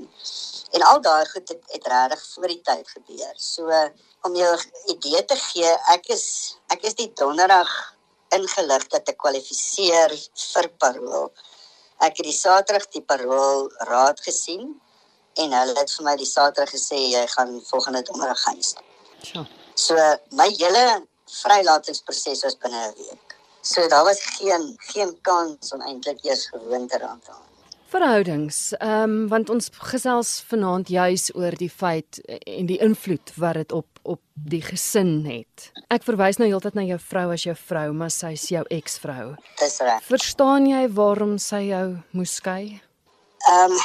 en 0.75 0.83
al 0.83 1.01
daai 1.01 1.25
goed 1.25 1.49
het, 1.49 1.61
het 1.71 1.85
regtig 1.87 2.23
voor 2.33 2.47
die 2.51 2.61
tyd 2.61 2.89
gebeur. 2.89 3.35
So 3.35 3.71
om 4.27 4.35
jou 4.35 4.53
idee 4.93 5.25
te 5.25 5.35
gee, 5.35 5.69
ek 5.93 6.09
is 6.15 6.25
ek 6.73 6.83
is 6.89 6.97
die 6.99 7.11
donderdag 7.15 7.71
ingelig 8.35 8.87
dat 8.91 9.07
ek 9.07 9.19
kwalifiseer 9.23 10.15
vir 10.41 10.67
parol. 10.81 11.31
Ek 12.03 12.19
het 12.19 12.27
die 12.27 12.35
Saterdag 12.35 12.89
die 12.93 13.01
parol 13.01 13.69
raad 13.89 14.19
gesien 14.25 14.75
en 15.41 15.53
hulle 15.53 15.77
het 15.77 15.93
vir 15.93 16.07
my 16.09 16.15
die 16.19 16.29
Saterdag 16.29 16.73
gesê 16.75 16.99
jy 17.13 17.23
gaan 17.35 17.55
volgende 17.69 18.03
donderdag 18.09 18.43
huis. 18.51 18.75
So. 19.23 19.45
So 19.75 19.95
my 20.35 20.49
hele 20.57 21.07
vrylatingsproses 21.41 22.43
was 22.43 22.59
binne 22.63 22.87
'n 22.87 22.93
week. 22.97 23.35
So 23.61 23.87
daar 23.87 24.03
was 24.03 24.21
geen 24.37 24.75
geen 24.77 25.21
kans 25.21 25.73
om 25.73 25.81
eintlik 25.81 26.23
eers 26.23 26.45
gewoon 26.47 26.87
te 26.87 26.97
raak 26.97 27.25
daaraan. 27.25 27.56
Verhoudings. 27.87 28.73
Ehm 28.77 29.03
um, 29.03 29.27
want 29.31 29.49
ons 29.49 29.69
gesels 29.91 30.41
vanaand 30.49 30.89
juis 30.91 31.29
oor 31.35 31.55
die 31.55 31.69
feit 31.71 32.19
en 32.27 32.67
die 32.67 32.79
invloed 32.83 33.31
wat 33.39 33.55
dit 33.61 33.71
op 33.71 33.87
op 34.03 34.19
die 34.33 34.61
gesin 34.63 35.25
het. 35.27 35.69
Ek 35.91 36.03
verwys 36.07 36.39
nou 36.39 36.47
heeltyd 36.47 36.75
na 36.75 36.83
jou 36.87 36.97
vrou 36.99 37.25
as 37.33 37.43
jou 37.43 37.55
vrou, 37.59 37.85
maar 37.95 38.11
sy 38.11 38.33
is 38.35 38.45
jou 38.51 38.63
eksvrou. 38.71 39.35
Dis 39.59 39.79
reg. 39.83 40.03
Verstaan 40.07 40.67
jy 40.67 40.83
waarom 40.99 41.37
sy 41.39 41.61
jou 41.69 41.85
moes 42.11 42.37
skei? 42.41 42.81
Ehm 43.51 43.75
um, 43.75 43.79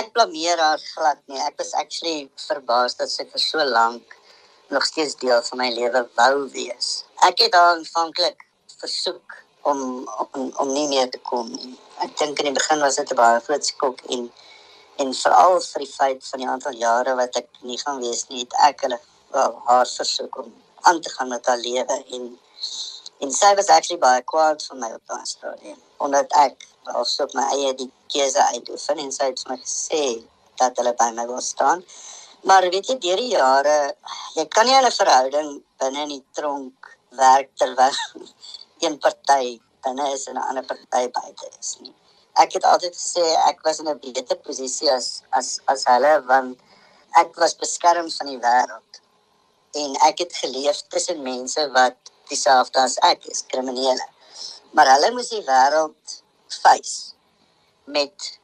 ek 0.00 0.12
blameer 0.12 0.60
haar 0.60 0.82
glad 0.94 1.22
nie. 1.30 1.40
Ek 1.46 1.56
was 1.60 1.72
actually 1.80 2.28
verbaas 2.48 2.98
dat 3.00 3.12
sy 3.12 3.24
vir 3.30 3.40
so 3.40 3.64
lank 3.64 4.18
nog 4.74 4.84
steeds 4.84 5.16
deel 5.22 5.40
van 5.48 5.62
my 5.62 5.70
lewe 5.72 6.04
wou 6.18 6.48
wees. 6.52 7.04
Ek 7.28 7.40
het 7.46 7.56
haar 7.56 7.76
aanvanklik 7.76 8.44
versoek 8.80 9.43
om 9.70 9.80
om 10.32 10.52
om 10.62 10.72
nie 10.72 10.88
meer 10.88 11.10
te 11.10 11.20
kom 11.30 11.50
nie. 11.52 11.74
Ek 12.04 12.16
dink 12.18 12.38
in 12.38 12.50
die 12.50 12.58
begin 12.58 12.80
was 12.84 12.96
dit 13.00 13.10
'n 13.10 13.20
baie 13.20 13.40
groot 13.46 13.66
skok 13.66 14.00
en 14.16 14.32
en 15.02 15.14
veral 15.20 15.60
vir 15.60 15.84
die 15.84 15.92
feit 15.92 16.26
van 16.30 16.40
die 16.42 16.48
aantal 16.48 16.74
jare 16.86 17.14
wat 17.20 17.36
ek 17.36 17.48
nie 17.60 17.78
gaan 17.78 17.98
wees 18.00 18.28
nie, 18.28 18.44
het 18.44 18.54
ek 18.68 18.84
hulle 18.86 18.98
wel 19.36 19.56
haar 19.66 19.88
versoek 19.96 20.36
om 20.42 20.52
aan 20.90 21.00
te 21.00 21.10
gaan 21.10 21.28
met 21.28 21.46
haar 21.46 21.62
lewe 21.68 21.96
en 22.16 22.38
en 23.20 23.32
sy 23.32 23.54
was 23.54 23.68
actually 23.68 24.00
baie 24.00 24.22
kwaad 24.32 24.62
vir 24.68 24.78
my 24.82 24.90
op 24.94 25.02
daardie 25.08 25.32
stadium. 25.32 25.78
Omdat 26.06 26.32
ek 26.46 26.66
also 27.00 27.26
my 27.34 27.44
eie 27.56 27.74
die 27.74 27.90
keuse 28.12 28.42
uitdoen 28.52 28.98
en 29.06 29.12
sy 29.12 29.30
het 29.30 29.44
my 29.48 29.56
gesê 29.62 30.04
dat 30.60 30.76
hulle 30.76 30.94
by 30.98 31.10
my 31.16 31.26
wil 31.26 31.40
staan. 31.40 31.84
Maar 32.44 32.68
weet 32.70 32.90
jy, 32.90 32.98
deur 33.00 33.22
die 33.22 33.32
jare, 33.32 33.76
jy 34.36 34.44
kan 34.56 34.66
nie 34.66 34.76
'n 34.76 34.90
verhouding 34.90 35.62
binne 35.80 36.02
in 36.02 36.08
die 36.08 36.24
tronk 36.32 36.96
werk 37.16 37.50
terwyl 37.56 37.96
een 38.80 38.98
party 38.98 39.60
binne 39.84 40.12
is 40.12 40.26
en 40.26 40.34
'n 40.34 40.46
ander 40.48 40.64
party 40.64 41.08
buite 41.16 41.48
is 41.60 41.76
nie. 41.80 41.94
Ek 42.42 42.52
het 42.52 42.64
altyd 42.64 42.94
gesê 42.96 43.24
ek 43.50 43.62
was 43.66 43.78
in 43.78 43.88
'n 43.88 43.98
beter 43.98 44.36
posisie 44.46 44.90
as 44.90 45.22
as 45.30 45.48
as 45.72 45.84
hulle 45.92 46.14
want 46.30 46.58
ek 47.22 47.36
was 47.42 47.54
beskerm 47.64 48.10
van 48.10 48.26
die 48.26 48.40
wêreld. 48.46 48.92
En 49.82 49.94
ek 50.08 50.18
het 50.18 50.36
geleef 50.42 50.82
tussen 50.88 51.22
mense 51.22 51.70
wat 51.70 51.96
dieselfde 52.28 52.78
as 52.80 52.96
ek 52.98 53.26
is, 53.26 53.44
kriminele. 53.46 54.06
Maar 54.70 54.88
hulle 54.94 55.10
moes 55.12 55.28
die 55.28 55.44
wêreld 55.52 56.22
face 56.62 57.12
met 57.84 58.38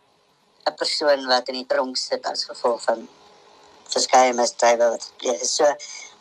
'n 0.66 0.74
persoon 0.74 1.26
wat 1.26 1.48
in 1.48 1.54
die 1.54 1.66
tronk 1.66 1.96
sit 1.96 2.26
as 2.26 2.44
gevolg 2.44 2.82
van 2.82 3.08
verskeie 3.88 4.32
misdrywe 4.32 4.90
wat 4.90 5.04
gepleeg 5.04 5.40
is. 5.40 5.54
So 5.54 5.64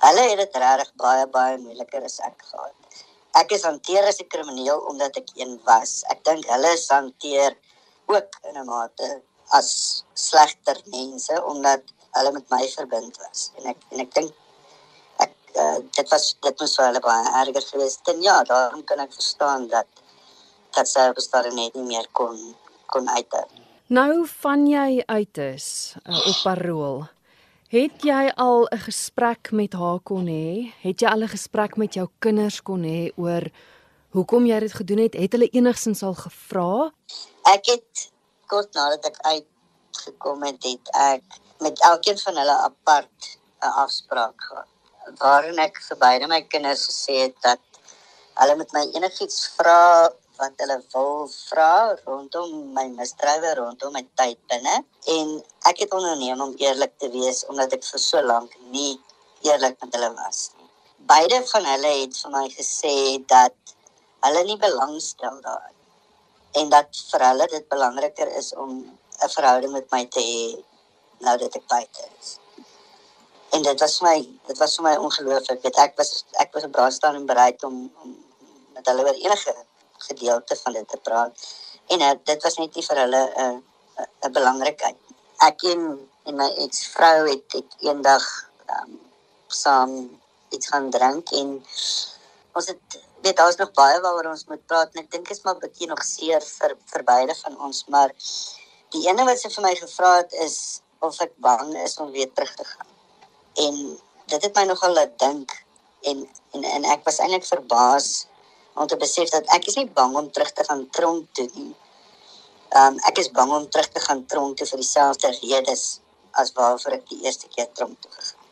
hulle 0.06 0.30
het 0.30 0.38
dit 0.38 0.56
regtig 0.56 0.92
baie 0.96 1.28
baie 1.28 1.58
moeiliker 1.58 2.04
as 2.04 2.20
ek 2.20 2.38
gehad 2.52 2.89
ek 3.38 3.52
is 3.52 3.64
hanteer 3.64 4.08
as 4.08 4.20
'n 4.20 4.28
krimineel 4.28 4.80
omdat 4.90 5.18
ek 5.18 5.30
een 5.36 5.60
was. 5.66 6.04
Ek 6.10 6.24
dink 6.24 6.46
hulle 6.46 6.74
is 6.74 6.90
hanteer 6.90 7.58
ook 8.06 8.30
in 8.50 8.58
'n 8.58 8.66
mate 8.66 9.22
as 9.58 10.04
slegter 10.14 10.78
mense 10.86 11.44
omdat 11.46 11.82
hulle 12.12 12.32
met 12.32 12.50
my 12.50 12.68
verbind 12.68 13.18
was. 13.18 13.52
En 13.58 13.66
ek 13.66 13.78
en 13.92 14.00
ek 14.00 14.14
dink 14.14 14.32
ek 15.18 15.34
uh, 15.56 15.78
dit 15.92 16.10
was 16.10 16.36
dit 16.42 16.60
moes 16.60 16.76
vir 16.76 16.86
hulle 16.86 17.00
baie 17.00 17.26
erger 17.42 17.66
gewees 17.72 17.98
het. 17.98 18.14
En 18.16 18.22
ja, 18.22 18.44
daarom 18.44 18.84
kan 18.84 19.00
ek 19.00 19.14
verstaan 19.14 19.68
dat 19.68 19.88
dat 20.72 20.88
sy 20.88 21.12
bestaan 21.14 21.56
net 21.56 21.74
nie 21.74 21.86
meer 21.86 22.08
kon 22.12 22.56
kon 22.86 23.10
uithou. 23.10 23.46
Nou 23.90 24.26
van 24.42 24.68
jy 24.68 25.04
uit 25.06 25.38
is 25.38 25.96
uh, 26.06 26.28
op 26.30 26.42
parol. 26.44 27.08
Het 27.70 28.02
jy 28.02 28.32
al 28.36 28.66
'n 28.66 28.82
gesprek 28.82 29.52
met 29.52 29.74
haar 29.74 30.00
kon 30.00 30.26
hê? 30.26 30.74
Het 30.82 31.02
jy 31.02 31.08
al 31.08 31.22
'n 31.22 31.28
gesprek 31.28 31.78
met 31.78 31.94
jou 31.94 32.08
kinders 32.20 32.62
kon 32.62 32.82
hê 32.82 33.12
oor 33.16 33.44
hoekom 34.10 34.46
jy 34.46 34.60
dit 34.60 34.74
gedoen 34.74 34.98
het? 34.98 35.14
Het 35.14 35.32
hulle 35.32 35.50
enigsins 35.50 36.02
al 36.04 36.14
gevra? 36.14 36.92
Ek 37.44 37.66
het 37.66 38.12
kort 38.48 38.74
nadat 38.74 39.06
ek 39.06 39.18
uitgekom 39.22 40.44
het, 40.44 40.64
het 40.64 40.90
ek 40.94 41.24
met 41.60 41.82
elkeen 41.82 42.18
van 42.18 42.36
hulle 42.38 42.58
apart 42.58 43.38
'n 43.62 43.74
afspraak 43.86 44.42
gehad 44.42 44.68
waarin 45.18 45.60
ek 45.60 45.82
vir 45.82 45.98
beide 45.98 46.28
my 46.28 46.42
kinders 46.42 46.86
gesê 46.90 47.14
het 47.22 47.36
dat 47.42 47.62
hulle 48.34 48.56
met 48.56 48.72
my 48.72 48.90
enigiets 48.94 49.48
vra 49.58 50.10
wat 50.40 50.62
hulle 50.64 50.78
wil 50.94 51.26
vra 51.32 51.72
rondom 52.06 52.52
my 52.76 52.86
misdrywe 52.96 53.52
rondom 53.60 53.94
my 53.98 54.04
tyd 54.20 54.40
binne 54.52 54.76
en 55.16 55.34
ek 55.72 55.84
het 55.84 55.96
onderneem 55.98 56.42
om 56.46 56.54
eerlik 56.64 56.94
te 57.04 57.10
wees 57.16 57.42
omdat 57.52 57.76
ek 57.78 57.84
vir 57.88 58.04
so 58.04 58.22
lank 58.24 58.56
nie 58.76 58.94
eerlik 59.48 59.76
met 59.84 59.98
hulle 59.98 60.12
was 60.16 60.40
nie. 60.56 60.70
Beide 61.12 61.42
van 61.52 61.68
hulle 61.72 61.92
het 61.98 62.22
vir 62.22 62.34
my 62.38 62.46
gesê 62.54 62.96
dat 63.34 63.76
hulle 64.28 64.44
nie 64.48 64.58
belangstel 64.64 65.42
daarin 65.44 65.78
en 66.62 66.72
dat 66.76 67.04
vir 67.12 67.26
hulle 67.28 67.48
dit 67.56 67.68
belangriker 67.76 68.32
is 68.42 68.54
om 68.64 68.72
'n 68.80 69.30
verhouding 69.36 69.74
met 69.76 69.92
my 69.92 70.06
te 70.06 70.24
hê 70.30 70.44
nou 71.26 71.38
dat 71.38 71.56
ek 71.56 71.68
buite 71.68 72.08
is. 72.20 72.38
En 73.52 73.62
dit 73.62 73.80
was 73.80 74.02
my 74.02 74.18
dit 74.48 74.58
was 74.58 74.76
vir 74.76 74.84
my 74.84 74.96
ongelooflik. 74.96 75.66
Ek 75.66 75.98
was 75.98 76.24
ek 76.44 76.54
was 76.54 76.64
op 76.64 76.72
braaistaan 76.72 77.16
en 77.16 77.26
bereid 77.26 77.64
om 77.64 77.92
om 78.04 78.16
met 78.74 78.86
hulle 78.88 79.04
oor 79.04 79.20
enige 79.26 79.56
gedeelte 80.08 80.56
van 80.64 80.74
dit 80.74 80.88
te 80.88 80.98
praat. 80.98 81.48
En 81.88 82.02
uh, 82.02 82.12
dit 82.24 82.44
was 82.44 82.58
net 82.58 82.76
nie 82.76 82.86
vir 82.86 83.02
hulle 83.04 83.24
'n 83.26 83.42
uh, 83.46 83.58
'n 84.06 84.28
uh, 84.28 84.32
belangrikheid. 84.32 84.98
Ek 85.50 85.64
en 85.74 85.84
en 86.30 86.36
my 86.36 86.50
eksvrou 86.66 87.30
het, 87.30 87.54
het 87.54 87.76
eendag 87.80 88.26
um, 88.70 89.00
saam 89.48 90.20
iets 90.50 90.68
gaan 90.68 90.90
drink 90.90 91.32
en 91.32 91.66
ons 92.54 92.68
het 92.68 93.00
weet 93.22 93.38
daar's 93.38 93.56
nog 93.56 93.72
baie 93.72 94.02
waaroor 94.02 94.32
ons 94.32 94.46
moet 94.46 94.66
praat 94.66 94.94
en 94.94 95.04
ek 95.04 95.12
dink 95.12 95.30
is 95.30 95.42
maar 95.44 95.56
'n 95.56 95.64
bietjie 95.66 95.88
nog 95.88 96.04
seer 96.04 96.42
vir 96.42 96.76
vir 96.92 97.04
beide 97.04 97.36
van 97.36 97.60
ons, 97.66 97.86
maar 97.88 98.14
die 98.94 99.08
ene 99.08 99.26
wat 99.26 99.40
sy 99.40 99.50
vir 99.56 99.64
my 99.64 99.76
gevra 99.76 100.12
het 100.18 100.34
is 100.46 100.82
of 101.00 101.20
ek 101.22 101.34
bang 101.38 101.76
is 101.84 101.98
om 101.98 102.12
weer 102.12 102.32
terug 102.34 102.54
te 102.56 102.66
gaan. 102.66 102.92
En 103.66 104.00
dit 104.26 104.42
het 104.44 104.56
my 104.56 104.64
nogal 104.64 104.94
laat 104.94 105.20
dink 105.20 105.52
en 106.02 106.28
en 106.54 106.64
en 106.64 106.86
ek 106.86 107.04
was 107.04 107.20
eintlik 107.20 107.46
verbaas 107.46 108.28
om 108.74 108.88
te 108.88 108.98
besef 108.98 109.30
dat 109.30 109.48
ek 109.56 109.68
is 109.72 109.78
nie 109.80 109.90
bang 110.00 110.16
om 110.16 110.32
terug 110.32 110.52
te 110.52 110.66
gaan 110.68 110.84
tronk 110.90 111.28
toe 111.34 111.48
nie. 111.54 111.74
Ehm 112.70 112.94
um, 112.94 113.00
ek 113.10 113.22
is 113.24 113.32
bang 113.32 113.52
om 113.52 113.70
terug 113.70 113.90
te 113.94 114.04
gaan 114.06 114.26
tronk 114.26 114.58
toe 114.58 114.68
vir 114.72 114.84
dieselfde 114.84 115.32
redes 115.42 115.86
as 116.42 116.54
waarvoor 116.58 117.00
ek 117.00 117.08
die 117.10 117.22
eerste 117.26 117.48
keer 117.56 117.70
tronk 117.74 118.02
toe 118.02 118.12
gegaan. 118.12 118.48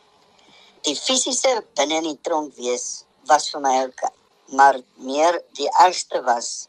Die 0.86 0.96
fisiese 0.96 1.52
binne 1.78 2.00
in 2.02 2.08
die 2.10 2.20
tronk 2.22 2.56
wees 2.56 3.04
was 3.30 3.50
vir 3.52 3.62
my 3.62 3.74
ook 3.84 4.08
maar 4.58 4.80
meer 4.94 5.42
die 5.58 5.68
ergste 5.84 6.22
was 6.24 6.68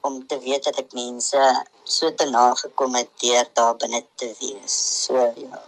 om 0.00 0.26
te 0.26 0.38
weet 0.38 0.64
dat 0.64 0.78
ek 0.78 0.94
mense 0.96 1.40
so 1.84 2.10
te 2.14 2.28
nagekom 2.30 2.94
het 2.94 3.10
deur 3.22 3.48
daar 3.58 3.76
binne 3.76 4.04
te 4.14 4.30
wees. 4.38 4.76
So 5.04 5.18
ja. 5.18 5.62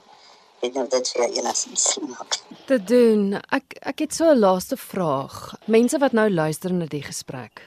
Dit 0.62 0.76
nou 0.78 0.84
dit 0.86 1.08
vir 1.10 1.24
enigsins 1.40 1.84
maak. 2.06 2.36
Te 2.68 2.76
doen. 2.78 3.34
Ek 3.50 3.74
ek 3.82 4.04
het 4.04 4.14
so 4.14 4.30
'n 4.30 4.38
laaste 4.38 4.76
vraag. 4.76 5.54
Mense 5.66 5.98
wat 5.98 6.12
nou 6.12 6.30
luister 6.30 6.72
na 6.72 6.86
die 6.86 7.02
gesprek. 7.02 7.66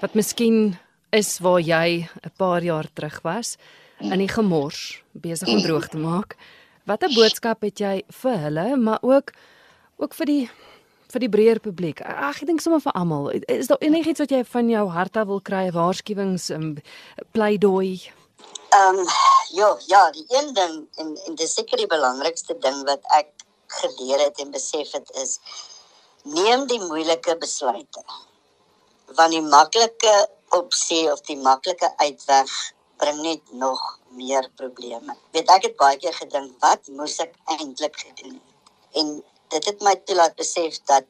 Wat 0.00 0.14
miskien 0.14 0.78
is 1.12 1.38
waar 1.38 1.60
jy 1.60 2.08
'n 2.24 2.32
paar 2.36 2.62
jaar 2.62 2.86
terug 2.92 3.22
was 3.22 3.56
in 4.00 4.18
die 4.18 4.28
gemors 4.28 5.02
besig 5.12 5.48
om 5.48 5.62
droog 5.62 5.88
te 5.88 5.98
maak. 5.98 6.36
Watter 6.84 7.14
boodskap 7.14 7.62
het 7.62 7.78
jy 7.78 8.02
vir 8.08 8.38
hulle, 8.38 8.76
maar 8.76 8.98
ook 9.02 9.32
ook 9.98 10.14
vir 10.14 10.26
die 10.26 10.50
vir 11.12 11.20
die 11.20 11.28
breër 11.28 11.60
publiek. 11.60 12.00
Ag, 12.00 12.42
ek 12.42 12.46
dink 12.46 12.60
sommer 12.60 12.80
vir 12.80 12.92
almal. 12.92 13.30
Is 13.48 13.66
daar 13.66 13.80
enigiets 13.80 14.20
wat 14.20 14.30
jy 14.30 14.44
van 14.44 14.68
jou 14.68 14.88
hart 14.88 15.16
af 15.16 15.26
wil 15.26 15.40
kry, 15.40 15.70
waarskuwings, 15.70 16.50
um, 16.50 16.76
pleidooi? 17.32 18.10
Ehm 18.68 18.98
um, 18.98 19.06
ja, 19.48 19.76
ja, 19.86 20.10
die 20.10 20.24
een 20.28 20.54
ding 20.54 20.88
en 20.94 21.16
en 21.26 21.34
dis 21.34 21.54
seker 21.54 21.80
die 21.80 21.86
belangrikste 21.88 22.56
ding 22.64 22.82
wat 22.84 23.06
ek 23.16 23.30
geleer 23.80 24.20
het 24.20 24.40
en 24.44 24.50
besef 24.50 24.90
het 24.92 25.10
is 25.22 25.38
neem 26.22 26.66
die 26.68 26.80
moeilike 26.80 27.36
besluite. 27.40 28.02
Want 29.16 29.32
die 29.32 29.42
maklike 29.42 30.14
opsie 30.58 31.12
of 31.12 31.20
die 31.30 31.38
maklike 31.40 31.92
uitweg 31.96 32.52
bring 33.00 33.20
net 33.22 33.52
nog 33.52 33.80
meer 34.20 34.50
probleme. 34.60 35.16
Weet 35.32 35.48
ek 35.56 35.70
het 35.70 35.76
baie 35.80 35.96
keer 36.02 36.16
gedink 36.20 36.60
wat 36.60 36.92
moes 37.00 37.16
ek 37.24 37.32
eintlik 37.56 37.96
gedoen 38.04 38.36
het? 38.36 38.72
En 39.00 39.14
dit 39.54 39.70
het 39.70 39.84
my 39.86 39.94
toelaat 40.04 40.36
besef 40.36 40.76
dat 40.92 41.08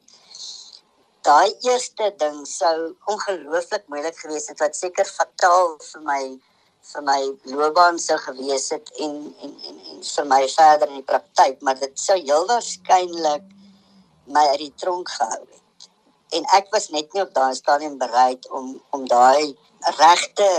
daai 1.27 1.51
eerste 1.67 2.13
ding 2.23 2.45
sou 2.47 2.93
ongelooflik 3.11 3.83
moeilik 3.91 4.15
gewees 4.23 4.47
het 4.47 4.63
wat 4.63 4.79
seker 4.79 5.11
fataal 5.17 5.75
vir 5.89 6.07
my 6.07 6.21
vir 6.91 7.03
my 7.05 7.19
loopbaan 7.53 7.99
sou 7.99 8.17
gewees 8.17 8.69
het 8.73 8.89
en 9.05 9.15
en 9.43 9.55
en 9.69 9.79
en 9.91 10.03
vir 10.09 10.25
my 10.25 10.41
verder 10.55 10.87
in 10.87 11.01
die 11.01 11.09
praktyk 11.11 11.61
maar 11.61 11.79
dit 11.79 11.99
sou 11.99 12.17
heel 12.17 12.47
waarskynlik 12.47 13.45
my 14.25 14.45
uit 14.53 14.59
die 14.63 14.73
tronk 14.77 15.09
gehou 15.09 15.39
het. 15.41 15.87
En 16.37 16.45
ek 16.57 16.67
was 16.73 16.89
net 16.93 17.13
nie 17.13 17.23
op 17.23 17.33
daai 17.33 17.55
stadium 17.57 17.97
bereid 17.97 18.49
om 18.49 18.75
om 18.95 19.07
daai 19.07 19.55
regte 19.97 20.49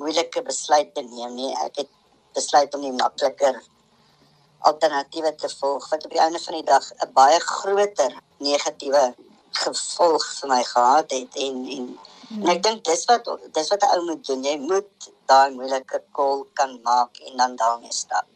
moeilike 0.00 0.42
besluit 0.42 0.94
te 0.94 1.02
neem 1.02 1.34
nie. 1.34 1.52
Ek 1.64 1.82
het 1.82 1.90
besluit 2.36 2.74
om 2.74 2.84
nie 2.84 2.92
makliker 2.92 3.62
alternatiewe 4.68 5.34
te 5.40 5.48
volg 5.60 5.88
wat 5.90 6.04
op 6.04 6.12
die 6.12 6.20
einde 6.20 6.40
van 6.42 6.58
die 6.58 6.68
dag 6.72 6.90
'n 6.92 7.12
baie 7.12 7.40
groter 7.40 8.12
negatiewe 8.38 9.14
gevolg 9.50 10.24
vir 10.40 10.48
my 10.48 10.62
gehad 10.62 11.10
het 11.10 11.36
en 11.46 11.56
en, 11.76 11.84
hmm. 12.28 12.42
en 12.42 12.48
ek 12.56 12.62
dink 12.62 12.84
dis 12.84 13.04
wat 13.04 13.28
dis 13.52 13.68
wat 13.68 13.82
'n 13.82 13.92
ou 13.96 14.04
moet 14.04 14.26
doen. 14.26 14.42
Jy 14.44 14.56
moet 14.58 15.12
daai 15.30 15.54
moeilike 15.54 16.02
kol 16.12 16.46
kan 16.54 16.78
maak 16.82 17.20
en 17.28 17.36
dan 17.42 17.56
daarmee 17.62 17.92
stap 17.92 18.26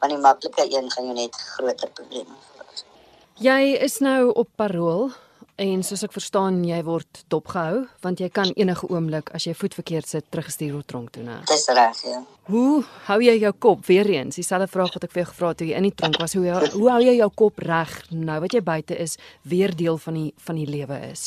want 0.00 0.12
die 0.12 0.22
maklike 0.28 0.66
een 0.70 0.90
gaan 0.90 1.10
jou 1.10 1.18
net 1.20 1.36
groter 1.56 1.92
probleme 2.00 2.40
veroorsaak 2.48 3.44
jy 3.48 3.62
is 3.88 4.00
nou 4.08 4.32
op 4.32 4.50
parol 4.56 5.08
En 5.56 5.80
soos 5.80 6.02
ek 6.04 6.12
verstaan, 6.12 6.58
jy 6.68 6.82
word 6.84 7.22
dopgehou 7.32 7.86
want 8.04 8.20
jy 8.20 8.26
kan 8.28 8.50
enige 8.60 8.90
oomblik 8.92 9.30
as 9.36 9.46
jy 9.48 9.54
voet 9.56 9.72
verkeerd 9.78 10.08
sit 10.10 10.26
teruggestuur 10.28 10.74
word 10.74 10.88
tronk 10.92 11.14
toe, 11.14 11.22
né? 11.24 11.38
Dis 11.48 11.64
reg, 11.72 12.02
ja. 12.04 12.18
Hoe 12.50 12.82
hou 13.06 13.16
jy 13.24 13.38
jou 13.40 13.52
kop 13.64 13.86
weer 13.88 14.10
eens? 14.12 14.36
Dieselfde 14.36 14.68
vraag 14.68 14.92
wat 14.92 15.06
ek 15.08 15.14
vir 15.14 15.22
jou 15.22 15.30
gevra 15.30 15.54
het 15.54 15.60
toe 15.62 15.70
jy 15.70 15.78
in 15.80 15.88
die 15.88 15.94
tronk 15.96 16.20
was. 16.20 16.36
Hoe 16.36 16.58
hoe 16.74 16.90
hou 16.92 17.00
jy 17.00 17.14
jou 17.16 17.30
kop 17.40 17.64
reg 17.64 17.94
nou 18.12 18.36
wat 18.44 18.52
jy 18.52 18.60
buite 18.68 19.00
is, 19.00 19.16
weer 19.48 19.72
deel 19.72 19.96
van 20.04 20.20
die 20.20 20.28
van 20.44 20.60
die 20.60 20.68
lewe 20.68 21.00
is? 21.08 21.24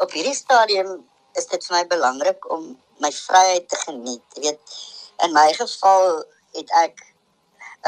Op 0.00 0.16
hierdie 0.16 0.36
stadium 0.38 0.96
is 1.36 1.52
dit 1.52 1.68
vir 1.68 1.76
my 1.76 1.84
belangrik 1.92 2.48
om 2.48 2.72
my 3.00 3.10
vryheid 3.12 3.68
te 3.68 3.76
geniet. 3.84 4.24
Jy 4.36 4.42
weet, 4.48 4.74
in 5.24 5.32
my 5.36 5.48
geval 5.56 6.24
het 6.56 6.70
ek 6.84 7.06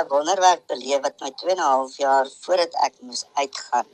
'n 0.00 0.08
wonderwerk 0.08 0.66
beleef 0.66 1.00
wat 1.02 1.20
my 1.20 1.30
2 1.30 1.50
en 1.50 1.60
'n 1.60 1.72
half 1.72 1.96
jaar 1.96 2.26
voordat 2.44 2.74
ek 2.86 2.94
moes 3.00 3.24
uitgaan 3.34 3.88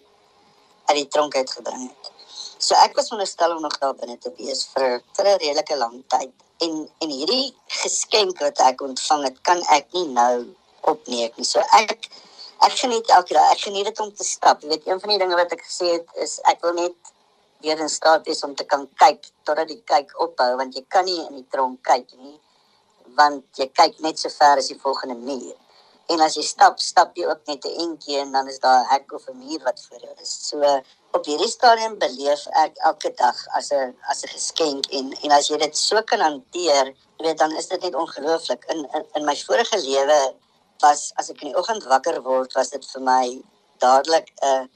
uit 0.88 0.96
die 0.96 1.08
tronk 1.08 1.34
uitgebring 1.36 1.88
het. 1.88 2.12
So 2.58 2.74
ek 2.74 2.94
was 2.96 3.08
veronderstel 3.08 3.56
om 3.56 3.62
nog 3.62 3.78
daar 3.78 3.94
binne 3.94 4.18
te 4.18 4.32
wees 4.36 4.66
vir 4.74 5.02
vir 5.16 5.26
'n 5.26 5.38
redelike 5.42 5.76
lang 5.76 6.02
tyd. 6.06 6.32
En 6.58 6.90
en 6.98 7.10
hierdie 7.10 7.54
geskenk 7.66 8.38
wat 8.38 8.58
ek 8.58 8.80
ontvang 8.80 9.22
het, 9.24 9.40
kan 9.42 9.62
ek 9.78 9.92
nie 9.92 10.08
nou 10.08 10.56
opneem 10.80 11.32
nie. 11.36 11.44
So 11.44 11.60
ek 11.72 12.08
ek 12.66 12.74
geniet 12.82 13.08
elke 13.08 13.34
dag. 13.34 13.52
Ek 13.52 13.60
geniet 13.60 13.84
dit 13.84 14.00
om 14.00 14.14
te 14.14 14.24
stap. 14.24 14.62
Jy 14.62 14.68
weet, 14.68 14.86
een 14.86 15.00
van 15.00 15.08
die 15.08 15.18
dinge 15.18 15.36
wat 15.36 15.52
ek 15.52 15.62
gesê 15.62 15.92
het 15.92 16.08
is 16.14 16.40
ek 16.42 16.60
wil 16.62 16.72
net 16.72 16.94
weer 17.62 17.80
in 17.80 17.88
staat 17.88 18.26
wees 18.26 18.42
om 18.46 18.54
te 18.54 18.64
kan 18.64 18.88
kyk 18.94 19.30
totdat 19.42 19.68
die 19.68 19.82
kyk 19.84 20.12
ophou 20.24 20.56
want 20.56 20.74
jy 20.74 20.84
kan 20.88 21.04
nie 21.04 21.20
in 21.26 21.40
die 21.40 21.48
tronk 21.50 21.82
kyk 21.82 22.12
nie 22.18 22.38
want 23.18 23.44
jy 23.58 23.66
kyk 23.80 23.98
net 24.04 24.20
so 24.20 24.30
ver 24.30 24.60
as 24.60 24.68
die 24.70 24.78
volgende 24.78 25.16
muur. 25.18 25.56
En 26.08 26.22
as 26.24 26.38
jy 26.38 26.44
stap, 26.46 26.78
stap 26.80 27.16
jy 27.18 27.26
ook 27.28 27.42
net 27.50 27.64
'n 27.66 27.80
entjie 27.84 28.18
en 28.18 28.32
dan 28.32 28.48
is 28.48 28.58
daar 28.58 28.80
'n 28.82 28.88
hek 28.92 29.12
of 29.12 29.28
'n 29.28 29.38
muur 29.38 29.62
wat 29.64 29.78
voor 29.86 30.00
jou 30.00 30.14
is. 30.22 30.32
So 30.48 30.56
op 31.16 31.24
hierdie 31.24 31.48
stadium 31.48 31.98
beleef 31.98 32.46
ek 32.64 32.76
elke 32.90 33.10
dag 33.14 33.36
as 33.58 33.70
'n 33.72 33.94
as 34.10 34.22
'n 34.22 34.32
geskenk 34.36 34.86
en 34.98 35.12
en 35.24 35.30
as 35.30 35.48
jy 35.48 35.56
dit 35.58 35.76
so 35.76 36.02
kan 36.02 36.20
hanteer, 36.20 36.94
weet 37.18 37.38
dan 37.38 37.52
is 37.56 37.68
dit 37.68 37.82
net 37.82 37.94
ongelooflik. 37.94 38.64
In, 38.64 38.88
in 38.94 39.04
in 39.14 39.24
my 39.24 39.36
vorige 39.36 39.78
lewe 39.78 40.34
was 40.80 41.12
as 41.16 41.30
ek 41.30 41.42
in 41.42 41.48
die 41.48 41.58
oggend 41.58 41.84
wakker 41.84 42.22
word, 42.22 42.52
was 42.52 42.70
dit 42.70 42.84
vir 42.92 43.02
my 43.02 43.42
dadelik 43.78 44.32
'n 44.42 44.70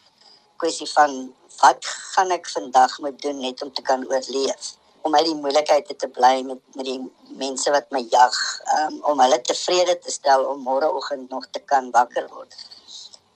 kwessie 0.62 0.88
van 0.94 1.18
wat 1.60 1.90
gaan 2.14 2.30
ek 2.38 2.46
vandag 2.54 2.94
moet 3.04 3.18
doen 3.22 3.42
net 3.42 3.62
om 3.66 3.72
te 3.74 3.82
kan 3.90 4.06
oorleef 4.10 4.72
om 5.02 5.14
uit 5.14 5.26
die 5.26 5.38
moeilikheid 5.38 5.88
te 5.98 6.08
bly 6.18 6.34
met 6.46 6.60
met 6.78 6.86
die 6.86 7.00
mense 7.40 7.70
wat 7.74 7.88
my 7.94 8.02
jag 8.10 8.36
um, 8.76 9.00
om 9.12 9.22
hulle 9.24 9.38
tevrede 9.48 9.96
te 10.04 10.14
stel 10.14 10.44
om 10.52 10.62
môreoggend 10.66 11.30
nog 11.34 11.48
te 11.50 11.62
kan 11.72 11.90
wakker 11.96 12.28
word. 12.34 12.54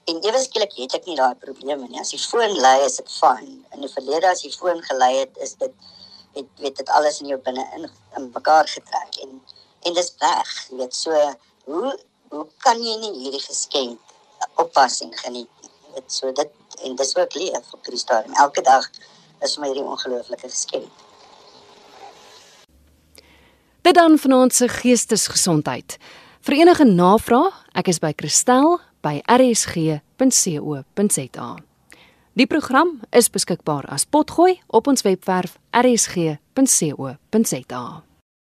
En 0.07 0.21
ewe 0.23 0.39
skielik 0.39 0.75
het 0.79 0.95
ek 0.95 1.07
nie 1.09 1.17
daai 1.19 1.35
probleme 1.41 1.87
nie. 1.89 1.99
As 1.99 2.13
die 2.15 2.21
foon 2.21 2.53
lui, 2.63 2.77
is 2.85 2.95
dit 3.01 3.09
fyn. 3.11 3.49
In 3.75 3.83
die 3.83 3.91
verlede 3.91 4.29
as 4.31 4.45
die 4.45 4.53
foon 4.53 4.79
gelei 4.87 5.13
het, 5.17 5.33
is 5.43 5.57
dit 5.63 5.73
het 6.37 6.61
weet 6.63 6.77
dit 6.79 6.89
alles 6.95 7.19
in 7.23 7.31
jou 7.33 7.39
binne 7.43 7.65
in, 7.75 7.89
in 8.15 8.29
mekaar 8.35 8.69
getrek 8.71 9.19
en 9.25 9.39
en 9.87 9.97
dis 9.97 10.13
reg. 10.23 10.53
Jy 10.69 10.79
weet 10.83 10.95
so 10.95 11.23
hoe 11.67 11.91
hoe 12.31 12.45
kan 12.63 12.79
jy 12.83 12.95
nie 13.03 13.13
hierdie 13.17 13.43
geskenk 13.43 14.15
oppas 14.63 15.01
en 15.03 15.11
geniet 15.23 15.51
nie? 15.63 15.73
Dit 15.97 16.13
so 16.13 16.31
dit 16.39 16.55
en 16.83 16.95
dis 16.95 17.15
ook 17.17 17.33
leef 17.33 17.73
op 17.73 17.81
hierdie 17.81 17.99
stadium. 17.99 18.33
Elke 18.35 18.61
dag 18.61 18.89
is 19.41 19.53
vir 19.55 19.61
my 19.61 19.67
hierdie 19.71 19.85
ongelooflike 19.85 20.49
geskenk. 20.49 20.91
Dit 23.81 23.95
dan 23.95 24.17
vanaand 24.19 24.53
se 24.53 24.67
geestesgesondheid. 24.67 25.97
Vir 26.43 26.53
enige 26.59 26.85
navrae, 26.85 27.51
ek 27.75 27.87
is 27.87 27.99
by 28.03 28.13
Christel 28.15 28.79
by 29.05 29.21
rsg.co.za. 29.31 30.01
Die 32.37 32.47
program 32.47 32.99
is 33.09 33.29
beskikbaar 33.33 33.85
as 33.89 34.05
potgooi 34.05 34.61
op 34.67 34.87
ons 34.87 35.01
webwerf 35.07 35.57
rsg.co.za. 35.71 36.47